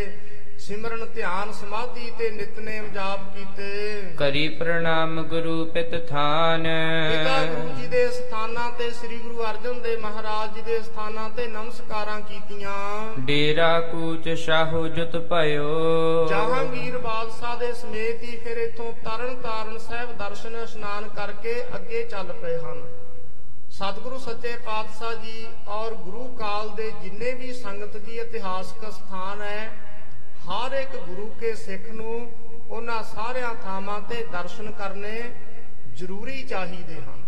ਸਿਮਰਨ 0.59 1.05
ਧਿਆਨ 1.05 1.51
ਸਮਾਧੀ 1.51 2.11
ਤੇ 2.19 2.29
ਨਿਤਨੇਮ 2.29 2.87
ਜਾਪ 2.93 3.19
ਕੀਤੇ। 3.35 4.01
ਕਰੀ 4.17 4.47
ਪ੍ਰਣਾਮ 4.49 5.21
ਗੁਰੂ 5.23 5.65
ਪਿਤ 5.65 5.91
ਥਾਨ। 6.09 6.63
ਪਿਤਾ 7.09 7.43
ਗੁਰੂ 7.45 7.75
ਜੀ 7.75 7.87
ਦੇ 7.87 8.07
ਸਥਾਨਾਂ 8.11 8.69
ਤੇ 8.71 8.89
ਸ੍ਰੀ 8.91 9.17
ਗੁਰੂ 9.17 9.43
ਅਰਜਨ 9.43 9.81
ਦੇਵ 9.81 9.99
ਮਹਾਰਾਜ 9.99 10.55
ਜੀ 10.55 10.61
ਦੇ 10.61 10.79
ਸਥਾਨਾਂ 10.81 11.29
ਤੇ 11.29 11.47
ਨਮਸਕਾਰਾਂ 11.47 12.19
ਕੀਤੀਆਂ। 12.21 12.73
ਡੇਰਾ 13.19 13.79
ਕੂਚ 13.81 14.29
ਸ਼ਾਹੋ 14.29 14.87
ਜੁਤ 14.87 15.15
ਭਇਓ। 15.31 16.25
ਜਹਾਂਗੀਰ 16.29 16.97
ਬਾਦਸ਼ਾਹ 16.97 17.57
ਦੇ 17.57 17.71
ਸਮੇਤ 17.73 18.23
ਹੀ 18.23 18.37
ਫਿਰ 18.37 18.57
ਇਥੋਂ 18.57 18.91
ਤਰਨ 19.05 19.35
ਤਾਰਨ 19.41 19.77
ਸਾਹਿਬ 19.77 20.17
ਦਰਸ਼ਨ 20.17 20.55
ਇਸ਼ਨਾਨ 20.63 21.09
ਕਰਕੇ 21.15 21.61
ਅੱਗੇ 21.75 22.03
ਚੱਲ 22.03 22.33
ਪਏ 22.33 22.57
ਹਨ। 22.57 22.83
ਸਤਿਗੁਰੂ 23.71 24.17
ਸੱਚੇ 24.19 24.55
ਪਾਤਸ਼ਾਹ 24.65 25.13
ਜੀ 25.13 25.45
ਔਰ 25.67 25.93
ਗੁਰੂ 25.93 26.27
ਕਾਲ 26.39 26.69
ਦੇ 26.69 26.91
ਜਿੰਨੇ 27.03 27.31
ਵੀ 27.31 27.53
ਸੰਗਤ 27.53 27.97
ਜੀ 27.97 28.19
ਇਤਿਹਾਸਕ 28.19 28.91
ਸਥਾਨ 28.91 29.41
ਹੈ 29.41 29.71
ਹਰ 30.49 30.71
ਇੱਕ 30.71 30.95
ਗੁਰੂ 30.95 31.27
ਕੇ 31.39 31.53
ਸਿੱਖ 31.55 31.89
ਨੂੰ 31.89 32.31
ਉਹਨਾਂ 32.69 33.03
ਸਾਰਿਆਂ 33.03 33.53
ਥਾਵਾਂ 33.55 34.01
ਤੇ 34.01 34.23
ਦਰਸ਼ਨ 34.31 34.71
ਕਰਨੇ 34.71 35.21
ਜ਼ਰੂਰੀ 35.95 36.43
ਚਾਹੀਦੇ 36.43 36.95
ਹਨ। 36.95 37.23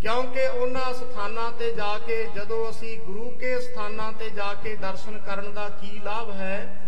ਕਿਉਂਕਿ 0.00 0.46
ਉਹਨਾਂ 0.46 0.94
ਸਥਾਨਾਂ 0.94 1.50
ਤੇ 1.52 1.70
ਜਾ 1.74 1.98
ਕੇ 1.98 2.26
ਜਦੋਂ 2.34 2.70
ਅਸੀਂ 2.70 2.98
ਗੁਰੂ 2.98 3.30
ਕੇ 3.30 3.58
ਸਥਾਨਾਂ 3.60 4.12
ਤੇ 4.12 4.30
ਜਾ 4.30 4.54
ਕੇ 4.54 4.76
ਦਰਸ਼ਨ 4.76 5.18
ਕਰਨ 5.18 5.52
ਦਾ 5.52 5.68
ਕੀ 5.68 5.98
ਲਾਭ 6.04 6.30
ਹੈ? 6.30 6.80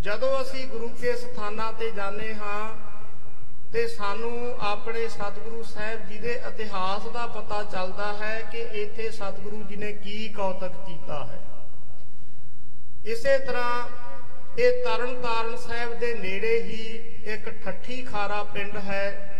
ਜਦੋਂ 0.00 0.42
ਅਸੀਂ 0.42 0.66
ਗੁਰੂ 0.68 0.88
ਕੇ 0.88 1.16
ਸਥਾਨਾਂ 1.16 1.72
ਤੇ 1.72 1.90
ਜਾਂਦੇ 1.90 2.34
ਹਾਂ 2.34 2.68
ਤੇ 3.72 3.86
ਸਾਨੂੰ 3.88 4.56
ਆਪਣੇ 4.60 5.08
ਸਤਿਗੁਰੂ 5.08 5.62
ਸਾਹਿਬ 5.62 6.08
ਜੀ 6.08 6.18
ਦੇ 6.18 6.40
ਇਤਿਹਾਸ 6.48 7.08
ਦਾ 7.08 7.26
ਪਤਾ 7.26 7.62
ਚੱਲਦਾ 7.62 8.12
ਹੈ 8.12 8.40
ਕਿ 8.52 8.60
ਇੱਥੇ 8.82 9.10
ਸਤਿਗੁਰੂ 9.10 9.62
ਜੀ 9.62 9.76
ਨੇ 9.76 9.92
ਕੀ 9.92 10.28
ਕੌਤਕ 10.28 10.72
ਕੀਤਾ 10.86 11.24
ਹੈ। 11.24 11.40
ਇਸੇ 13.04 13.38
ਤਰ੍ਹਾਂ 13.38 13.88
ਇਹ 14.58 14.84
ਤਰਨ 14.84 15.14
ਤਾਰਨ 15.22 15.56
ਸਾਹਿਬ 15.56 15.98
ਦੇ 15.98 16.14
ਨੇੜੇ 16.14 16.60
ਹੀ 16.62 16.82
ਇੱਕ 17.24 17.48
ਠੱਠੀ 17.64 18.02
ਖਾਰਾ 18.02 18.42
ਪਿੰਡ 18.44 18.76
ਹੈ। 18.76 19.36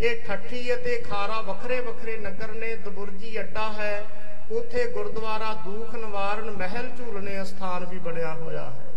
ਇਹ 0.00 0.22
ਠੱਠੀ 0.26 0.74
ਅਤੇ 0.74 0.96
ਖਾਰਾ 1.00 1.40
ਵੱਖਰੇ 1.40 1.80
ਵੱਖਰੇ 1.80 2.16
ਨਗਰ 2.18 2.52
ਨੇ 2.52 2.74
ਦਬੁਰਜੀ 2.76 3.40
ਅੱਡਾ 3.40 3.70
ਹੈ। 3.72 4.04
ਉੱਥੇ 4.50 4.84
ਗੁਰਦੁਆਰਾ 4.92 5.52
ਦੂਖ 5.64 5.94
ਨਿਵਾਰਨ 5.94 6.50
ਮਹਿਲ 6.50 6.88
ਝੂਲਣੇ 6.98 7.44
ਸਥਾਨ 7.44 7.84
ਵੀ 7.84 7.98
ਬਣਿਆ 7.98 8.34
ਹੋਇਆ 8.34 8.64
ਹੈ। 8.64 8.88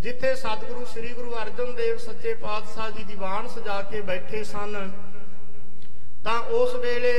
ਜਿੱਥੇ 0.00 0.34
ਸਤਿਗੁਰੂ 0.34 0.84
ਸ੍ਰੀ 0.84 1.12
ਗੁਰੂ 1.12 1.34
ਅਰਜਨ 1.34 1.74
ਦੇਵ 1.74 1.98
ਸੱਚੇ 1.98 2.34
ਪਾਤਸ਼ਾਹ 2.34 2.90
ਜੀ 2.90 3.04
ਦੀਵਾਨ 3.04 3.48
ਸਜਾ 3.48 3.80
ਕੇ 3.82 4.00
ਬੈਠੇ 4.00 4.42
ਸਨ, 4.44 4.90
ਤਾਂ 6.24 6.38
ਉਸ 6.40 6.74
ਵੇਲੇ 6.74 7.14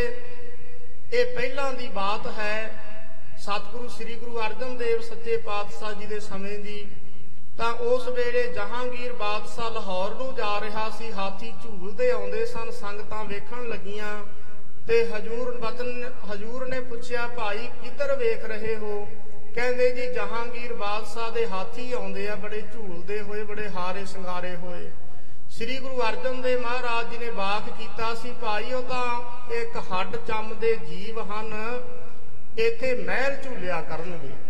ਇਹ 1.14 1.36
ਪਹਿਲਾਂ 1.36 1.72
ਦੀ 1.74 1.88
ਬਾਤ 1.88 2.28
ਹੈ, 2.38 2.70
ਸਤਿਗੁਰੂ 3.38 3.88
ਸ੍ਰੀ 3.88 4.16
ਗੁਰੂ 4.16 4.40
ਅਰਜਨ 4.40 4.78
ਦੇਵ 4.78 5.02
ਸੱਚੇ 5.02 5.38
ਪਾਤਸ਼ਾਹ 5.38 5.94
ਜੀ 5.94 6.06
ਦੇ 6.06 6.20
ਸਮੇਂ 6.20 6.58
ਦੀ 6.60 6.80
ਤਾਂ 7.58 7.74
ਉਸ 7.74 8.08
ਵੇਲੇ 8.08 8.44
ਜਹਾਂਗੀਰ 8.54 9.14
ਬਾਦਸ਼ਾਹ 9.14 9.72
ਲਾਹੌਰ 9.72 10.16
ਨੂੰ 10.16 10.36
ਜਾ 10.36 10.60
ਰਿਹਾ 10.62 10.90
ਸੀ। 10.90 11.12
ਹਾਥੀ 11.12 11.52
ਝੂਲਦੇ 11.64 12.12
ਆਉਂਦੇ 12.12 12.46
ਸਨ, 12.46 12.72
ਸੰਗਤਾਂ 12.72 13.24
ਵੇਖਣ 13.26 13.68
ਲੱਗੀਆਂ 13.70 14.24
ਤੇ 14.88 15.06
ਹਜੂਰ 15.06 15.58
ਬਚਨ, 15.58 16.12
ਹਜੂਰ 16.34 16.68
ਨੇ 16.68 16.80
ਪੁੱਛਿਆ, 16.80 17.28
ਭਾਈ, 17.28 17.68
ਕਿੱਧਰ 17.84 18.16
ਵੇਖ 18.16 18.46
ਰਹੇ 18.46 18.76
ਹੋ? 18.78 19.08
ਕਹਿੰਦੇ, 19.56 19.90
ਜੀ, 19.90 20.14
ਜਹਾਂਗੀਰ 20.14 20.74
ਬਾਦਸ਼ਾਹ 20.74 21.32
ਦੇ 21.32 21.48
ਹਾਥੀ 21.48 21.92
ਆਉਂਦੇ 21.92 22.28
ਆ, 22.28 22.36
ਬੜੇ 22.36 22.62
ਝੂਲਦੇ 22.62 23.22
ਹੋਏ, 23.22 23.44
ਬੜੇ 23.44 23.70
ਹਾਰੇ 23.70 24.06
ਸ਼ਿੰਗਾਰੇ 24.06 24.56
ਹੋਏ। 24.56 24.92
ਸ੍ਰੀ 25.50 25.78
ਗੁਰੂ 25.78 26.02
ਅਰਜਨ 26.02 26.42
ਦੇਵ 26.42 26.62
ਮਹਾਰਾਜ 26.62 27.10
ਜੀ 27.10 27.18
ਨੇ 27.18 27.32
ਬਾਖ 27.32 27.70
ਕੀਤਾ 27.78 28.14
ਸੀ 28.16 28.34
ਭਾਈ 28.42 28.74
ਉਹ 28.74 28.84
ਤਾਂ 28.84 29.54
ਇੱਕ 29.54 29.78
ਹੱਡ 29.78 30.16
ਚੰਮ 30.16 30.54
ਦੇ 30.54 30.76
ਜੀਵ 30.76 31.20
ਹਨ, 31.32 31.82
ਇੱਥੇ 32.58 32.96
ਮਹਿਲ 32.96 33.36
ਝੂਲਿਆ 33.36 33.82
ਕਰਨਗੇ। 33.82 34.47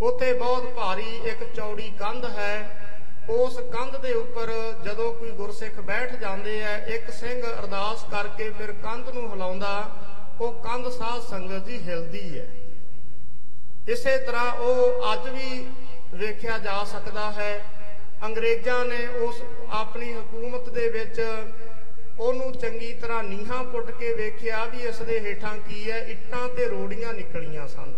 ਉੱਥੇ 0.00 0.32
ਬਹੁਤ 0.32 0.64
ਭਾਰੀ 0.74 1.20
ਇੱਕ 1.24 1.44
ਚੌੜੀ 1.56 1.90
ਕੰਧ 1.98 2.24
ਹੈ। 2.24 2.80
ਉਸ 3.30 3.58
ਕੰਧ 3.72 3.96
ਦੇ 3.96 4.12
ਉੱਪਰ 4.12 4.50
ਜਦੋਂ 4.84 5.12
ਕੋਈ 5.14 5.30
ਗੁਰਸਿੱਖ 5.30 5.80
ਬੈਠ 5.80 6.14
ਜਾਂਦੇ 6.16 6.62
ਆ, 6.64 6.76
ਇੱਕ 6.76 7.10
ਸਿੰਘ 7.10 7.42
ਅਰਦਾਸ 7.42 8.04
ਕਰਕੇ 8.10 8.50
ਫਿਰ 8.50 8.72
ਕੰਧ 8.72 9.08
ਨੂੰ 9.08 9.30
ਹਿਲਾਉਂਦਾ, 9.30 9.90
ਉਹ 10.40 10.52
ਕੰਧ 10.52 10.88
ਸਾਧ 10.88 11.22
ਸੰਗਤ 11.22 11.64
ਦੀ 11.64 11.78
ਹਿਲਦੀ 11.88 12.38
ਹੈ। 12.38 12.46
ਇਸੇ 13.88 14.16
ਤਰ੍ਹਾਂ 14.18 14.52
ਉਹ 14.52 15.12
ਅੱਜ 15.12 15.28
ਵੀ 15.28 15.66
ਵੇਖਿਆ 16.14 16.58
ਜਾ 16.58 16.84
ਸਕਦਾ 16.84 17.30
ਹੈ। 17.30 17.64
ਅੰਗਰੇਜ਼ਾਂ 18.24 18.84
ਨੇ 18.84 19.06
ਉਸ 19.06 19.42
ਆਪਣੀ 19.70 20.12
ਹਕੂਮਤ 20.12 20.68
ਦੇ 20.68 20.88
ਵਿੱਚ 20.88 21.20
ਉਹਨੂੰ 22.20 22.52
ਚੰਗੀ 22.52 22.92
ਤਰ੍ਹਾਂ 22.92 23.22
ਨੀਹਾਂ 23.22 23.64
ਪੁੱਟ 23.64 23.90
ਕੇ 23.90 24.12
ਵੇਖਿਆ 24.12 24.64
ਵੀ 24.64 24.80
ਇਸ 24.80 24.98
ਦੇ 24.98 25.20
ਹੇਠਾਂ 25.20 25.56
ਕੀ 25.58 25.90
ਹੈ, 25.90 25.98
ਇੱਟਾਂ 25.98 26.48
ਤੇ 26.48 26.66
ਰੋੜੀਆਂ 26.66 27.12
ਨਿਕਲੀਆਂ 27.12 27.68
ਸਨ। 27.68 27.94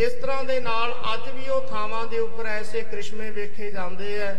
ਇਸ 0.00 0.12
ਤਰ੍ਹਾਂ 0.12 0.44
ਦੇ 0.44 0.60
ਨਾਲ 0.60 0.92
ਅੱਜ 1.14 1.28
ਵੀ 1.28 1.48
ਉਹ 1.48 1.60
ਥਾਵਾਂ 1.68 2.06
ਦੇ 2.06 2.18
ਉੱਪਰ 2.18 2.46
ਐਸੇ 2.46 2.80
ਕ੍ਰਿਸ਼ਮੇ 2.80 3.30
ਵੇਖੇ 3.30 3.70
ਜਾਂਦੇ 3.70 4.18
ਐ 4.20 4.34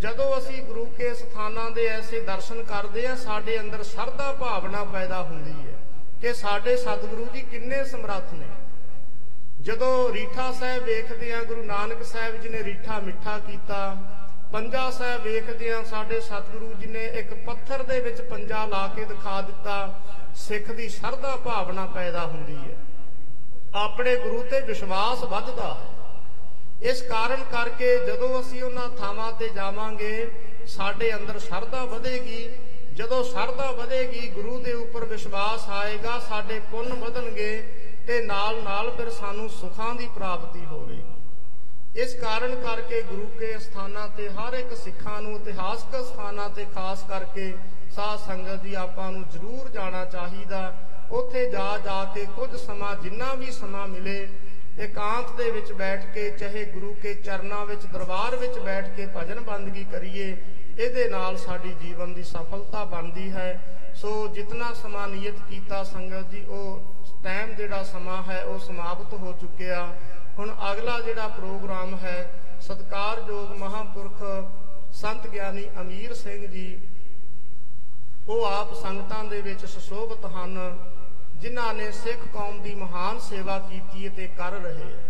ਜਦੋਂ 0.00 0.38
ਅਸੀਂ 0.38 0.62
ਗੁਰੂ 0.62 0.84
ਕੇ 0.86 1.14
ਸਥਾਨਾਂ 1.14 1.70
ਦੇ 1.70 1.86
ਐਸੇ 1.86 2.20
ਦਰਸ਼ਨ 2.20 2.62
ਕਰਦੇ 2.62 3.06
ਆ, 3.06 3.14
ਸਾਡੇ 3.14 3.58
ਅੰਦਰ 3.60 3.82
ਸਰਦਾ 3.82 4.32
ਭਾਵਨਾ 4.32 4.84
ਪੈਦਾ 4.84 5.22
ਹੁੰਦੀ 5.22 5.52
ਹੈ 5.52 5.78
ਕਿ 6.20 6.34
ਸਾਡੇ 6.34 6.76
ਸਤਿਗੁਰੂ 6.76 7.26
ਜੀ 7.34 7.40
ਕਿੰਨੇ 7.40 7.84
ਸਮਰੱਥ 7.84 8.32
ਨੇ। 8.34 8.46
ਜਦੋਂ 9.60 10.12
ਰੀਠਾ 10.12 10.52
ਸਾਹਿਬ 10.52 10.84
ਵੇਖਦੇ 10.84 11.32
ਆ, 11.32 11.42
ਗੁਰੂ 11.44 11.62
ਨਾਨਕ 11.62 12.02
ਸਾਹਿਬ 12.02 12.40
ਜੀ 12.42 12.48
ਨੇ 12.48 12.62
ਰੀਠਾ 12.64 12.98
ਮਿੱਠਾ 12.98 13.38
ਕੀਤਾ, 13.38 13.96
ਪੰਜਾ 14.52 14.90
ਸਾਹਿਬ 14.90 15.22
ਵੇਖਦੇ 15.22 15.72
ਆ, 15.72 15.82
ਸਾਡੇ 15.82 16.20
ਸਤਿਗੁਰੂ 16.20 16.72
ਜੀ 16.74 16.86
ਨੇ 16.86 17.04
ਇੱਕ 17.04 17.34
ਪੱਥਰ 17.34 17.82
ਦੇ 17.82 18.00
ਵਿੱਚ 18.00 18.20
ਪੰਜਾ 18.20 18.64
ਲਾ 18.66 18.86
ਕੇ 18.96 19.04
ਦਿਖਾ 19.04 19.40
ਦਿੱਤਾ, 19.40 20.00
ਸਿੱਖ 20.36 20.70
ਦੀ 20.70 20.88
ਸਰਦਾ 20.88 21.36
ਭਾਵਨਾ 21.36 21.86
ਪੈਦਾ 21.86 22.26
ਹੁੰਦੀ 22.26 22.56
ਹੈ। 22.56 22.89
ਆਪਣੇ 23.74 24.14
ਗੁਰੂ 24.16 24.42
ਤੇ 24.42 24.60
ਵਿਸ਼ਵਾਸ 24.60 25.22
ਵੱਧਦਾ 25.24 25.74
ਹੈ। 25.74 26.88
ਇਸ 26.90 27.02
ਕਾਰਨ 27.02 27.44
ਕਰਕੇ 27.44 27.96
ਜਦੋਂ 28.06 28.40
ਅਸੀਂ 28.40 28.62
ਉਹਨਾਂ 28.62 28.88
ਥਾਵਾਂ 28.88 29.32
ਤੇ 29.32 29.48
ਜਾਵਾਂਗੇ, 29.48 30.30
ਸਾਡੇ 30.66 31.14
ਅੰਦਰ 31.14 31.38
ਸ਼ਰਧਾ 31.38 31.84
ਵਧੇਗੀ। 31.84 32.48
ਜਦੋਂ 32.94 33.22
ਸ਼ਰਧਾ 33.24 33.70
ਵਧੇਗੀ, 33.70 34.28
ਗੁਰੂ 34.28 34.58
ਦੇ 34.58 34.72
ਉੱਪਰ 34.72 35.04
ਵਿਸ਼ਵਾਸ 35.04 35.68
ਆਏਗਾ, 35.68 36.18
ਸਾਡੇ 36.18 36.60
ਪੁੰਨ 36.70 36.92
ਵਧਣਗੇ 36.94 37.62
ਤੇ 38.06 38.20
ਨਾਲ 38.20 38.62
ਨਾਲ 38.62 38.90
ਫਿਰ 38.90 39.10
ਸਾਨੂੰ 39.10 39.48
ਸੁੱਖਾਂ 39.50 39.94
ਦੀ 39.94 40.08
ਪ੍ਰਾਪਤੀ 40.14 40.64
ਹੋਵੇਗੀ। 40.64 42.00
ਇਸ 42.02 42.14
ਕਾਰਨ 42.14 42.54
ਕਰਕੇ 42.54 43.02
ਗੁਰੂ 43.02 43.26
ਕੇ 43.38 43.58
ਸਥਾਨਾਂ 43.58 44.08
ਤੇ 44.08 44.28
ਹਰ 44.28 44.54
ਇੱਕ 44.54 44.74
ਸਿੱਖਾਂ 44.74 45.22
ਨੂੰ 45.22 45.34
ਇਤਿਹਾਸਕ 45.36 45.96
ਸਥਾਨਾਂ 46.04 46.48
ਤੇ 46.48 46.64
ਖਾਸ 46.64 47.02
ਕਰਕੇ 47.08 47.52
ਸਾਧ 47.96 48.18
ਸੰਗਤ 48.18 48.62
ਦੀ 48.62 48.74
ਆਪਾਂ 48.74 49.10
ਨੂੰ 49.12 49.24
ਜ਼ਰੂਰ 49.28 49.68
ਜਾਣਾ 49.68 50.04
ਚਾਹੀਦਾ। 50.04 50.72
ਉੱਥੇ 51.10 51.48
ਜਾ 51.50 51.76
ਜਾ 51.78 52.04
ਕੇ 52.14 52.24
ਕੁਝ 52.36 52.50
ਸਮਾਂ 52.56 52.94
ਜਿੰਨਾ 52.96 53.32
ਵੀ 53.34 53.50
ਸਮਾਂ 53.52 53.86
ਮਿਲੇ, 53.88 54.28
ਇਕਾਂਤ 54.78 55.30
ਦੇ 55.36 55.50
ਵਿੱਚ 55.50 55.72
ਬੈਠ 55.72 56.04
ਕੇ, 56.14 56.30
ਚਾਹੇ 56.30 56.64
ਗੁਰੂ 56.64 56.94
ਕੇ 57.02 57.14
ਚਰਨਾਂ 57.14 57.64
ਵਿੱਚ, 57.66 57.86
ਦਰਬਾਰ 57.86 58.36
ਵਿੱਚ 58.36 58.58
ਬੈਠ 58.58 58.88
ਕੇ 58.96 59.06
ਭਜਨ 59.16 59.40
ਬੰਦਗੀ 59.40 59.84
ਕਰੀਏ, 59.84 60.36
ਇਹਦੇ 60.78 61.08
ਨਾਲ 61.08 61.36
ਸਾਡੀ 61.36 61.72
ਜੀਵਨ 61.80 62.12
ਦੀ 62.14 62.22
ਸਫਲਤਾ 62.22 62.84
ਬਣਦੀ 62.84 63.30
ਹੈ। 63.32 63.60
ਸੋ 63.94 64.28
ਜਿਤਨਾ 64.28 64.72
ਸਮਾਂ 64.72 65.08
ਨਿਯਤ 65.08 65.38
ਕੀਤਾ 65.48 65.82
ਸੰਗਤ 65.84 66.30
ਜੀ, 66.30 66.44
ਉਹ 66.44 67.22
ਟਾਈਮ 67.24 67.54
ਜਿਹੜਾ 67.54 67.82
ਸਮਾਂ 67.82 68.22
ਹੈ, 68.22 68.42
ਉਹ 68.44 68.58
ਸਮਾਪਤ 68.58 69.14
ਹੋ 69.14 69.32
ਚੁੱਕਿਆ। 69.40 69.86
ਹੁਣ 70.38 70.54
ਅਗਲਾ 70.72 71.00
ਜਿਹੜਾ 71.00 71.26
ਪ੍ਰੋਗਰਾਮ 71.28 71.94
ਹੈ, 71.94 72.32
ਸਤਕਾਰਯੋਗ 72.60 73.50
ਮਹਾਪੁਰਖ 73.58 74.22
ਸੰਤ 74.92 75.26
ਗਿਆਨੀ 75.26 75.68
ਅਮੀਰ 75.80 76.14
ਸਿੰਘ 76.14 76.46
ਜੀ, 76.46 76.80
ਉਹ 78.28 78.44
ਆਪ 78.44 78.74
ਸੰਗਤਾਂ 78.74 79.24
ਦੇ 79.24 79.40
ਵਿੱਚ 79.40 79.64
ਸੁਸ਼ੋਭਤ 79.66 80.24
ਹਨ। 80.26 80.56
ਜਿਨ੍ਹਾਂ 81.40 81.74
ਨੇ 81.74 81.90
ਸਿੱਖ 81.90 82.20
ਕੌਮ 82.32 82.62
ਦੀ 82.62 82.74
ਮਹਾਨ 82.74 83.18
ਸੇਵਾ 83.18 83.58
ਕੀਤੀ 83.58 84.08
ਤੇ 84.08 84.26
ਕਰ 84.26 84.50
ਰਹੇ 84.50 84.82
ਹੈ। 84.82 85.02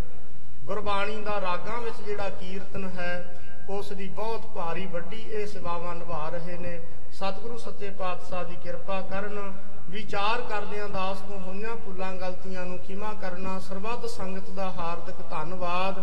ਗੁਰਬਾਣੀ 0.65 1.21
ਦਾ 1.21 1.41
ਰਾਗਾਂ 1.41 1.81
ਵਿੱਚ 1.81 1.95
ਜਿਹੜਾ 2.05 2.29
ਕੀਰਤਨ 2.29 2.89
ਹੈ, 2.89 3.39
ਉਸ 3.69 3.91
ਦੀ 3.91 4.07
ਬਹੁਤ 4.09 4.45
ਭਾਰੀ 4.45 4.85
ਵੱਡੀ 4.85 5.21
ਇਹ 5.21 5.47
ਸੇਵਾਵਾਂ 5.47 5.95
ਨਿਭਾ 5.95 6.29
ਰਹੇ 6.29 6.57
ਨੇ। 6.57 6.79
ਸਤਿਗੁਰੂ 7.11 7.57
ਸੱਚੇ 7.57 7.89
ਪਾਤਸ਼ਾਹ 7.89 8.43
ਦੀ 8.45 8.55
ਕਿਰਪਾ 8.55 9.01
ਕਰਨ 9.01 9.53
ਵਿਚਾਰ 9.91 10.41
ਕਰਦਿਆਂ 10.41 10.87
ਦਾਸ 10.89 11.17
ਤੋਂ 11.19 11.39
ਹੋਈਆਂ 11.39 11.75
ਭੁੱਲਾਂ 11.75 12.13
ਗਲਤੀਆਂ 12.15 12.65
ਨੂੰ 12.65 12.77
ਖਿਮਾ 12.77 13.13
ਕਰਨਾ 13.13 13.57
ਸਰਬੱਤ 13.59 14.05
ਸੰਗਤ 14.05 14.49
ਦਾ 14.49 14.69
ਹਾਰਦਿਕ 14.69 15.15
ਧੰਨਵਾਦ। 15.29 15.99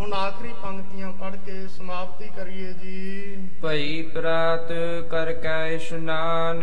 ਹੁਣ 0.00 0.12
ਆਖਰੀ 0.12 0.52
ਪੰਕਤੀਆਂ 0.62 1.10
ਪੜ੍ਹ 1.12 1.36
ਕੇ 1.36 1.66
ਸਮਾਪਤੀ 1.68 2.28
ਕਰੀਏ 2.36 2.72
ਜੀ। 2.72 3.36
ਭਈ 3.62 4.02
ਪ੍ਰਾਤ 4.02 4.72
ਕਰ 5.10 5.32
ਕੈ 5.32 5.66
ਇਸ਼ਨਾਨ 5.68 6.62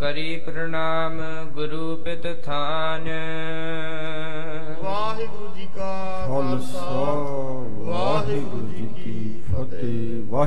ਕਰੀ 0.00 0.36
ਪ੍ਰਣਾਮ 0.36 1.20
ਗੁਰੂ 1.54 1.96
ਪਿਤ 1.96 2.26
ਥਾਨ। 2.44 3.08
ਵਾਹਿਗੁਰੂ 4.82 5.48
ਜੀ 5.56 5.66
ਕਾ 5.76 6.26
ਖਾਲਸਾ 6.26 6.84
ਵਾਹਿਗੁਰੂ 7.78 8.66
ਜੀ 8.68 8.86
ਕੀ 8.96 9.42
ਫਤਿਹ। 9.50 10.22
ਵਾਹਿ 10.24 10.46